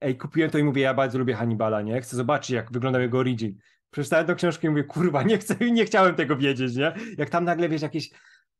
[0.00, 2.00] Ej, kupiłem to i mówię, ja bardzo lubię Hannibala, nie?
[2.00, 3.58] Chcę zobaczyć, jak wyglądał jego origin.
[3.90, 6.92] Przeczytałem tę książkę i mówię, kurwa, nie chcę, nie chciałem tego wiedzieć, nie?
[7.18, 8.10] Jak tam nagle, wiesz, jakieś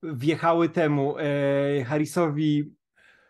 [0.03, 2.75] wjechały temu e, Harrisowi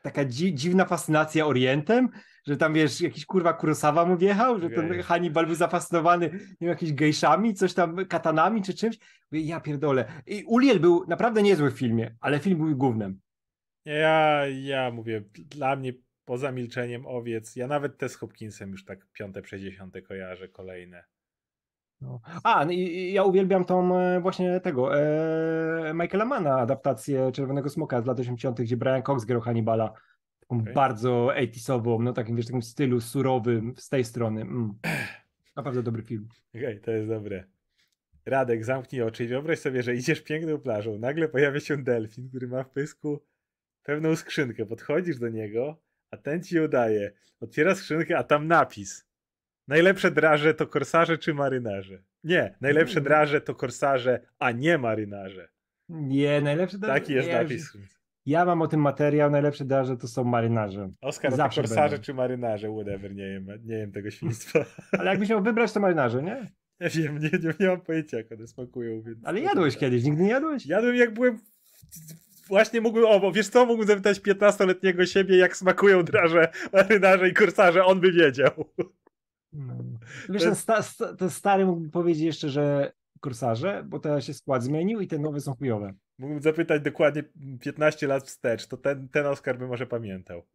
[0.03, 2.09] taka dzi dziwna fascynacja Orientem,
[2.49, 5.03] że tam, wiesz, jakiś kurwa Kurosawa mu wjechał, że ten.
[5.03, 8.99] Hannibal był zafascynowany, nie wiem, jakimiś gejszami, coś tam, katanami czy czymś.
[9.33, 10.05] Mówię, ja pierdolę.
[10.27, 13.21] I Uliel był naprawdę niezły w filmie, ale film był głównym.
[13.85, 15.93] Ja, ja mówię, dla mnie
[16.25, 21.05] poza milczeniem owiec, ja nawet te z Hopkinsem już tak piąte, dziesiąte kojarzę, kolejne.
[22.01, 22.21] No.
[22.45, 28.03] A, no i, ja uwielbiam tą e, właśnie tego e, Michaela Manna adaptację Czerwonego Smoka
[28.03, 29.93] z lat 80., gdzie Brian Cox grał Hannibala.
[30.49, 30.75] Taką Okej.
[30.75, 34.41] bardzo 80 no takim, wiesz, takim stylu surowym z tej strony.
[34.41, 34.75] Mm.
[35.57, 36.29] Naprawdę dobry film.
[36.55, 37.45] Okej, to jest dobre.
[38.27, 42.49] Radek, zamknij oczy i wyobraź sobie, że idziesz piękną plażą, nagle pojawia się delfin, który
[42.49, 43.25] ma w pysku
[43.83, 44.67] pewną skrzynkę.
[44.67, 45.81] Podchodzisz do niego,
[46.11, 47.13] a ten ci ją daje.
[47.41, 49.07] Otwiera skrzynkę, a tam napis.
[49.69, 52.03] Najlepsze draże to korsarze czy marynarze?
[52.25, 55.49] Nie, najlepsze draże to korsarze, a nie marynarze.
[55.89, 57.75] Nie, najlepszy Taki jest ja napis.
[57.75, 57.98] Już,
[58.29, 60.91] Ja mam o tym materiał, najlepsze darze to są marynarze.
[61.01, 62.05] Oskar, Zawsze korsarze będą.
[62.05, 64.65] czy marynarze, whatever, nie wiem, nie wiem tego świństwa.
[64.99, 66.51] Ale jakbyś miał wybrać, to marynarze, nie?
[66.81, 69.03] Nie wiem, nie, nie, nie mam pojęcia jak one smakują.
[69.03, 70.67] Więc Ale jadłeś kiedyś, nigdy nie jadłeś?
[70.67, 71.39] Jadłem jak byłem...
[72.49, 77.35] Właśnie mógłbym, o, bo wiesz co, mógłbym zapytać 15-letniego siebie, jak smakują draże, marynarze i
[77.35, 78.51] korsarze, on by wiedział.
[79.53, 79.75] No.
[80.29, 84.63] Wiesz, ten, sta, sta, ten stary mógłby powiedzieć jeszcze, że korsarze, bo teraz się skład
[84.63, 85.95] zmienił i te nowe są chujowe.
[86.19, 87.23] Mógłbym zapytać dokładnie
[87.61, 90.47] 15 lat wstecz, to ten, ten Oscar by może pamiętał.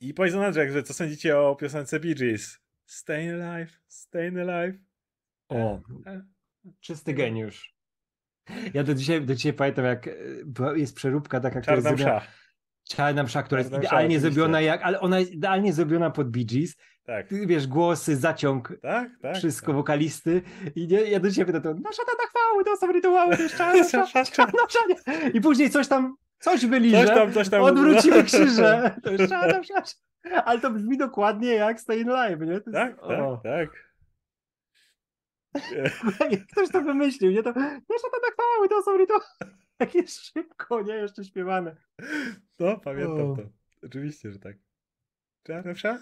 [0.00, 2.60] I Poison że co sądzicie o piosence Bee Gees?
[2.86, 4.78] Staying alive, staying alive.
[5.48, 5.80] O,
[6.80, 7.74] czysty geniusz.
[8.74, 10.12] Ja do dzisiaj, do dzisiaj pamiętam, jak e,
[10.76, 12.26] jest przeróbka taka, która jest zrobiona, msza.
[12.88, 16.46] czarna msza, która jest Czarna idealnie zrobiona jak, ale ona jest idealnie zrobiona pod Bee
[16.46, 16.76] Gees.
[17.06, 19.36] Tak, Wiesz, głosy, zaciąg, tak, tak.
[19.36, 19.76] wszystko, tak.
[19.76, 20.42] wokalisty.
[20.76, 23.72] I nie, ja do pytam, to nasza tata chwały, to są rytuały, msza.
[24.88, 24.96] nie?
[25.34, 27.06] I później coś tam, coś wyliże.
[27.06, 27.62] Coś tam, coś tam.
[27.62, 28.94] Odwrócimy krzyże.
[29.02, 29.32] To jest.
[30.44, 32.52] Ale to brzmi dokładnie jak Stay Live, nie?
[32.52, 33.40] Jest- Tak, o.
[33.42, 33.68] tak,
[36.18, 36.46] tak.
[36.52, 37.42] Ktoś to wymyślił, nie?
[37.42, 39.22] To nasza tata chwały, to są rytuały.
[39.94, 40.94] Jest szybko, nie?
[40.94, 41.76] Jeszcze śpiewane.
[42.58, 43.36] No, pamiętam O.
[43.36, 43.42] to.
[43.86, 44.56] Oczywiście, że tak.
[45.42, 45.98] Czarna msza?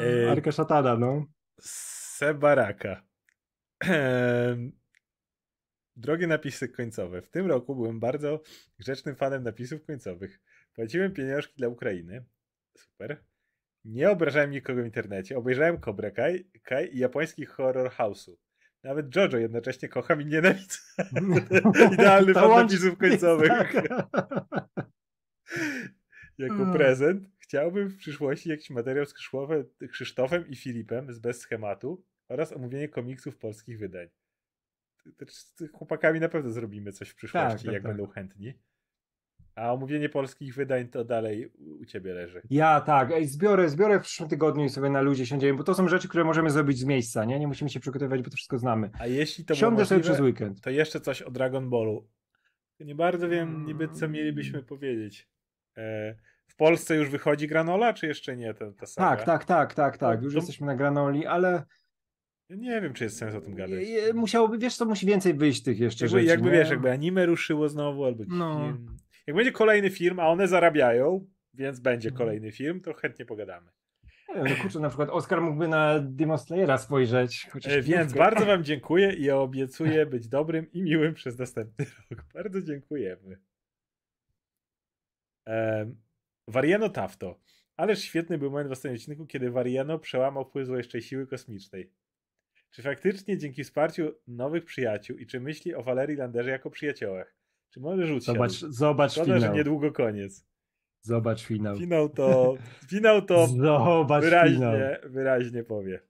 [0.00, 1.26] E, Arka szatana, no.
[1.60, 3.02] Sebaraka.
[3.80, 4.72] Em,
[5.96, 7.22] Drogie napisy końcowe.
[7.22, 8.40] W tym roku byłem bardzo
[8.78, 10.40] grzecznym fanem napisów końcowych.
[10.74, 12.24] Płaciłem pieniążki dla Ukrainy.
[12.76, 13.24] Super.
[13.84, 15.36] Nie obrażałem nikogo w internecie.
[15.38, 18.36] Obejrzałem Cobra Kai, Kai i japoński horror house'u.
[18.84, 20.78] Nawet Jojo jednocześnie kocham i nienawidzę.
[21.94, 23.50] Idealny fan łącz- napisów końcowych.
[25.54, 25.64] Tak.
[26.38, 26.72] Jako Mm.
[26.72, 32.52] prezent chciałbym w przyszłości jakiś materiał z Krzysztofem, Krzysztofem i Filipem z Bez Schematu oraz
[32.52, 34.08] omówienie komiksów polskich wydań.
[35.28, 37.92] Z tych chłopakami na pewno zrobimy coś w przyszłości, tak, jak tak.
[37.92, 38.54] będą chętni.
[39.54, 42.42] A omówienie polskich wydań to dalej u ciebie leży.
[42.50, 45.74] Ja tak, ej, zbiorę, zbiorę w przyszłym tygodniu i sobie na ludzie siądziemy, bo to
[45.74, 47.38] są rzeczy, które możemy zrobić z miejsca, nie?
[47.38, 48.90] Nie musimy się przygotowywać, bo to wszystko znamy.
[48.98, 50.60] A jeśli to Siądę sobie przez weekend.
[50.60, 52.08] to jeszcze coś o Dragon Ballu.
[52.80, 55.28] Nie bardzo wiem niby, co mielibyśmy powiedzieć.
[55.76, 56.14] E,
[56.46, 59.16] w Polsce już wychodzi granola, czy jeszcze nie ta, ta saga?
[59.16, 60.22] Tak, tak, tak, tak, tak.
[60.22, 61.62] Już To- jesteśmy na granoli, ale
[62.50, 63.78] nie wiem, czy jest sens o tym gadać.
[64.14, 66.30] musiałoby, wiesz co, musi więcej wyjść tych jeszcze Jakby, rzeczy.
[66.30, 66.56] jakby nie?
[66.58, 68.58] wiesz, jakby anime ruszyło znowu, albo No.
[68.60, 68.96] film.
[69.26, 72.18] Jak będzie kolejny film, a one zarabiają, więc będzie Mhm.
[72.26, 73.70] kolejny film, to chętnie pogadamy.
[74.28, 77.48] Nie wiem, no kurczę, na przykład Oscar mógłby na Demon Slayera spojrzeć.
[77.64, 82.24] E, więc bardzo wam dziękuję i obiecuję być dobrym i miłym przez następny rok.
[82.34, 83.36] Bardzo dziękujemy.
[85.46, 85.96] Um,
[86.48, 87.40] Variano Tafto.
[87.76, 91.90] Ależ świetny był moment w ostatnim odcinku, kiedy Variano przełamał wpływ złowieszczej siły kosmicznej.
[92.70, 97.36] Czy faktycznie dzięki wsparciu nowych przyjaciół i czy myśli o Valerii Landerze jako przyjaciołach?
[97.70, 99.54] Czy może rzuć Zobacz, zobacz Szkoda, że finał.
[99.56, 100.46] niedługo koniec.
[101.02, 101.76] Zobacz finał.
[101.76, 102.54] Finał to,
[102.88, 104.30] finał to Zobacz finał.
[104.30, 106.00] wyraźnie, wyraźnie powie.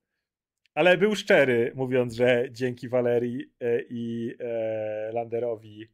[0.74, 5.89] Ale był szczery, mówiąc, że dzięki Valerii e, i e, Landerowi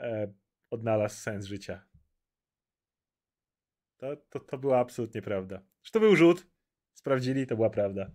[0.00, 0.32] e,
[0.70, 1.84] odnalazł sens życia.
[4.02, 5.62] To, to, to była absolutnie prawda.
[5.82, 6.46] Że to był rzut,
[6.94, 8.10] sprawdzili, to była prawda.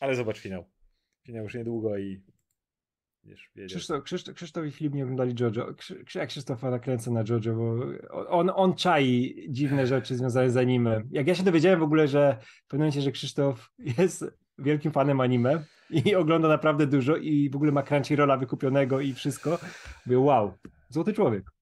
[0.00, 0.64] Ale zobacz finał.
[1.26, 2.22] Finał już niedługo i.
[3.66, 5.74] Krzysztof, Krzysztof, Krzysztof i Filip nie oglądali Jojo.
[5.74, 7.86] Krzy, jak Krzysztofa nakręca na Jojo, bo
[8.28, 11.02] on, on czai dziwne rzeczy związane z anime.
[11.10, 14.24] Jak ja się dowiedziałem w ogóle, że w pewnym momencie, że Krzysztof jest
[14.58, 19.58] wielkim fanem anime i ogląda naprawdę dużo i w ogóle ma Crunchyrolla wykupionego i wszystko,
[20.06, 20.52] mówię wow,
[20.88, 21.59] złoty człowiek.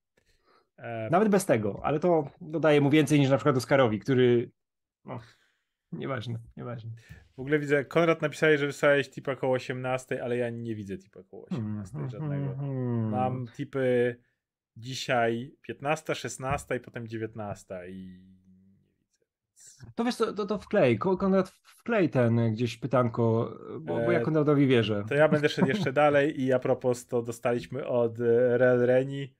[0.79, 4.51] E, Nawet bez tego, ale to dodaje mu więcej niż na przykład Oscarowi, który
[5.05, 5.19] no,
[5.93, 6.91] nieważne, nieważne.
[7.37, 11.23] w ogóle widzę, Konrad napisałeś, że wysłałeś tipa koło 18, ale ja nie widzę tipa
[11.23, 12.57] koło 18 Hmm, żadnego.
[12.57, 13.09] hmm.
[13.11, 14.17] Mam tipy
[14.77, 18.21] dzisiaj 15, 16 i potem 19 i.
[19.95, 20.99] To wiesz, to, to, to wklej.
[20.99, 25.05] Ko- Konrad, wklej ten gdzieś pytanko, bo, bo ja E, Konradowi wierzę.
[25.09, 28.19] To ja będę szedł jeszcze dalej i a propos to dostaliśmy od
[28.57, 29.35] Real Reni.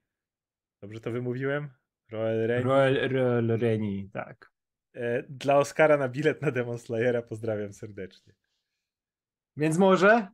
[0.81, 1.69] Dobrze to wymówiłem?
[2.11, 2.65] Roel Reni.
[2.65, 4.53] Roel, Roel Reni, tak.
[4.95, 8.35] E, Dla Oscara na bilet na Demon Slayera pozdrawiam serdecznie.
[9.57, 10.29] Więc może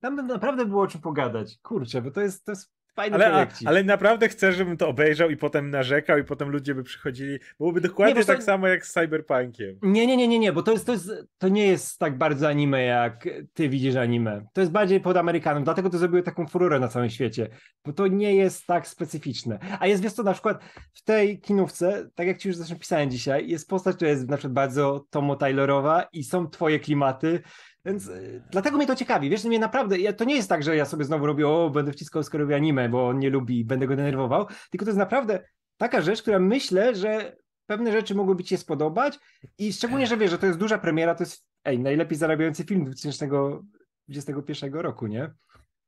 [0.00, 1.58] tam naprawdę było o czym pogadać.
[1.62, 5.30] Kurczę, bo to jest, to jest fajny Ale, a, ale naprawdę chcę, żebym to obejrzał
[5.30, 7.38] i potem narzekał i potem ludzie by przychodzili.
[7.58, 9.78] Byłoby dokładnie Nie, tak samo jak z Cyberpunkiem.
[9.82, 12.48] Nie, nie, nie, nie, nie, bo to jest, to jest, to nie jest tak bardzo
[12.48, 14.46] anime, jak ty widzisz anime.
[14.52, 17.48] To jest bardziej pod Amerykanem, dlatego to zrobiło taką furorę na całym świecie,
[17.84, 19.58] bo to nie jest tak specyficzne.
[19.80, 23.10] A jest, wiesz co, na przykład w tej kinówce, tak jak ci już zresztą pisałem
[23.10, 27.42] dzisiaj, jest postać, która jest na przykład bardzo Tomo Taylorowa i są twoje klimaty,
[27.84, 29.30] Więc y, dlatego mnie to ciekawi.
[29.30, 31.92] Wiesz, mnie naprawdę, ja, to nie jest tak, że ja sobie znowu robię, o, będę
[31.92, 35.44] wciskał skoro robi anime, bo on nie lubi, będę go denerwował, tylko to jest naprawdę
[35.76, 37.36] taka rzecz, która myślę, że
[37.66, 39.18] pewne rzeczy mogłyby ci się spodobać
[39.58, 42.84] i szczególnie, że wiesz, że to jest duża premiera, to jest, ej, najlepiej zarabiający film
[42.84, 45.30] 2021 roku, nie?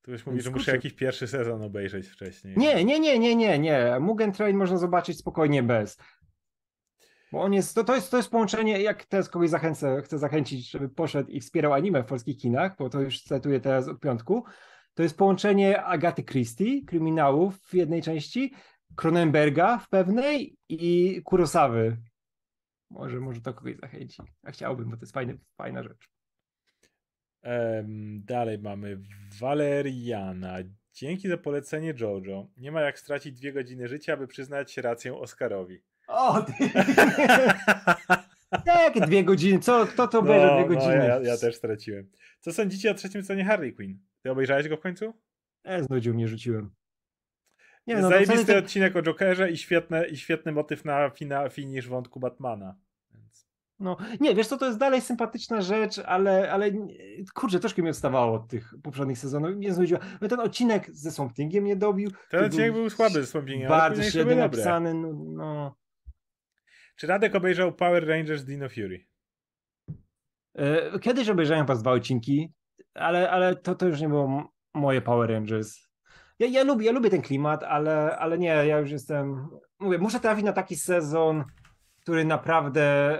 [0.02, 2.54] Tu już mówi, że muszę jakiś pierwszy sezon obejrzeć wcześniej.
[2.56, 3.96] Nie, nie, nie, nie, nie, nie.
[4.00, 5.96] Mugen Train można zobaczyć spokojnie bez.
[7.32, 10.70] Bo on jest, to, to, jest, to jest połączenie, jak teraz kogoś zachęcę, chcę zachęcić,
[10.70, 14.44] żeby poszedł i wspierał anime w polskich kinach, bo to już cytuję teraz od piątku,
[14.94, 18.54] to jest połączenie Agaty Christie, kryminałów w jednej części,
[18.96, 21.96] Cronenberga w pewnej i Kurosawy.
[22.90, 24.22] Może, może to kogoś zachęci.
[24.42, 26.08] A chciałbym, bo to jest fajny, fajna rzecz.
[27.42, 28.98] Um, dalej mamy
[29.40, 30.56] Waleriana.
[30.92, 32.48] Dzięki za polecenie Jojo.
[32.56, 35.82] Nie ma jak stracić dwie godziny życia, aby przyznać rację Oscarowi.
[36.06, 36.52] O, ty...
[38.66, 39.58] Jak dwie godziny?
[39.58, 39.86] Co?
[39.86, 40.98] Kto to obejrzy no, dwie no, godziny?
[40.98, 42.10] No, ja, ja, też straciłem.
[42.40, 43.98] Co sądzicie o trzecim scenie Harley Quinn?
[44.22, 45.14] Ty obejrzałeś go w końcu?
[45.64, 46.70] E, znudził mnie, rzuciłem.
[47.86, 48.58] Nie, no, Zajebisty to...
[48.58, 52.76] odcinek o Jokerze i, świetne, i świetny motyw na fina, finish wątku Batmana.
[53.10, 53.48] Więc...
[53.78, 56.70] No, nie, wiesz co, to jest dalej sympatyczna rzecz, ale, ale
[57.34, 59.56] kurczę, troszkę mi odstawało od tych poprzednich sezonów.
[59.56, 60.00] Mnie znudziło.
[60.20, 62.10] No, ten odcinek ze Swamp Thingiem nie dobił.
[62.30, 65.76] Ten odcinek był, był słaby ze Swamp Thingiem, Bardzo średnio napisany, no, no.
[66.96, 69.06] Czy Radek obejrzał Power Rangers Dino Fury?
[70.54, 72.52] E, kiedyś obejrzałem pas dwa odcinki,
[72.94, 75.86] ale, ale to, to już nie było moje Power Rangers.
[76.38, 79.48] Ja, ja, lubię, ja lubię ten klimat, ale, ale nie, ja już jestem.
[79.78, 81.44] Mówię, muszę trafić na taki sezon,
[82.00, 83.18] który naprawdę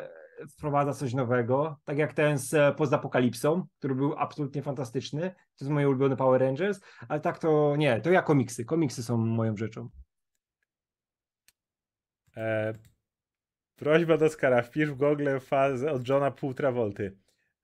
[0.51, 1.81] wprowadza coś nowego.
[1.85, 5.31] Tak jak ten z Pozapokalipsą, który był absolutnie fantastyczny.
[5.31, 8.65] To jest moje ulubione Power Rangers, ale tak to nie, to ja komiksy.
[8.65, 9.89] Komiksy są moją rzeczą.
[12.37, 12.75] E,
[13.77, 17.17] prośba do Skara, wpisz w Google fazę od Johna pół Travolty.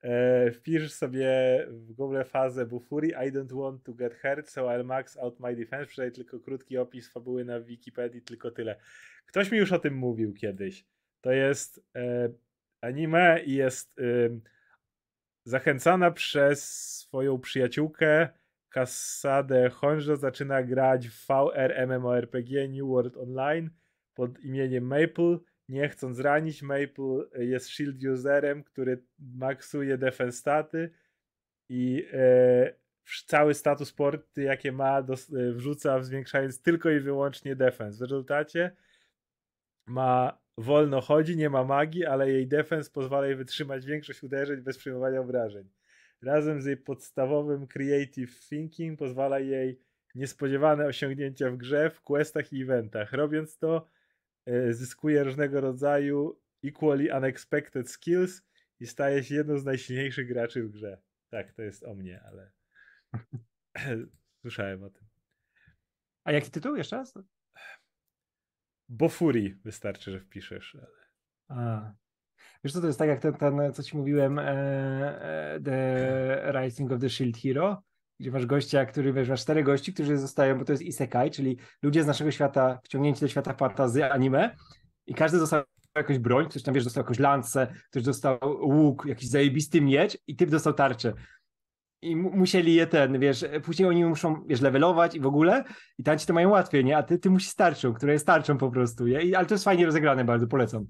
[0.02, 1.30] E, wpisz sobie
[1.68, 5.56] w Google fazę Bufuri I don't want to get hurt, so I'll max out my
[5.56, 5.86] defense.
[5.86, 8.76] Przydaj tylko krótki opis fabuły na Wikipedii, tylko tyle.
[9.26, 10.84] Ktoś mi już o tym mówił kiedyś.
[11.20, 12.28] To jest e,
[12.80, 14.02] anime i jest e,
[15.44, 18.28] zachęcana przez swoją przyjaciółkę
[18.72, 23.70] Kasadę Honjo zaczyna grać w VR MMORPG New World Online
[24.14, 30.90] pod imieniem Maple nie chcąc ranić, Maple jest shield userem, który maksuje defense staty
[31.68, 32.74] i e,
[33.26, 35.04] cały status porty, jakie ma, e,
[35.52, 37.98] wrzuca, zwiększając tylko i wyłącznie defense.
[37.98, 38.76] W rezultacie
[39.86, 44.78] ma wolno chodzi, nie ma magii, ale jej defense pozwala jej wytrzymać większość uderzeń bez
[44.78, 45.68] przyjmowania obrażeń.
[46.22, 49.80] Razem z jej podstawowym creative thinking pozwala jej
[50.14, 53.12] niespodziewane osiągnięcia w grze, w questach i eventach.
[53.12, 53.88] Robiąc to,
[54.70, 58.42] zyskuje różnego rodzaju equally unexpected skills
[58.80, 61.02] i staje się jedną z najsilniejszych graczy w grze.
[61.30, 62.52] Tak, to jest o mnie, ale
[64.42, 65.06] słyszałem o tym.
[66.24, 67.14] A jaki tytuł jeszcze raz?
[68.88, 70.74] Bofuri wystarczy, że wpiszesz.
[70.74, 71.02] Ale...
[71.48, 71.92] A.
[72.64, 74.44] Wiesz co, to jest tak jak ten, ten co ci mówiłem, e,
[75.54, 77.82] e, The Rising of the Shield Hero,
[78.22, 81.56] gdzie masz gościa, który, wiesz, masz cztery gości, którzy zostają, bo to jest isekai, czyli
[81.82, 84.56] ludzie z naszego świata wciągnięci do świata fantazy, anime
[85.06, 85.62] i każdy dostał
[85.96, 90.36] jakąś broń, ktoś tam, wiesz, dostał jakąś lancę, ktoś dostał łuk, jakiś zajebisty miecz i
[90.36, 91.14] typ dostał tarczę.
[92.02, 95.64] I musieli je ten, wiesz, później oni muszą, wiesz, levelować i w ogóle
[95.98, 96.96] i tanci to mają łatwiej, nie?
[96.96, 99.22] A ty, ty musisz tarczą, która jest tarczą po prostu, nie?
[99.22, 100.86] I, ale to jest fajnie rozegrane, bardzo polecam.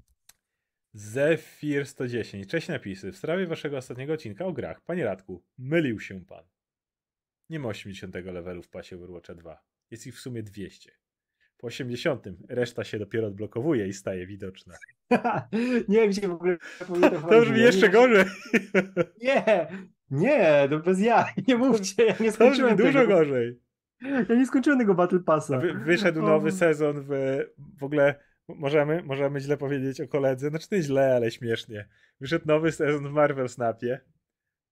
[0.93, 2.47] Zephyr 110.
[2.47, 3.11] Cześć napisy.
[3.11, 4.81] W sprawie waszego ostatniego odcinka o grach.
[4.81, 6.52] Panie Radku, mylił się pan.
[7.49, 9.63] Nie ma 80 levelu w pasie Overwatcha 2.
[9.91, 10.91] Jest ich w sumie 200.
[11.57, 14.75] Po 80 reszta się dopiero odblokowuje i staje widoczna.
[15.87, 16.57] nie wiem, się w ogóle
[17.29, 18.25] To brzmi jeszcze gorzej.
[19.23, 19.67] nie,
[20.11, 21.25] nie, to bez ja.
[21.47, 23.59] Nie mówcie, ja nie skończyłem To brzmi dużo gorzej.
[24.29, 25.59] Ja nie skończyłem tego Battle Passa.
[25.59, 27.39] Wy, wyszedł nowy sezon w,
[27.79, 28.15] w ogóle
[28.47, 31.87] możemy, możemy źle powiedzieć o koledze, znaczy nie źle, ale śmiesznie.
[32.21, 33.99] Wyszedł nowy sezon w Marvel Snapie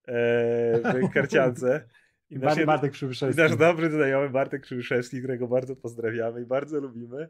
[0.07, 1.88] e, w karciance
[2.31, 3.41] i nasz, Bartek Przybyszewski.
[3.41, 7.29] nasz dobry znajomy Bartek Przybyszewski, którego bardzo pozdrawiamy i bardzo lubimy,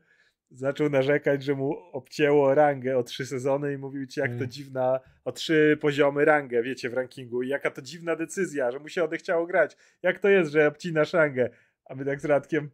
[0.51, 4.49] zaczął narzekać, że mu obcięło rangę o trzy sezony i mówił ci, jak to mm.
[4.49, 8.89] dziwna, o trzy poziomy rangę, wiecie, w rankingu i jaka to dziwna decyzja, że mu
[8.89, 9.77] się odechciało grać.
[10.01, 11.49] Jak to jest, że obcinasz rangę?
[11.85, 12.69] A my tak z Radkiem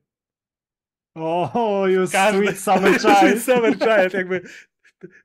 [1.18, 2.38] o, oh, you Każdy...
[2.38, 3.18] sweet summer child.
[3.18, 4.42] sweet summer child, jakby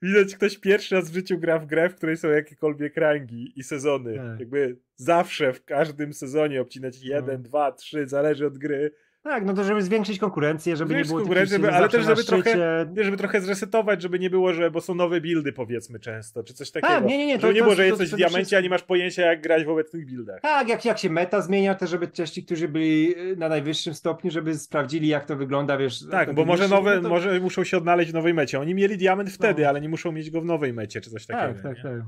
[0.03, 3.63] widać ktoś pierwszy raz w życiu gra w grę, w której są jakiekolwiek rangi i
[3.63, 4.17] sezony.
[4.17, 4.41] Tak.
[4.41, 7.49] Jakby zawsze w każdym sezonie obcinać jeden, no.
[7.49, 8.91] dwa, trzy, zależy od gry.
[9.23, 12.87] Tak, no to żeby zwiększyć konkurencję, żeby nie było konkurencję, takich, ale też żeby trochę,
[12.97, 16.55] nie, żeby trochę zresetować, żeby nie było, że bo są nowe buildy powiedzmy często, czy
[16.55, 16.95] coś takiego.
[16.95, 18.61] Tak, nie, nie, nie, to- Żeby nie to- było, że to jesteś w diamencie, a
[18.61, 20.41] nie masz pojęcia jak grać w obecnych buildach.
[20.41, 24.31] Tak, jak, jak się meta zmienia, to żeby ci, którzy byli y, na najwyższym stopniu,
[24.31, 26.09] żeby sprawdzili, jak to wygląda, wiesz.
[26.11, 28.61] Tak, bo może nowe, no może muszą się odnaleźć w nowej mecie.
[28.61, 29.69] Oni mieli diament wtedy, No.
[29.69, 31.55] ale nie muszą mieć go w nowej mecie, czy coś takiego.
[31.55, 31.83] Tak, tak, nie?
[31.83, 32.03] tak.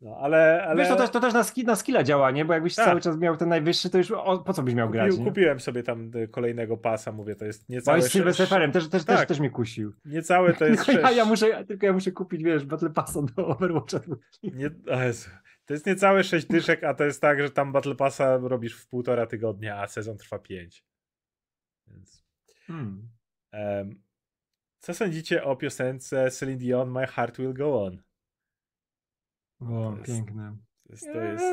[0.00, 0.82] No, ale, ale...
[0.82, 2.44] Wiesz, to też, to też na, ski, na skilla działa, nie?
[2.44, 2.84] Bo jakbyś Tak.
[2.86, 5.30] cały czas miał ten najwyższy, to już o, po co byś miał grać, Kupił, nie?
[5.30, 7.98] kupiłem sobie tam y, kolejnego pasa, mówię, to jest Bo niecałe...
[7.98, 9.18] jest Silver też, też, Tak.
[9.18, 9.92] też, też mnie kusił.
[10.04, 10.86] Niecałe to jest...
[10.86, 14.00] Tylko ja, ja muszę, tylko ja muszę kupić, wiesz, Battle Passa do Overwatcha.
[14.42, 14.70] Nie.
[15.66, 18.88] To jest niecałe 6 dyszek, a to jest tak, że tam Battle Passa robisz w
[18.88, 20.84] półtora tygodnia, a sezon trwa 5.
[21.86, 22.24] Więc...
[22.66, 23.08] Hmm.
[23.52, 24.02] em,
[24.78, 28.02] co sądzicie o piosence Celine Dion My Heart Will Go On?
[29.60, 30.56] O, jest- piękne.
[30.86, 31.44] To jest, to jest...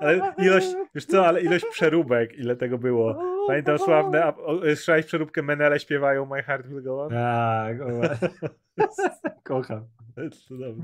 [0.00, 3.22] Ale ilość, wiesz co, ale ilość przeróbek, ile tego było.
[3.46, 7.10] Pamiętam sławne, a, o, słyszałeś przeróbkę Menele śpiewają My Heart Will Go On?
[7.10, 7.86] Tak, o,
[9.44, 9.84] kocham.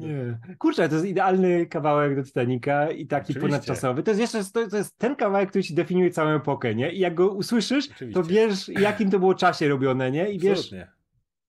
[0.01, 0.39] Nie.
[0.59, 3.41] Kurczę, to jest idealny kawałek do Titanica i taki Oczywiście.
[3.49, 4.03] ponadczasowy.
[4.03, 6.93] To jest jeszcze to, to jest ten kawałek, który ci definiuje całą epokę, nie?
[6.93, 8.21] I jak go usłyszysz, Oczywiście.
[8.23, 10.31] to wiesz, jakim to było czasie robione, nie?
[10.31, 10.93] I wiesz, Absolutnie.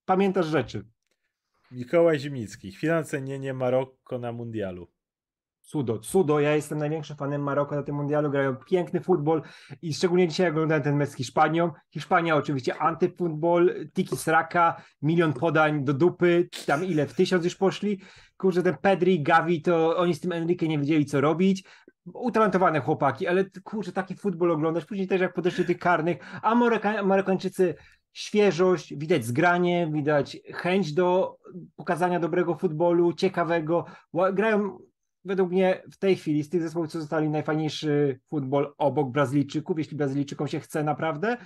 [0.04, 0.84] pamiętasz rzeczy.
[1.70, 2.72] Mikołaj Zimnicki.
[2.72, 4.88] Chwila cenienie Marokko na mundialu.
[5.62, 6.40] Cudo, cudo.
[6.40, 8.30] Ja jestem największym fanem Maroka na tym mundialu.
[8.30, 9.42] Grają piękny futbol
[9.82, 11.72] i szczególnie dzisiaj oglądałem ten mecz z Hiszpanią.
[11.90, 18.00] Hiszpania oczywiście antyfutbol, tiki sraka, milion podań do dupy, tam ile, w tysiąc już poszli.
[18.36, 21.64] Kurczę, ten Pedri, Gavi, to oni z tym Enrique nie wiedzieli co robić.
[22.14, 24.84] Utalentowane chłopaki, ale kurczę, taki futbol oglądasz.
[24.84, 27.74] Później też jak podeszli tych karnych, a Maroka, Marokańczycy
[28.14, 31.36] świeżość, widać zgranie, widać chęć do
[31.76, 33.84] pokazania dobrego futbolu, ciekawego.
[34.32, 34.78] Grają
[35.24, 39.96] według mnie w tej chwili z tych zespołów, co zostali najfajniejszy futbol obok Brazylijczyków, jeśli
[39.96, 41.36] Brazylijczykom się chce naprawdę.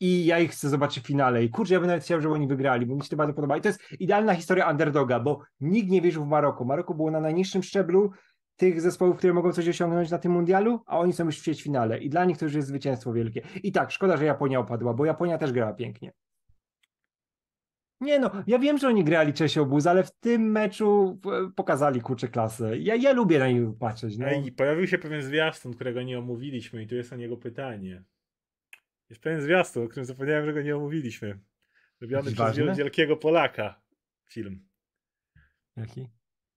[0.00, 1.44] I ja ich chcę zobaczyć w finale.
[1.44, 3.56] I kurczę, ja bym nawet chciał, żeby oni wygrali, bo mi się to bardzo podoba.
[3.56, 6.64] I to jest idealna historia underdoga, bo nikt nie wierzył w Maroko.
[6.64, 8.10] Maroko było na najniższym szczeblu
[8.56, 11.98] tych zespołów, które mogą coś osiągnąć na tym mundialu, a oni są już w ćwierćfinale.
[11.98, 13.42] I dla nich to już jest zwycięstwo wielkie.
[13.62, 16.12] I tak, szkoda, że Japonia opadła, bo Japonia też grała pięknie.
[18.00, 21.20] Nie no, ja wiem, że oni grali Czesio obóz, ale w tym meczu
[21.56, 22.78] pokazali kurczę klasę.
[22.78, 24.18] Ja, ja lubię na nich patrzeć.
[24.18, 24.26] No.
[24.26, 28.04] Ej, pojawił się pewien zwiastun, którego nie omówiliśmy i tu jest o niego pytanie.
[29.10, 31.38] Jest pewien zwiastun, o którym zapomniałem, że go nie omówiliśmy.
[32.00, 33.80] Robiony przez wielkiego Polaka
[34.24, 34.68] film.
[35.76, 36.08] Jaki?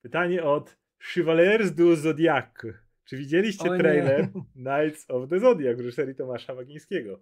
[0.02, 2.46] Pytanie od Chevaliers du Zodiac.
[3.06, 3.80] Czy widzieliście O nie.
[3.80, 7.20] trailer Knights of the Zodiac w reżyserii Tomasza Wagińskiego?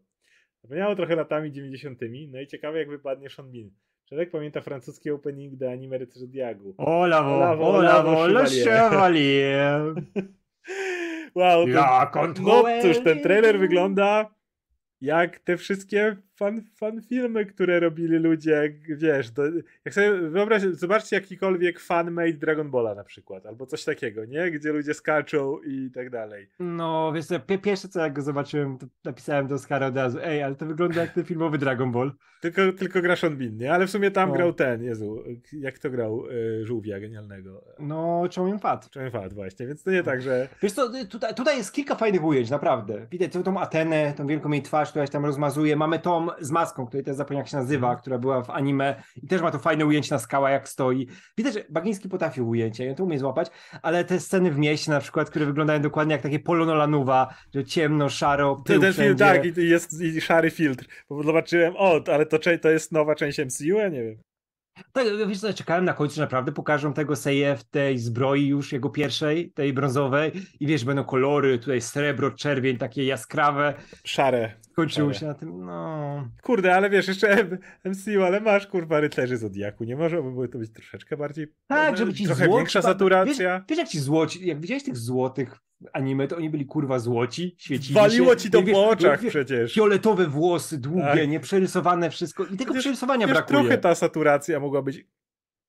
[0.61, 1.99] Zapomniało trochę latami 90.
[2.31, 3.69] No i ciekawe jak wypadnie Sean Bean.
[4.09, 6.75] Człowiek pamięta francuski opening do anime Rycerz Zodiagu.
[6.77, 9.81] Ola Olavo, vo, ola Olavo, vo, le Chevalier.
[11.35, 14.33] Wow, to, Ja no cóż, ten trailer wygląda
[15.01, 19.43] jak te wszystkie fan, fan filmy, które robili ludzie, jak, wiesz, do,
[19.85, 24.51] jak sobie wyobraź, zobaczcie jakikolwiek fanmade Dragon Balla na przykład, albo coś takiego, nie?
[24.51, 26.47] Gdzie ludzie skaczą i tak dalej.
[26.59, 30.19] No, wiesz co, pi- pierwsze co jak go zobaczyłem, to napisałem do Oscara od razu,
[30.23, 32.11] ej, ale to wygląda jak ten filmowy Dragon Ball.
[32.41, 33.73] Tylko, tylko gra Sean Bean, nie?
[33.73, 34.35] Ale w sumie tam No.
[34.35, 35.23] grał ten, Jezu,
[35.53, 37.63] jak to grał y, Żółwia genialnego.
[37.79, 38.89] No, Chow Fat.
[38.89, 42.23] Czemu fat właśnie, więc to nie tak, że Wiesz co, tutaj, tutaj jest kilka fajnych
[42.23, 43.07] ujęć, naprawdę.
[43.11, 45.75] Widać tą, tą Atenę, tą wielką jej twarz, która się tam rozmazuje.
[45.75, 49.27] Mamy Tom z maską, której też zapomniałem jak się nazywa, która była w anime i
[49.27, 51.07] też ma to fajne ujęcie na skała, jak stoi.
[51.37, 53.51] Widać, że Bagiński potrafił ujęcia on to umie złapać,
[53.81, 57.65] ale te sceny w mieście na przykład, które wyglądają dokładnie jak takie polo Nolanuwa, że
[57.65, 62.01] ciemno, szaro, ten, pył ten film, tak, i jest i szary filtr, bo zobaczyłem, o,
[62.13, 64.26] ale to, to jest nowa część MCU, ja nie wiem.
[64.93, 68.89] Tak, wiesz co, czekałem na końcu, naprawdę pokażą tego Seje w tej zbroi już jego
[68.89, 73.73] pierwszej, tej brązowej i wiesz, będą kolory, tutaj srebro, czerwień, takie jaskrawe.
[74.03, 74.53] Szare.
[74.61, 76.27] Skończyło się na tym, no...
[76.41, 77.47] Kurde, ale wiesz, jeszcze
[77.85, 79.83] MCU, ale masz kurwa rycerzy Zodiaku.
[79.83, 81.47] Nie może by to być troszeczkę bardziej.
[81.67, 83.55] Tak, żeby ci Trochę złoci- większa saturacja.
[83.59, 85.57] Wiesz, wiesz jak ci złoci, jak widziałeś tych złotych
[85.93, 88.39] anime, to oni byli kurwa złoci, świecili Waliło się.
[88.39, 89.73] ci to wiesz, po oczach wiesz, przecież.
[89.73, 91.27] Fioletowe włosy, długie, Tak.
[91.29, 92.45] nieprzerysowane wszystko.
[92.45, 93.59] I tego Chociaż, przerysowania Wiesz, brakuje.
[93.59, 95.05] trochę ta saturacja mogła być.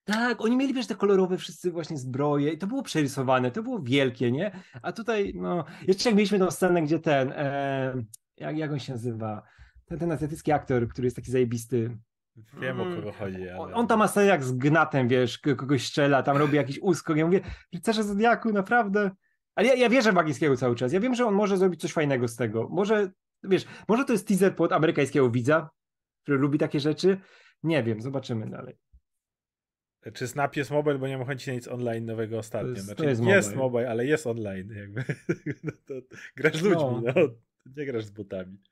[0.04, 3.80] Tak, oni mieli, wiesz, te kolorowe wszyscy właśnie zbroje i to było przerysowane, to było
[3.82, 4.50] wielkie, nie?
[4.82, 7.94] A tutaj, no, jeszcze jak mieliśmy tą scenę, gdzie ten, e,
[8.36, 9.42] jak, jak on się nazywa?
[9.86, 11.96] Ten, ten azjatycki aktor, który jest taki zajebisty.
[12.60, 12.96] Wiem o Mm.
[12.96, 13.58] kogo chodzi, ale.
[13.58, 17.16] On, on tam ma scenę jak z gnatem, wiesz, kogoś strzela, tam robi jakiś uskok.
[17.16, 17.40] Ja mówię,
[17.74, 19.10] rycerze Zodiaku, naprawdę.
[19.58, 20.92] Ale ja, ja wierzę w Bagińskiego cały czas.
[20.92, 22.68] Ja wiem, że on może zrobić coś fajnego z tego.
[22.68, 23.10] Może,
[23.42, 25.70] wiesz, może to jest teaser pod amerykańskiego widza,
[26.22, 27.20] który lubi takie rzeczy.
[27.62, 28.78] Nie wiem, zobaczymy dalej.
[30.14, 32.68] Czy Snap jest mobile, bo nie ma chęci na nic online nowego ostatnio.
[32.70, 33.62] jest- to znaczy, jest jest, mobile.
[33.64, 33.90] mobile.
[33.90, 34.70] ale jest online.
[34.70, 35.04] Jakby.
[35.64, 35.94] no to
[36.36, 37.00] grasz z ludźmi, No.
[37.16, 37.22] no.
[37.76, 38.62] Nie grasz z botami.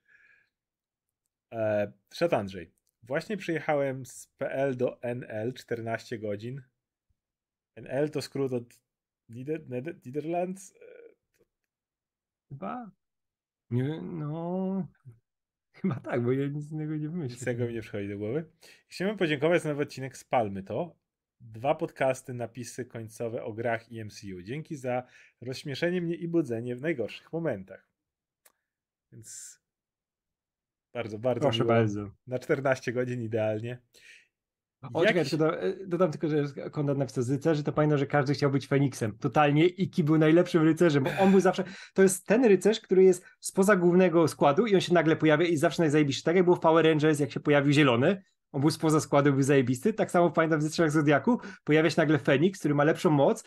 [1.52, 2.72] E, Szat Andrzej.
[3.02, 6.62] Właśnie przyjechałem z PL do NL 14 godzin.
[7.76, 8.85] NL to skrót od
[9.28, 10.74] Nieder Nieder Niderlands.
[12.48, 12.90] Chyba?
[13.70, 14.88] Nie, no...
[15.72, 17.34] Chyba tak, bo ja nic innego nie wymyślę.
[17.34, 18.44] Nic tego mi nie przychodzi do głowy.
[18.88, 20.96] Chciałbym podziękować za nowy odcinek Spalmy to.
[21.40, 24.42] Dwa podcasty, napisy końcowe o grach i MCU.
[24.42, 25.06] Dzięki za
[25.40, 27.88] rozśmieszenie mnie i budzenie w najgorszych momentach.
[29.12, 29.60] Więc
[30.92, 31.74] bardzo, bardzo Proszę miło.
[31.74, 32.10] bardzo.
[32.26, 33.78] Na 14 godzin idealnie.
[34.94, 37.98] O, Jakiś- czekaj, tylko do, e, dodam tylko, że Konrad napisał z rycerzy, to pamiętam,
[37.98, 39.18] że każdy chciał być Feniksem.
[39.20, 39.66] Totalnie.
[39.66, 41.64] I Ki był najlepszym rycerzem, bo on był zawsze...
[41.94, 45.56] To jest ten rycerz, który jest spoza głównego składu i on się nagle pojawia i
[45.56, 46.24] zawsze najzajebisty.
[46.24, 48.22] Tak jak było w Power Rangers, jak się pojawił zielony,
[48.52, 49.92] on był spoza składu, był zajebisty.
[49.92, 53.44] Tak samo pamiętam w Rycerzach Zodiaku, pojawia się nagle Feniks, który ma lepszą moc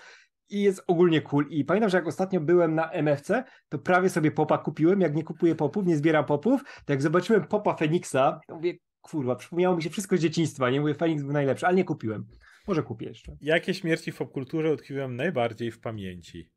[0.50, 1.46] i jest ogólnie cool.
[1.50, 5.02] I pamiętam, że jak ostatnio byłem na MFC, to prawie sobie popa kupiłem.
[5.02, 8.74] Jak nie kupuję popów, nie zbieram popów, to jak zobaczyłem popa Feniksa, to mówię,
[9.12, 10.82] kurwa, przypomniało mi się wszystko z dzieciństwa, nie?
[10.82, 12.26] Mówię, Feniks był najlepszy, ale nie kupiłem.
[12.68, 13.38] Może kupię jeszcze.
[13.42, 16.50] Jakie śmierci w popkulturze utkwiłem najbardziej w pamięci?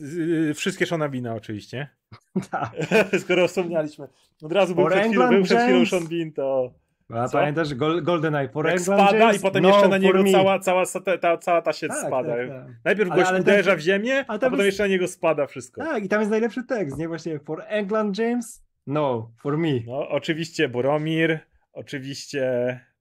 [0.00, 1.88] Y, Wszystkie Shonabina oczywiście.
[2.50, 2.70] tak.
[3.22, 4.08] Skoro wspomnialiśmy.
[4.42, 5.86] Od razu był przed chwilą, był przed chwilą.
[5.86, 6.74] Sean Bean, to
[7.14, 7.38] A Co?
[7.38, 9.36] pamiętasz Gol, GoldenEye for jak spada James?
[9.36, 10.30] i potem No, jeszcze na niego me.
[10.32, 10.84] cała, cała,
[11.20, 12.36] ta, cała ta sieć Tak, spada.
[12.36, 12.66] tak, tak.
[12.84, 15.08] Najpierw Ale- gość ale uderza tam- w ziemię, a tam potem jest- jeszcze na niego
[15.08, 15.80] spada wszystko.
[15.80, 17.08] Tak, i tam jest najlepszy tekst, nie?
[17.08, 18.62] Właśnie for England, James?
[18.90, 19.80] No, for me.
[19.86, 21.40] No, oczywiście Boromir,
[21.72, 22.44] oczywiście,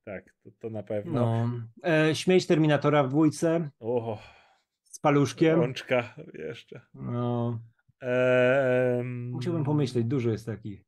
[0.04, 1.12] tak, to, to na pewno.
[1.14, 1.52] No.
[1.90, 4.20] E, śmieć Terminatora w dwójce O,
[4.84, 5.60] z paluszkiem.
[5.60, 6.82] rączka jeszcze.
[6.94, 7.60] No.
[8.02, 10.86] Ehm, Musiałbym pomyśleć, dużo jest takich.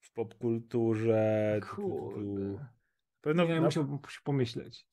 [0.00, 1.60] W popkulturze.
[1.70, 2.66] Kurde.
[3.20, 4.86] Pewno Nie, no, musiałbym pomyśleć.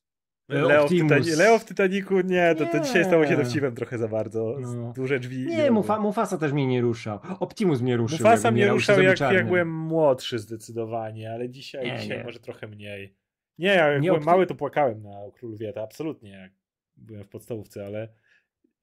[0.62, 1.12] Leo, w Optimus.
[1.12, 3.38] Tytani- Leo w Titaniku, nie, to, to dzisiaj stało się Nie.
[3.38, 4.56] dowcipem trochę za bardzo.
[4.60, 4.94] No.
[4.96, 5.46] Duże drzwi.
[5.46, 6.00] Nie, Mufa.
[6.00, 7.20] Mufasa też mnie nie ruszał.
[7.40, 8.18] Optimus mnie ruszył.
[8.18, 12.24] Mufasa mnie ruszał jak, jak byłem młodszy zdecydowanie, ale dzisiaj, Nie, dzisiaj nie.
[12.24, 13.16] może trochę mniej.
[13.58, 16.52] Nie, ja jak Nie, byłem Opti- mały to płakałem na Król Wieta, absolutnie, jak
[16.98, 18.08] byłem w podstawówce, ale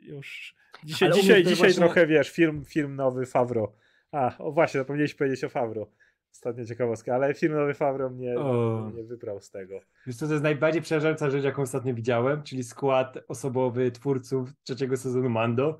[0.00, 3.72] już dzisiaj, Ale dzisiaj, dzisiaj właśnie- trochę, wiesz, film, film nowy Favro.
[4.12, 5.90] A, o właśnie, zapomnieliśmy powiedzieć o Favro.
[6.32, 8.90] Ostatnia ciekawostka, ale film nowy Favro mnie, O.
[8.92, 9.80] mnie wybrał z tego.
[10.06, 14.96] Wiesz co, to jest najbardziej przerażająca rzecz, jaką ostatnio widziałem, czyli skład osobowy twórców trzeciego
[14.96, 15.78] sezonu Mando.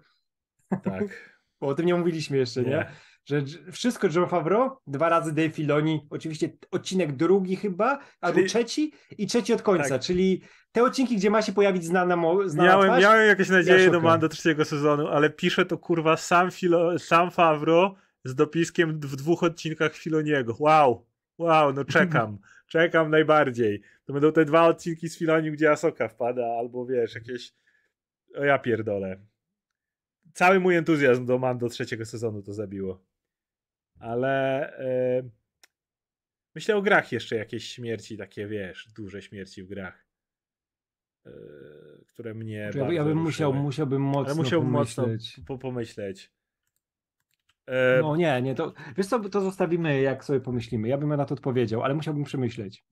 [0.83, 1.05] Tak.
[1.61, 2.69] Bo o tym nie mówiliśmy jeszcze, nie?
[2.71, 2.91] Nie.
[3.25, 8.93] Że wszystko John Favreau, dwa razy Dave Filoni, oczywiście odcinek drugi chyba, albo Czyli- trzeci
[9.19, 10.01] i trzeci od końca, Tak.
[10.03, 13.79] czyli te odcinki, gdzie ma się pojawić znana, mo- znana Miałem, twarz, miałem jakieś nadzieje
[13.79, 14.03] do szukam.
[14.03, 17.95] Mando trzeciego sezonu, ale pisze to kurwa sam, Filo, sam Favro
[18.25, 20.57] z dopiskiem w dwóch odcinkach Filoniego.
[20.59, 21.07] Wow,
[21.39, 23.83] wow, no czekam, czekam najbardziej.
[24.05, 27.53] To będą te dwa odcinki z Filoni, gdzie Asoka wpada, albo wiesz, jakieś...
[28.35, 29.21] O ja pierdolę.
[30.35, 33.05] Cały mój entuzjazm do Mando trzeciego sezonu to zabiło.
[33.99, 34.67] Ale...
[34.79, 35.23] E...
[36.55, 40.07] Myślę o grach jeszcze jakieś śmierci, takie wiesz, duże śmierci w grach.
[41.27, 41.31] E...
[42.07, 45.41] Które mnie Ja, bardzo ja bym musiał, musiałbym mocno Ale musiałbym mocno pomyśleć.
[45.47, 46.33] po, pomyśleć.
[47.67, 50.89] E, No nie, nie, to wiesz co, to zostawimy, jak sobie pomyślimy.
[50.89, 52.85] Ja bym na to odpowiedział, ale musiałbym przemyśleć.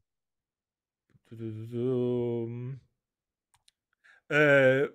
[4.30, 4.88] e,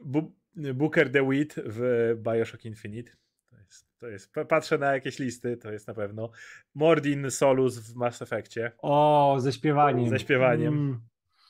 [0.74, 3.12] Booker DeWitt w Bioshock Infinite.
[3.50, 6.32] To jest, to jest, pa- patrzę na jakieś listy, to jest na pewno.
[6.76, 8.72] Mordin Solus w Mass Effectie.
[8.78, 10.10] O, ze śpiewaniem.
[10.10, 10.74] Ze śpiewaniem.
[10.74, 11.02] Mm,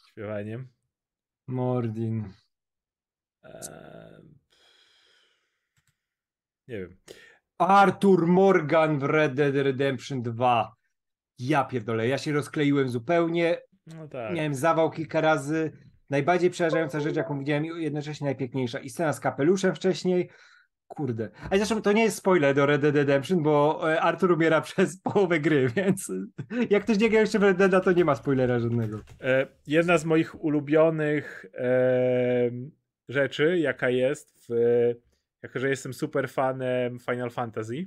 [0.10, 0.68] Śpiewaniem.
[1.48, 2.30] Mordin.
[3.44, 4.22] E,
[6.68, 6.98] nie wiem.
[7.68, 10.74] Arthur Morgan w Red Dead Redemption 2.
[11.40, 13.58] Ja pierdolę, ja się rozkleiłem zupełnie.
[13.88, 14.34] No tak.
[14.34, 15.72] Miałem zawał kilka razy.
[16.10, 18.80] Najbardziej przerażająca rzecz, jaką widziałem, i jednocześnie najpiękniejsza.
[18.80, 20.30] I scena z kapeluszem wcześniej.
[20.88, 21.30] Kurde.
[21.50, 25.02] A zresztą to nie jest spoiler do Red Dead Redemption, bo e, Arthur umiera przez
[25.02, 26.12] połowę gry, więc
[26.70, 29.00] jak ktoś nie grał jeszcze w Red Deada, to nie ma spoilera żadnego.
[29.22, 31.46] E, jedna z moich ulubionych
[33.10, 34.54] rzeczy, jaka jest, w,
[35.44, 37.86] jako że jestem super fanem Final Fantasy,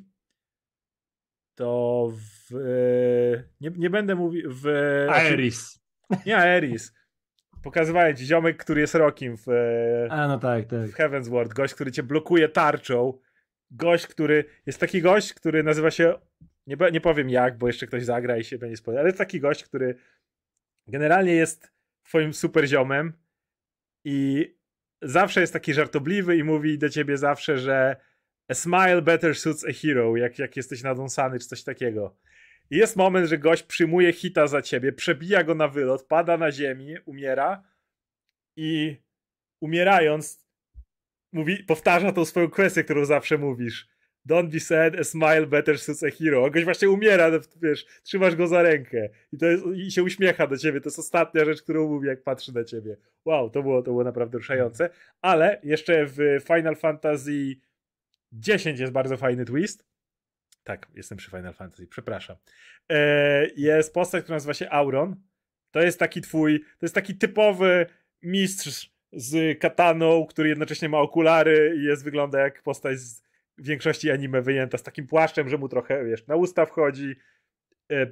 [1.54, 2.54] to w,
[3.60, 4.66] nie, nie będę mówił w...
[5.10, 5.80] Aeris.
[6.26, 6.94] Nie Aeris.
[7.62, 10.88] Pokazywałem ci ziomek, który jest rokiem w, e, A no tak, tak.
[10.88, 11.52] w Heaven's Ward.
[11.52, 13.18] Gość, który cię blokuje tarczą.
[13.70, 14.44] Gość, który...
[14.66, 16.14] Jest taki gość, który nazywa się...
[16.66, 19.40] Nie, nie powiem jak, bo jeszcze ktoś zagra i się będzie spodziewał, ale jest taki
[19.40, 19.94] gość, który
[20.86, 21.72] generalnie jest
[22.02, 23.12] twoim super ziomem
[24.04, 24.55] i
[25.06, 27.96] zawsze jest taki żartobliwy i mówi do ciebie zawsze, że
[28.48, 32.16] a smile better suits a hero, jak, jak jesteś nadąsany czy coś takiego.
[32.70, 36.52] I jest moment, że gość przyjmuje hita za ciebie, przebija go na wylot, pada na
[36.52, 37.62] ziemi, umiera
[38.56, 38.96] i
[39.60, 40.46] umierając
[41.32, 43.88] mówi, powtarza tą swoją kwestię, którą zawsze mówisz.
[44.26, 46.44] Don't be sad, a smile better suits a hero.
[46.44, 50.02] On goś właśnie umiera, no, wiesz, trzymasz go za rękę i, to jest, i się
[50.02, 50.80] uśmiecha do ciebie.
[50.80, 52.96] To jest ostatnia rzecz, którą mówi, jak patrzy na ciebie.
[53.24, 54.90] Wow, to było, to było naprawdę ruszające.
[55.22, 57.56] Ale jeszcze w Final Fantasy
[58.32, 59.86] 10 jest bardzo fajny twist.
[60.64, 62.36] Tak, jestem przy Final Fantasy, przepraszam.
[62.88, 65.16] E, jest postać, która nazywa się Auron.
[65.70, 67.86] To jest taki twój, to jest taki typowy
[68.22, 73.25] mistrz z kataną, który jednocześnie ma okulary i jest, wygląda jak postać z
[73.58, 77.16] większości anime wyjęta z takim płaszczem, że mu trochę, wiesz, na usta wchodzi.
[77.92, 78.06] E,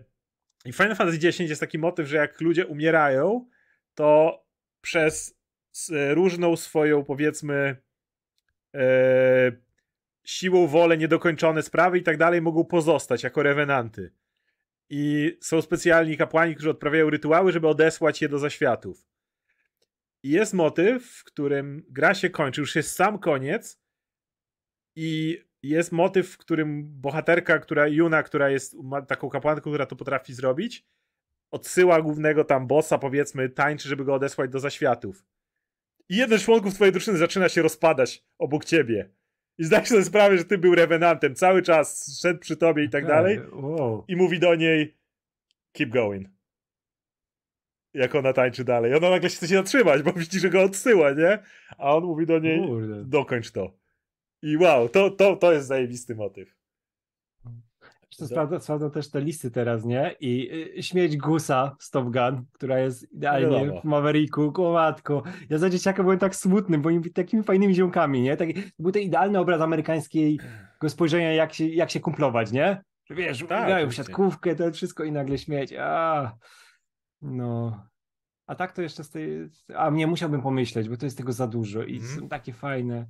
[0.64, 3.48] I w Final Fantasy X jest taki motyw, że jak ludzie umierają,
[3.94, 4.40] to
[4.80, 5.38] przez
[6.10, 7.76] różną swoją, powiedzmy,
[8.74, 9.52] e,
[10.24, 14.12] siłą wolę niedokończone sprawy i tak dalej mogą pozostać jako rewenanty.
[14.90, 19.06] I są specjalni kapłani, którzy odprawiają rytuały, żeby odesłać je do zaświatów.
[20.22, 23.83] I jest motyw, w którym gra się kończy, już jest sam koniec
[24.96, 28.76] i jest motyw, w którym bohaterka, która Juna, która jest
[29.08, 30.86] taką kapłanką, która to potrafi zrobić,
[31.50, 35.24] odsyła głównego tam bossa, powiedzmy, tańczy, żeby go odesłać do zaświatów.
[36.08, 39.10] I jeden z członków twojej drużyny zaczyna się rozpadać obok ciebie.
[39.58, 43.06] I zdajesz sobie sprawę, że ty był rewenantem, cały czas szedł przy tobie i tak
[43.06, 43.40] dalej.
[43.52, 44.04] Wow.
[44.08, 44.96] I mówi do niej
[45.72, 46.28] keep going.
[47.94, 48.92] Jak ona tańczy dalej.
[48.92, 51.38] I ona nagle się chce się zatrzymać, bo widzi, że go odsyła, nie?
[51.78, 53.04] A on mówi do niej Kurde.
[53.04, 53.83] dokończ to.
[54.44, 56.54] I wow, to, to, to jest zajebisty motyw.
[58.18, 60.14] To sprawdzam, sprawdzam też te listy teraz, nie?
[60.20, 65.22] I y, śmieć Gusa z Top Gun, która jest idealnie w Mavericku, kołatko.
[65.50, 68.36] Ja za dzieciaka byłem tak smutny, bo byli takimi fajnymi ziomkami, nie?
[68.36, 70.44] Taki, to był ten idealny obraz amerykańskiego
[70.88, 72.82] spojrzenia, jak się, jak się kumplować, nie?
[73.10, 75.74] Wiesz, Tak, grają w siatkówkę, to wszystko i nagle śmieć.
[75.80, 76.32] A,
[77.22, 77.84] no.
[78.46, 79.48] A tak to jeszcze z tej...
[79.76, 82.20] A mnie musiałbym pomyśleć, bo to jest tego za dużo i Mhm.
[82.20, 83.06] są takie fajne.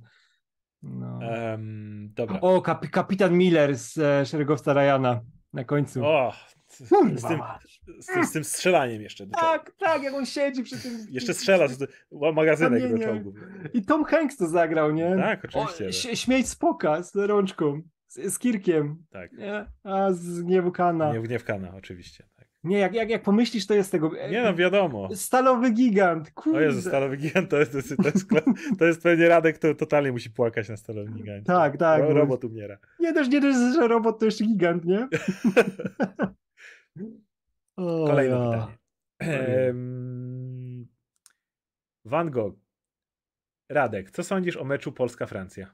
[0.83, 1.19] No.
[1.21, 2.39] Em, dobra.
[2.41, 5.21] O, kap, kapitan Miller z e, szeregowca Ryana
[5.53, 6.05] na końcu.
[6.05, 6.33] O,
[6.67, 9.27] z, Kurwa z, tym, z, tym, z tym strzelaniem jeszcze.
[9.27, 10.91] Tak, tak, jak on siedzi przy tym.
[11.09, 11.87] Jeszcze strzela z
[12.33, 13.35] magazynek do czołgów.
[13.73, 15.15] I Tom Hanks to zagrał, nie?
[15.15, 19.31] Tak, oczywiście, O, ś- śmieć z poka, z rączką, z, z Kirkiem, Tak.
[19.31, 19.65] nie?
[19.83, 21.13] A z gniewu Kana.
[21.13, 22.23] Nie, nie w Kana, oczywiście.
[22.65, 24.11] Nie, jak, jak, jak pomyślisz, to jest tego.
[24.29, 25.09] Nie no, wiadomo.
[25.15, 26.63] Stalowy gigant, O kurde.
[26.63, 28.27] Jezu, Stalowy Gigant to jest, to jest, to jest,
[28.79, 31.45] to jest pewnie Radek, to totalnie musi płakać na Stalowym Gigancie.
[31.45, 32.77] Tak, tak, Ro, bo- robot umiera.
[32.99, 35.07] Nie dość, nie dość, że robot to jeszcze gigant, nie?
[37.77, 38.67] O, Kolejne ja.
[39.17, 39.73] pytanie.
[42.05, 42.55] Van Gogh.
[43.69, 45.67] Radek, co sądzisz o meczu Polska-Francja?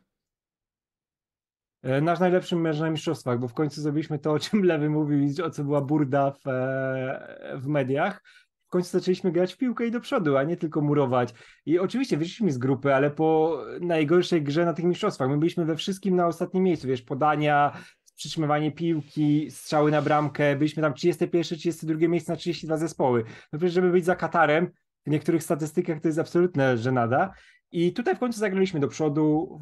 [1.83, 5.45] E, Nasz najlepszy mecz na mistrzostwach, bo w końcu zrobiliśmy to, o czym Lewy mówił,
[5.45, 8.21] o co była burda w, e, w mediach.
[8.67, 11.33] W końcu zaczęliśmy grać w piłkę i do przodu, a nie tylko murować.
[11.65, 15.29] I oczywiście wyszliśmy z grupy, ale po najgorszej grze na tych mistrzostwach.
[15.29, 17.71] My byliśmy we wszystkim na ostatnim miejscu, wiesz, podania,
[18.15, 20.55] przytrzymywanie piłki, strzały na bramkę.
[20.55, 23.23] Byliśmy tam 31, 32 miejsce na 32 zespoły.
[23.53, 24.71] No przecież, żeby być za Katarem,
[25.05, 27.33] w niektórych statystykach to jest absolutne żenada.
[27.71, 29.59] I tutaj w końcu zagraliśmy do przodu,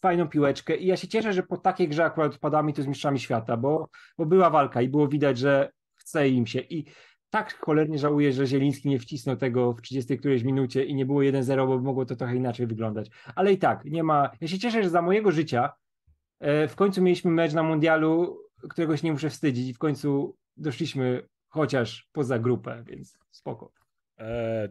[0.00, 3.18] fajną piłeczkę i ja się cieszę, że po takiej grze akurat odpadami to z mistrzami
[3.18, 6.84] świata, bo, bo była walka i było widać, że chce im się i
[7.30, 11.20] tak cholernie żałuję, że Zieliński nie wcisnął tego w 30 którejś minucie i nie było
[11.20, 13.10] 1-0, bo mogło to trochę inaczej wyglądać.
[13.34, 14.30] Ale i tak, nie ma.
[14.40, 15.72] Ja się cieszę, że za mojego życia
[16.40, 20.36] e, w końcu mieliśmy mecz na mundialu, którego się nie muszę wstydzić i w końcu
[20.56, 23.72] doszliśmy chociaż poza grupę, więc spoko.
[24.18, 24.68] E,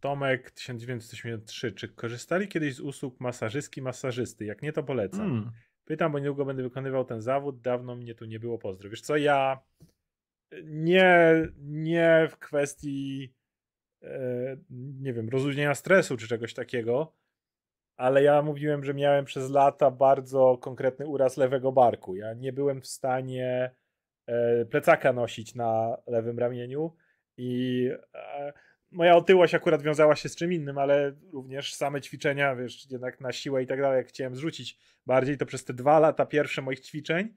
[0.00, 1.72] Tomek 1983.
[1.72, 4.44] Czy korzystali kiedyś z usług masażystki, masażysty?
[4.44, 5.30] Jak nie, to polecam.
[5.30, 5.50] Mm.
[5.84, 7.60] Pytam, bo niedługo będę wykonywał ten zawód.
[7.60, 8.58] Dawno mnie tu nie było.
[8.58, 8.90] Pozdro.
[8.90, 9.60] Wiesz co, ja
[10.64, 13.34] nie, nie w kwestii
[14.02, 14.56] e,
[15.00, 17.16] nie wiem, rozluźnienia stresu czy czegoś takiego,
[17.96, 22.16] ale ja mówiłem, że miałem przez lata bardzo konkretny uraz lewego barku.
[22.16, 23.74] Ja nie byłem w stanie
[24.26, 26.96] e, plecaka nosić na lewym ramieniu
[27.36, 28.52] i e,
[28.90, 33.32] moja otyłość akurat wiązała się z czym innym, ale również same ćwiczenia, wiesz, jednak na
[33.32, 36.80] siłę i tak dalej, jak chciałem zrzucić bardziej, to przez te dwa lata pierwsze moich
[36.80, 37.34] ćwiczeń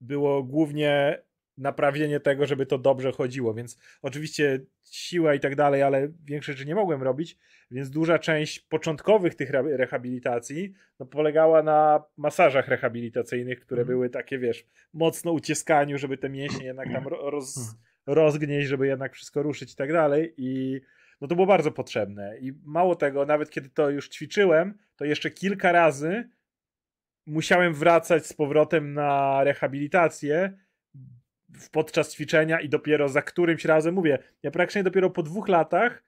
[0.00, 1.22] było głównie
[1.58, 6.68] naprawienie tego, żeby to dobrze chodziło, więc oczywiście siła i tak dalej, ale większość rzeczy
[6.68, 7.38] nie mogłem robić,
[7.70, 13.96] więc duża część początkowych tych re- rehabilitacji no, polegała na masażach rehabilitacyjnych, które Mhm.
[13.96, 17.74] były takie, wiesz, mocno uciskaniu, żeby te mięśnie jednak tam ro- roz,
[18.06, 20.80] rozgnieść, żeby jednak wszystko ruszyć i tak dalej i
[21.20, 25.30] no to było bardzo potrzebne i mało tego, nawet kiedy to już ćwiczyłem, to jeszcze
[25.30, 26.28] kilka razy
[27.26, 30.58] musiałem wracać z powrotem na rehabilitację
[31.72, 36.04] podczas ćwiczenia i dopiero za którymś razem, mówię, ja praktycznie dopiero po dwóch latach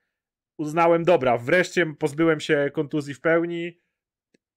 [0.58, 3.80] uznałem, dobra, wreszcie pozbyłem się kontuzji w pełni,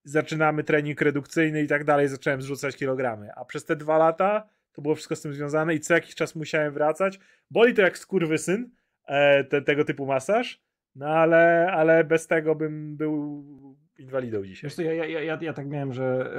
[0.04, 3.30] zaczynamy trening redukcyjny i tak dalej, zacząłem zrzucać kilogramy.
[3.36, 6.36] A przez te dwa lata to było wszystko z tym związane i co jakiś czas
[6.36, 7.20] musiałem wracać.
[7.52, 8.70] Boli to jak skurwysyn,
[9.08, 10.62] e, te, tego typu masaż,
[10.96, 13.67] no ale, ale bez tego bym był
[14.00, 14.70] inwalidą dzisiaj.
[14.70, 16.34] Wiesz ja, ja, ja, ja tak miałem, że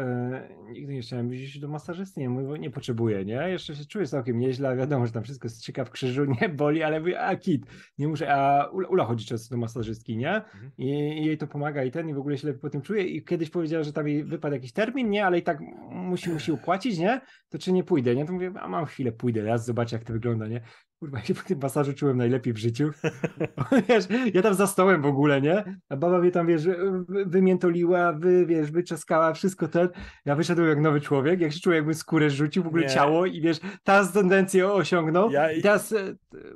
[0.69, 3.49] e, nigdy nie chciałem iść do masażysty, nie, mówię, nie potrzebuję, nie?
[3.49, 7.01] Jeszcze się czuję całkiem nieźle, wiadomo, że tam wszystko ciekaw w krzyżu, nie boli, ale
[7.01, 7.67] mówię, a kit,
[7.99, 10.35] nie muszę, a Ula, Ula chodzi często do masażystki, nie?
[10.35, 10.71] Mhm.
[10.79, 10.89] I,
[11.23, 13.25] I jej to pomaga i ten, i w ogóle się lepiej po tym czuje i
[13.25, 15.27] kiedyś powiedziała, że tam jej wypadł jakiś termin, nie?
[15.27, 15.61] Ale i tak
[15.91, 17.21] musi, musi opłacić, nie?
[17.49, 18.25] To czy nie pójdę, nie?
[18.25, 20.61] To mówię, a mam chwilę, pójdę, raz zobaczę jak to wygląda, nie?
[21.01, 22.91] Kurwa, ja się po tym masażu czułem najlepiej w życiu.
[23.89, 24.05] wiesz,
[24.35, 25.79] ja tam za stołem w ogóle, nie?
[25.89, 29.89] A baba mnie tam, wiesz, wy- wymiętoliła, wy, wiesz, wyczeskała, wszystko ten.
[30.25, 32.89] Ja wyszedłem jak nowy człowiek, jak się czułem, jakbym skórę rzucił, w ogóle Nie.
[32.89, 35.97] ciało i wiesz, teraz tendencję osiągnął Ja- i teraz e,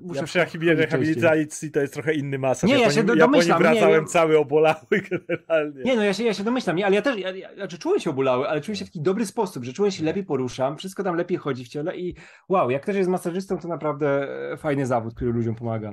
[0.00, 0.38] muszę Ja przy
[0.74, 2.70] rehabilitacji to jest trochę inny masaż.
[2.70, 4.76] Nie, ja się nim, ja po nim domyślam, nie, wracałem ja- cały obolały
[5.10, 5.82] generalnie.
[5.84, 8.00] Nie, no ja się, ja się domyślam, nie, ale ja też, ja, ja, znaczy czułem
[8.00, 11.04] się obolały, ale czułem się w taki dobry sposób, że czułem się lepiej poruszam, wszystko
[11.04, 12.14] tam lepiej chodzi w ciele i
[12.48, 15.92] wow, jak ktoś jest masażystą, to naprawdę fajny zawód, który ludziom pomaga.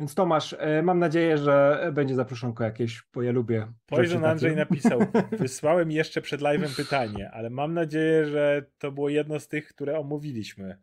[0.00, 4.24] Więc Tomasz, e, mam nadzieję, że będzie zaproszonko jakieś, bo ja lubię Poison.
[4.24, 4.98] Andrzej napisał,
[5.38, 9.98] wysłałem jeszcze przed live'em pytanie, ale mam nadzieję, że to było jedno z tych, które
[9.98, 10.78] omówiliśmy.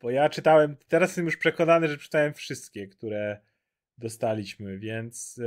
[0.00, 3.40] Bo ja czytałem, teraz jestem już przekonany, że czytałem wszystkie, które
[3.98, 5.40] dostaliśmy, więc...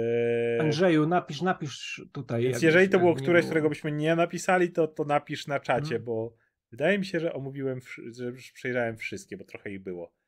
[0.57, 2.43] e, Andrzeju, napisz, napisz tutaj.
[2.43, 3.49] Więc jeżeli to było któreś, było.
[3.49, 6.03] którego byśmy nie napisali, to, to napisz na czacie, Mhm.
[6.03, 6.35] bo
[6.71, 7.79] wydaje mi się, że omówiłem,
[8.11, 10.18] że już przejrzałem wszystkie, bo trochę ich było.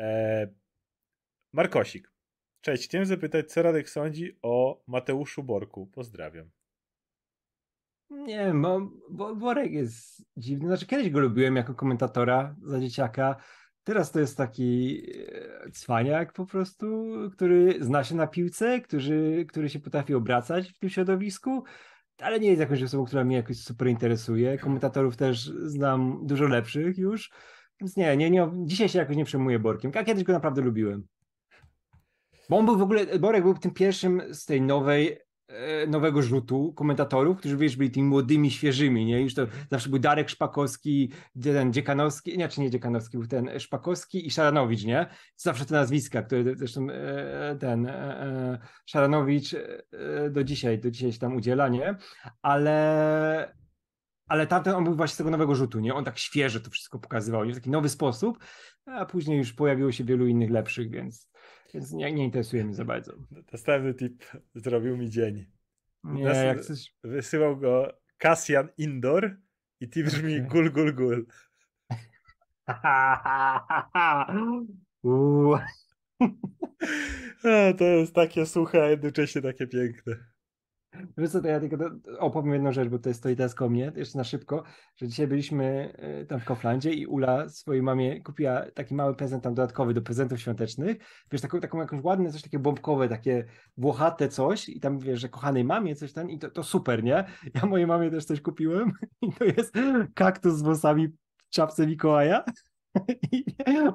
[0.00, 0.48] E...
[1.52, 2.12] Markosik.
[2.60, 5.86] Cześć, chciałem zapytać, co Radek sądzi o Mateuszu Borku.
[5.86, 6.50] Pozdrawiam.
[8.10, 10.68] Nie bo, bo Worek jest dziwny.
[10.68, 13.36] Znaczy, kiedyś go lubiłem jako komentatora za dzieciaka.
[13.84, 15.02] Teraz to jest taki
[15.66, 20.78] e, cwaniak po prostu, który zna się na piłce, który, który się potrafi obracać w
[20.78, 21.64] tym środowisku,
[22.18, 24.58] ale nie jest jakąś osobą, która mnie jakoś super interesuje.
[24.58, 27.30] Komentatorów też znam dużo lepszych już.
[27.80, 31.06] Więc nie, nie, nie, dzisiaj się jakoś nie przejmuję Borkiem, a kiedyś go naprawdę lubiłem.
[32.48, 36.72] Bo on był w ogóle, Borek był tym pierwszym z tej nowej, e, nowego rzutu
[36.72, 39.22] komentatorów, którzy wiesz, byli tymi młodymi, świeżymi, nie?
[39.22, 41.12] Już to zawsze był Darek Szpakowski,
[41.42, 45.06] ten Dziekanowski, nie, czy nie Dziekanowski, był ten Szpakowski i Szaranowicz, nie?
[45.36, 49.56] Zawsze te nazwiska, które zresztą e, ten e, e, Szaranowicz
[50.30, 51.96] do dzisiaj, do dzisiaj się tam udziela, nie?
[52.42, 53.60] Ale
[54.30, 55.94] ale tamten on był właśnie z tego nowego rzutu, nie?
[55.94, 57.52] On tak świeże to wszystko pokazywał, nie?
[57.52, 58.38] W taki nowy sposób,
[58.86, 61.30] a później już pojawiło się wielu innych lepszych, więc,
[61.74, 63.12] więc nie, nie interesuje mnie za bardzo.
[63.52, 64.24] Następny tip
[64.54, 65.46] zrobił mi dzień.
[66.04, 66.94] Nie, Nas- jak coś...
[67.04, 69.36] Wysyłał go Cassian Indoor
[69.80, 70.48] i tip brzmi Okej.
[70.48, 71.26] gul gul gul.
[77.44, 80.29] A, to jest takie suche, a jednocześnie takie piękne.
[81.18, 81.76] Wiesz co, to ja tylko
[82.18, 84.62] opowiem jedną rzecz, bo to jest to i teraz koło mnie, jeszcze na szybko,
[84.96, 89.44] że dzisiaj byliśmy e, tam w Kauflandzie i Ula swojej mamie kupiła taki mały prezent
[89.44, 90.96] tam dodatkowy do prezentów świątecznych.
[91.32, 93.44] Wiesz, taką, taką jakąś ładne, coś takie bombkowe, takie
[93.76, 97.24] włochate coś i tam wiesz, że kochanej mamie coś tam i to, to super, nie?
[97.54, 98.92] Ja mojej mamie też coś kupiłem
[99.22, 99.74] i to jest
[100.14, 102.44] kaktus z włosami w czapce Mikołaja.
[103.32, 103.44] I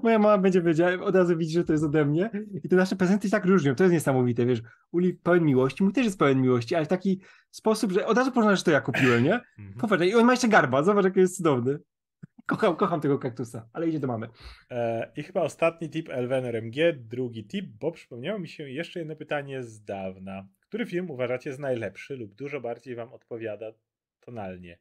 [0.03, 2.29] moja mama będzie wiedziała, od razu widzi, że to jest ode mnie.
[2.63, 3.75] I te nasze prezenty się tak różnią.
[3.75, 4.61] To jest niesamowite, wiesz.
[4.91, 8.31] Uli pełen miłości, mój też jest pełen miłości, ale w taki sposób, że od razu
[8.31, 9.33] poznasz, że to ja kupiłem, nie?
[9.59, 9.77] Mhm.
[9.79, 11.79] Popatrz, i on ma jeszcze garba, zobacz, jaki jest cudowny.
[12.45, 14.27] Kocham, kocham tego kaktusa, ale idzie do mamy.
[14.71, 19.15] E, I chyba ostatni tip Elven RMG, drugi tip, bo przypomniało mi się jeszcze jedno
[19.15, 20.47] pytanie z dawna.
[20.59, 23.71] Który film uważacie za najlepszy lub dużo bardziej wam odpowiada
[24.19, 24.79] tonalnie?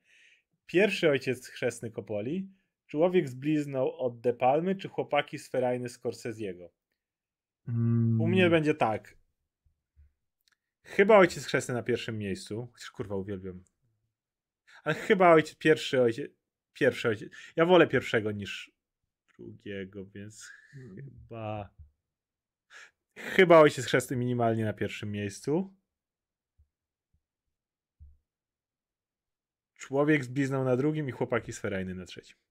[0.66, 2.48] Pierwszy ojciec chrzestny Kopoli,
[2.86, 6.68] Człowiek z blizną od De Palmy, czy Chłopaki z Ferajny Scorsese'ego?
[7.68, 8.20] Mm.
[8.20, 9.16] U mnie będzie tak.
[10.82, 12.68] Chyba ojciec chrzestny na pierwszym miejscu.
[12.72, 13.64] Chociaż kurwa uwielbiam.
[14.84, 16.32] Ale chyba ojciec, pierwszy ojciec.
[16.72, 17.32] Pierwszy ojciec.
[17.56, 18.72] Ja wolę pierwszego niż
[19.36, 20.50] drugiego, więc
[20.94, 21.74] chyba.
[23.16, 25.74] Chyba ojciec chrzestny minimalnie na pierwszym miejscu.
[29.74, 32.43] Człowiek z blizną na drugim i chłopaki z Ferajny na trzecim.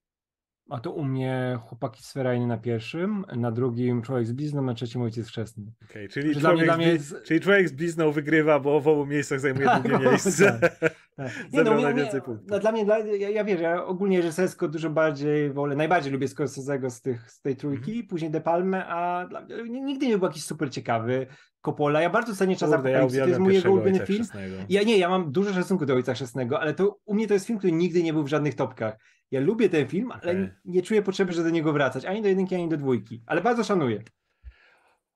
[0.70, 5.02] A to u mnie chłopaki sferajny na pierwszym, na drugim człowiek z blizną, na trzecim
[5.02, 5.64] ojciec chrzestny.
[5.90, 8.60] Okay, czyli, Że dla mnie- człowiek dla z mnie jest- czyli człowiek z blizną wygrywa,
[8.60, 10.60] bo w obu miejscach zajmuje drugie no, miejsce.
[10.80, 10.96] Tak.
[11.54, 12.48] Zebrał u mnie- najwięcej mnie- punktów.
[12.50, 16.28] No, dla mnie, dla, ja, ja wiesz, ja ogólnie reżysersko dużo bardziej wolę, najbardziej lubię
[16.28, 18.08] Scorsese'ego z, tych, z tej trójki, Mhm.
[18.08, 21.28] później De Palmę, a dla, mnie nigdy nie był jakiś super ciekawy.
[21.62, 24.20] Coppola, ja bardzo cenię Czas Kurde, ja to jest mój jego ulubiony film.
[24.20, 24.56] chrzestnego.
[24.70, 27.46] Ja nie, ja mam dużo szacunku do Ojca Chrzestnego, ale to u mnie to jest
[27.48, 28.98] film, który nigdy nie był w żadnych topkach.
[29.32, 32.56] Ja lubię ten film, ale nie czuję potrzeby, żeby do niego wracać, ani do jedynki,
[32.56, 34.04] ani do dwójki, ale bardzo szanuję.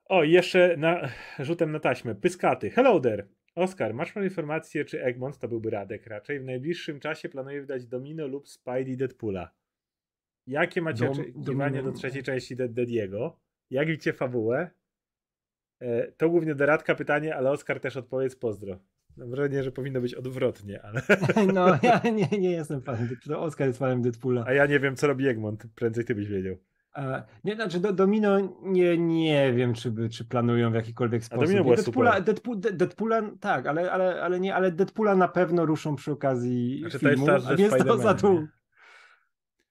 [0.06, 0.98] O, jeszcze na,
[1.40, 2.16] rzutem na taśmę.
[2.16, 2.70] Pyskaty.
[2.70, 3.28] Hello there.
[3.58, 7.86] Oskar, masz pan informację, czy Egmont, to byłby Radek raczej, w najbliższym czasie planuje wydać
[7.86, 9.52] Domino lub Spidey Deadpoola?
[10.48, 13.40] Jakie macie Dom- oczekiwania do trzeciej części Dead Dediego?
[13.70, 14.70] Jak widzicie fabułę?
[15.80, 18.80] E, to głównie do Radka pytanie, ale Oskar też odpowiedz pozdro.
[19.18, 21.02] Mam wrażenie, że powinno być odwrotnie, ale...
[21.54, 23.40] No, ja nie, nie jestem fanem Deadpoola.
[23.40, 24.44] Oskar jest fanem Deadpoola.
[24.48, 25.64] A ja nie wiem, co robi Egmont.
[25.76, 26.58] Prędzej ty byś wiedział.
[26.94, 31.46] A, nie, znaczy do, Domino nie, nie wiem, czy, by, czy planują w jakikolwiek sposób.
[31.46, 32.24] Domino było Deadpoola, super.
[32.24, 36.80] Deadpool, De- Deadpoola, tak, ale, ale, ale nie, ale Deadpoola na pewno ruszą przy okazji
[36.80, 38.48] Znaczy, to jest filmu, a ze więc to za tu.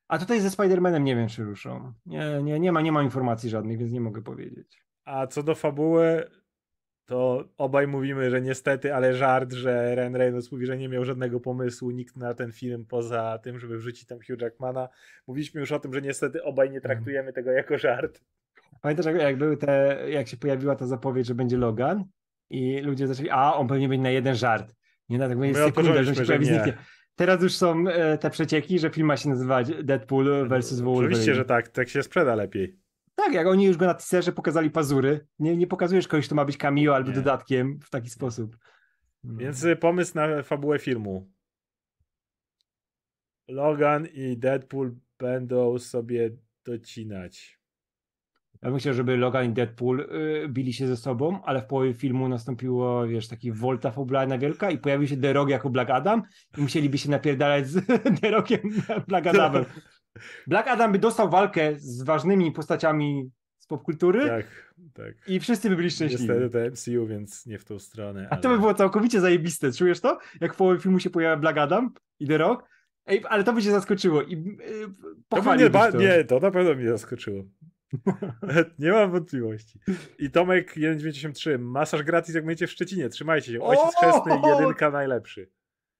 [0.08, 1.92] A tutaj ze Spider-Manem nie wiem, czy ruszą.
[2.06, 4.84] Nie, nie, nie, ma, nie ma informacji żadnych, więc nie mogę powiedzieć.
[5.04, 6.30] A co do fabuły,
[7.06, 11.40] to obaj mówimy, że niestety, ale żart, że Ryan Reynolds mówi, że nie miał żadnego
[11.40, 14.88] pomysłu, nikt na ten film poza tym, żeby wrzucić tam Hugh Jackmana.
[15.26, 18.20] Mówiliśmy już o tym, że niestety obaj nie traktujemy tego jako żart.
[18.80, 22.04] Pamiętasz, jak, jak były te, jak się pojawiła ta zapowiedź, że będzie Logan
[22.50, 24.74] i ludzie zaczęli, a on pewnie będzie na jeden żart.
[25.08, 26.76] Nie na tak będzie sekunda, że się pojawi zniknie.
[27.16, 31.06] Teraz już są e, te przecieki, że film ma się nazywać Deadpool versus Wolverine.
[31.06, 32.85] Oczywiście, że tak, tak się sprzeda lepiej.
[33.16, 35.26] Tak, jak oni już go na teaserze pokazali pazury.
[35.38, 37.14] Nie, nie pokazujesz kogoś, kto ma być cameo albo Nie.
[37.14, 38.56] dodatkiem w taki sposób.
[39.24, 39.36] No.
[39.36, 41.30] Więc y, pomysł na fabułę filmu.
[43.48, 46.30] Logan i Deadpool będą sobie
[46.64, 47.56] docinać.
[48.62, 51.94] Ja bym chciał, żeby Logan i Deadpool y, bili się ze sobą, ale w połowie
[51.94, 56.22] filmu nastąpiło, wiesz, taki volta fabularna wielka i pojawił się The Rock jako Black Adam
[56.58, 57.86] i musieliby się napierdalać z
[58.20, 58.60] The Rockiem
[59.08, 59.64] Black Adamem.
[60.46, 65.28] Black Adam by dostał walkę z ważnymi postaciami z popkultury Tak, tak.
[65.28, 66.28] i wszyscy by byli szczęśliwi.
[66.28, 68.28] Niestety to MCU, więc nie w tą stronę.
[68.30, 70.18] A to by było całkowicie zajebiste, czujesz to?
[70.40, 72.64] Jak w połowie filmu się pojawia Black Adam i The Rock,
[73.06, 74.88] Ej, ale to by cię zaskoczyło i yy,
[75.28, 75.80] To pochwaliłbyś.
[75.98, 77.44] Nie, to na pewno mnie zaskoczyło.
[78.78, 79.78] nie mam wątpliwości.
[80.18, 83.60] I Tomek 193, masaż gratis jak będziecie w Szczecinie, trzymajcie się.
[83.60, 85.50] Ojciec chrzestny, jedynka najlepszy.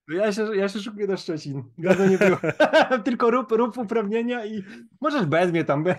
[0.08, 1.64] Ja się, ja się szukuję na Szczecin.
[1.78, 2.36] Nie było.
[3.04, 4.62] Tylko rób, rób uprawnienia i
[5.00, 5.90] możesz bez mnie tam to.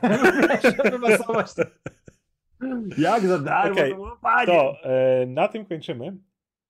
[2.97, 4.53] Jak za darmo, Okej, to fajnie.
[4.53, 6.17] To e, na tym kończymy.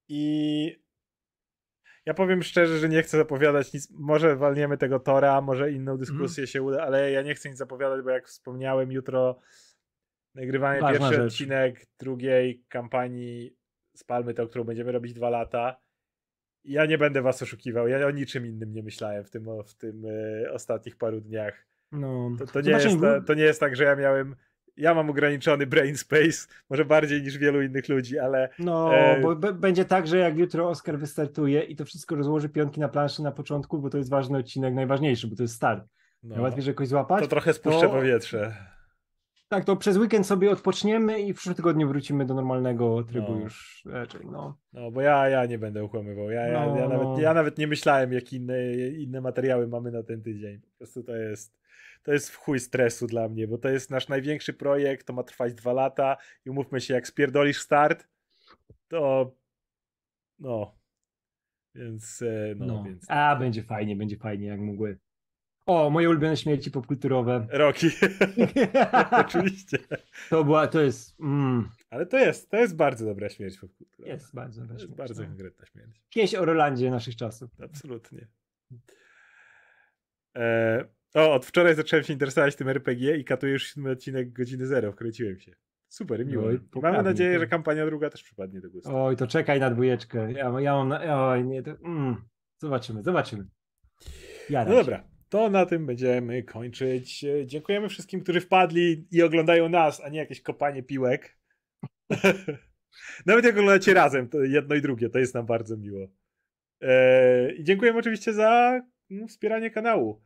[0.10, 0.82] I
[2.06, 3.92] ja powiem szczerze, że nie chcę zapowiadać nic.
[3.92, 6.48] Może walniemy tego Tora, może inną dyskusję Mhm.
[6.48, 9.40] się uda, ale ja nie chcę nic zapowiadać, bo jak wspomniałem, jutro
[10.36, 11.34] nagrywanie Ważna pierwszy rzecz.
[11.34, 13.56] odcinek drugiej kampanii
[13.96, 15.78] z Palmy, tą, którą będziemy robić dwa lata.
[16.66, 17.88] Ja nie będę was oszukiwał.
[17.88, 20.04] Ja o niczym innym nie myślałem w tym, w tym
[20.46, 21.66] e, ostatnich paru dniach.
[21.92, 22.32] No.
[22.40, 22.98] To, to, nie jest,
[23.28, 24.36] to nie jest tak, że ja miałem.
[24.78, 29.36] Ja mam ograniczony brain space, może bardziej niż wielu innych ludzi, ale No, E, bo
[29.36, 33.32] będzie tak, że jak jutro Oscar wystartuje i to wszystko rozłoży pionki na planszy na
[33.32, 35.84] początku, bo to jest ważny odcinek, najważniejszy, bo to jest start.
[36.24, 37.22] no, Najłatwiej, że jakoś złapać.
[37.24, 38.56] to trochę spuszczę to- powietrze.
[39.50, 43.40] Tak, to przez weekend sobie odpoczniemy i w przyszłym tygodniu wrócimy do normalnego trybu No.
[43.40, 44.58] już raczej, no.
[44.74, 46.30] No, bo ja, ja nie będę ukłamywał.
[46.30, 47.20] Ja, ja, No, ja, nawet, no.
[47.20, 50.62] ja nawet nie myślałem, jakie inne, inne materiały mamy na ten tydzień.
[50.62, 51.60] Po prostu to jest,
[52.04, 55.24] to jest w chuj stresu dla mnie, bo to jest nasz największy projekt, to ma
[55.24, 58.08] trwać dwa lata i umówmy się, jak spierdolisz start,
[58.88, 59.32] to
[60.40, 60.78] no.
[61.76, 62.84] Więc, e, no, no.
[62.84, 63.06] więc.
[63.10, 64.98] A, będzie fajnie, będzie fajnie, jak mgły.
[65.68, 67.48] O, moje ulubione śmierci popkulturowe.
[67.52, 67.88] Roki.
[69.26, 69.78] Oczywiście.
[70.30, 74.14] to była, to jest, mm, Ale to jest, to jest bardzo dobra śmierć popkulturowa.
[74.14, 75.28] jest bardzo dobra To jest śmierć, bardzo no.
[75.30, 76.02] konkretna śmierć.
[76.10, 77.52] Pieśń o Rolandzie naszych czasów.
[77.64, 78.28] Absolutnie.
[80.38, 84.66] E, o, od wczoraj zacząłem się interesować tym RPG i katuję już siódmy odcinek godziny
[84.68, 84.92] zero.
[84.92, 85.52] Wkręciłem się.
[85.90, 86.50] Super, miło.
[86.76, 88.98] No mamy nadzieję, to- że kampania druga też przypadnie do gustu.
[88.98, 90.32] Oj, to czekaj na dwójeczkę.
[90.32, 92.16] Ja, ja mam, na, oj, nie, to, mm,
[92.58, 93.46] zobaczymy, zobaczymy.
[94.50, 97.26] Jaram No dobra, to na tym będziemy kończyć.
[97.46, 101.38] Dziękujemy wszystkim, którzy wpadli i oglądają nas, a nie jakieś kopanie piłek.
[103.26, 106.08] Nawet jak oglądacie razem, to jedno i drugie, to jest nam bardzo miło.
[106.82, 108.82] E, I dziękujemy oczywiście za
[109.12, 110.22] mm, wspieranie kanału.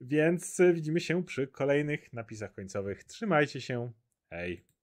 [0.00, 3.04] Więc widzimy się przy kolejnych napisach końcowych.
[3.04, 3.92] Trzymajcie się.
[4.30, 4.73] Hej.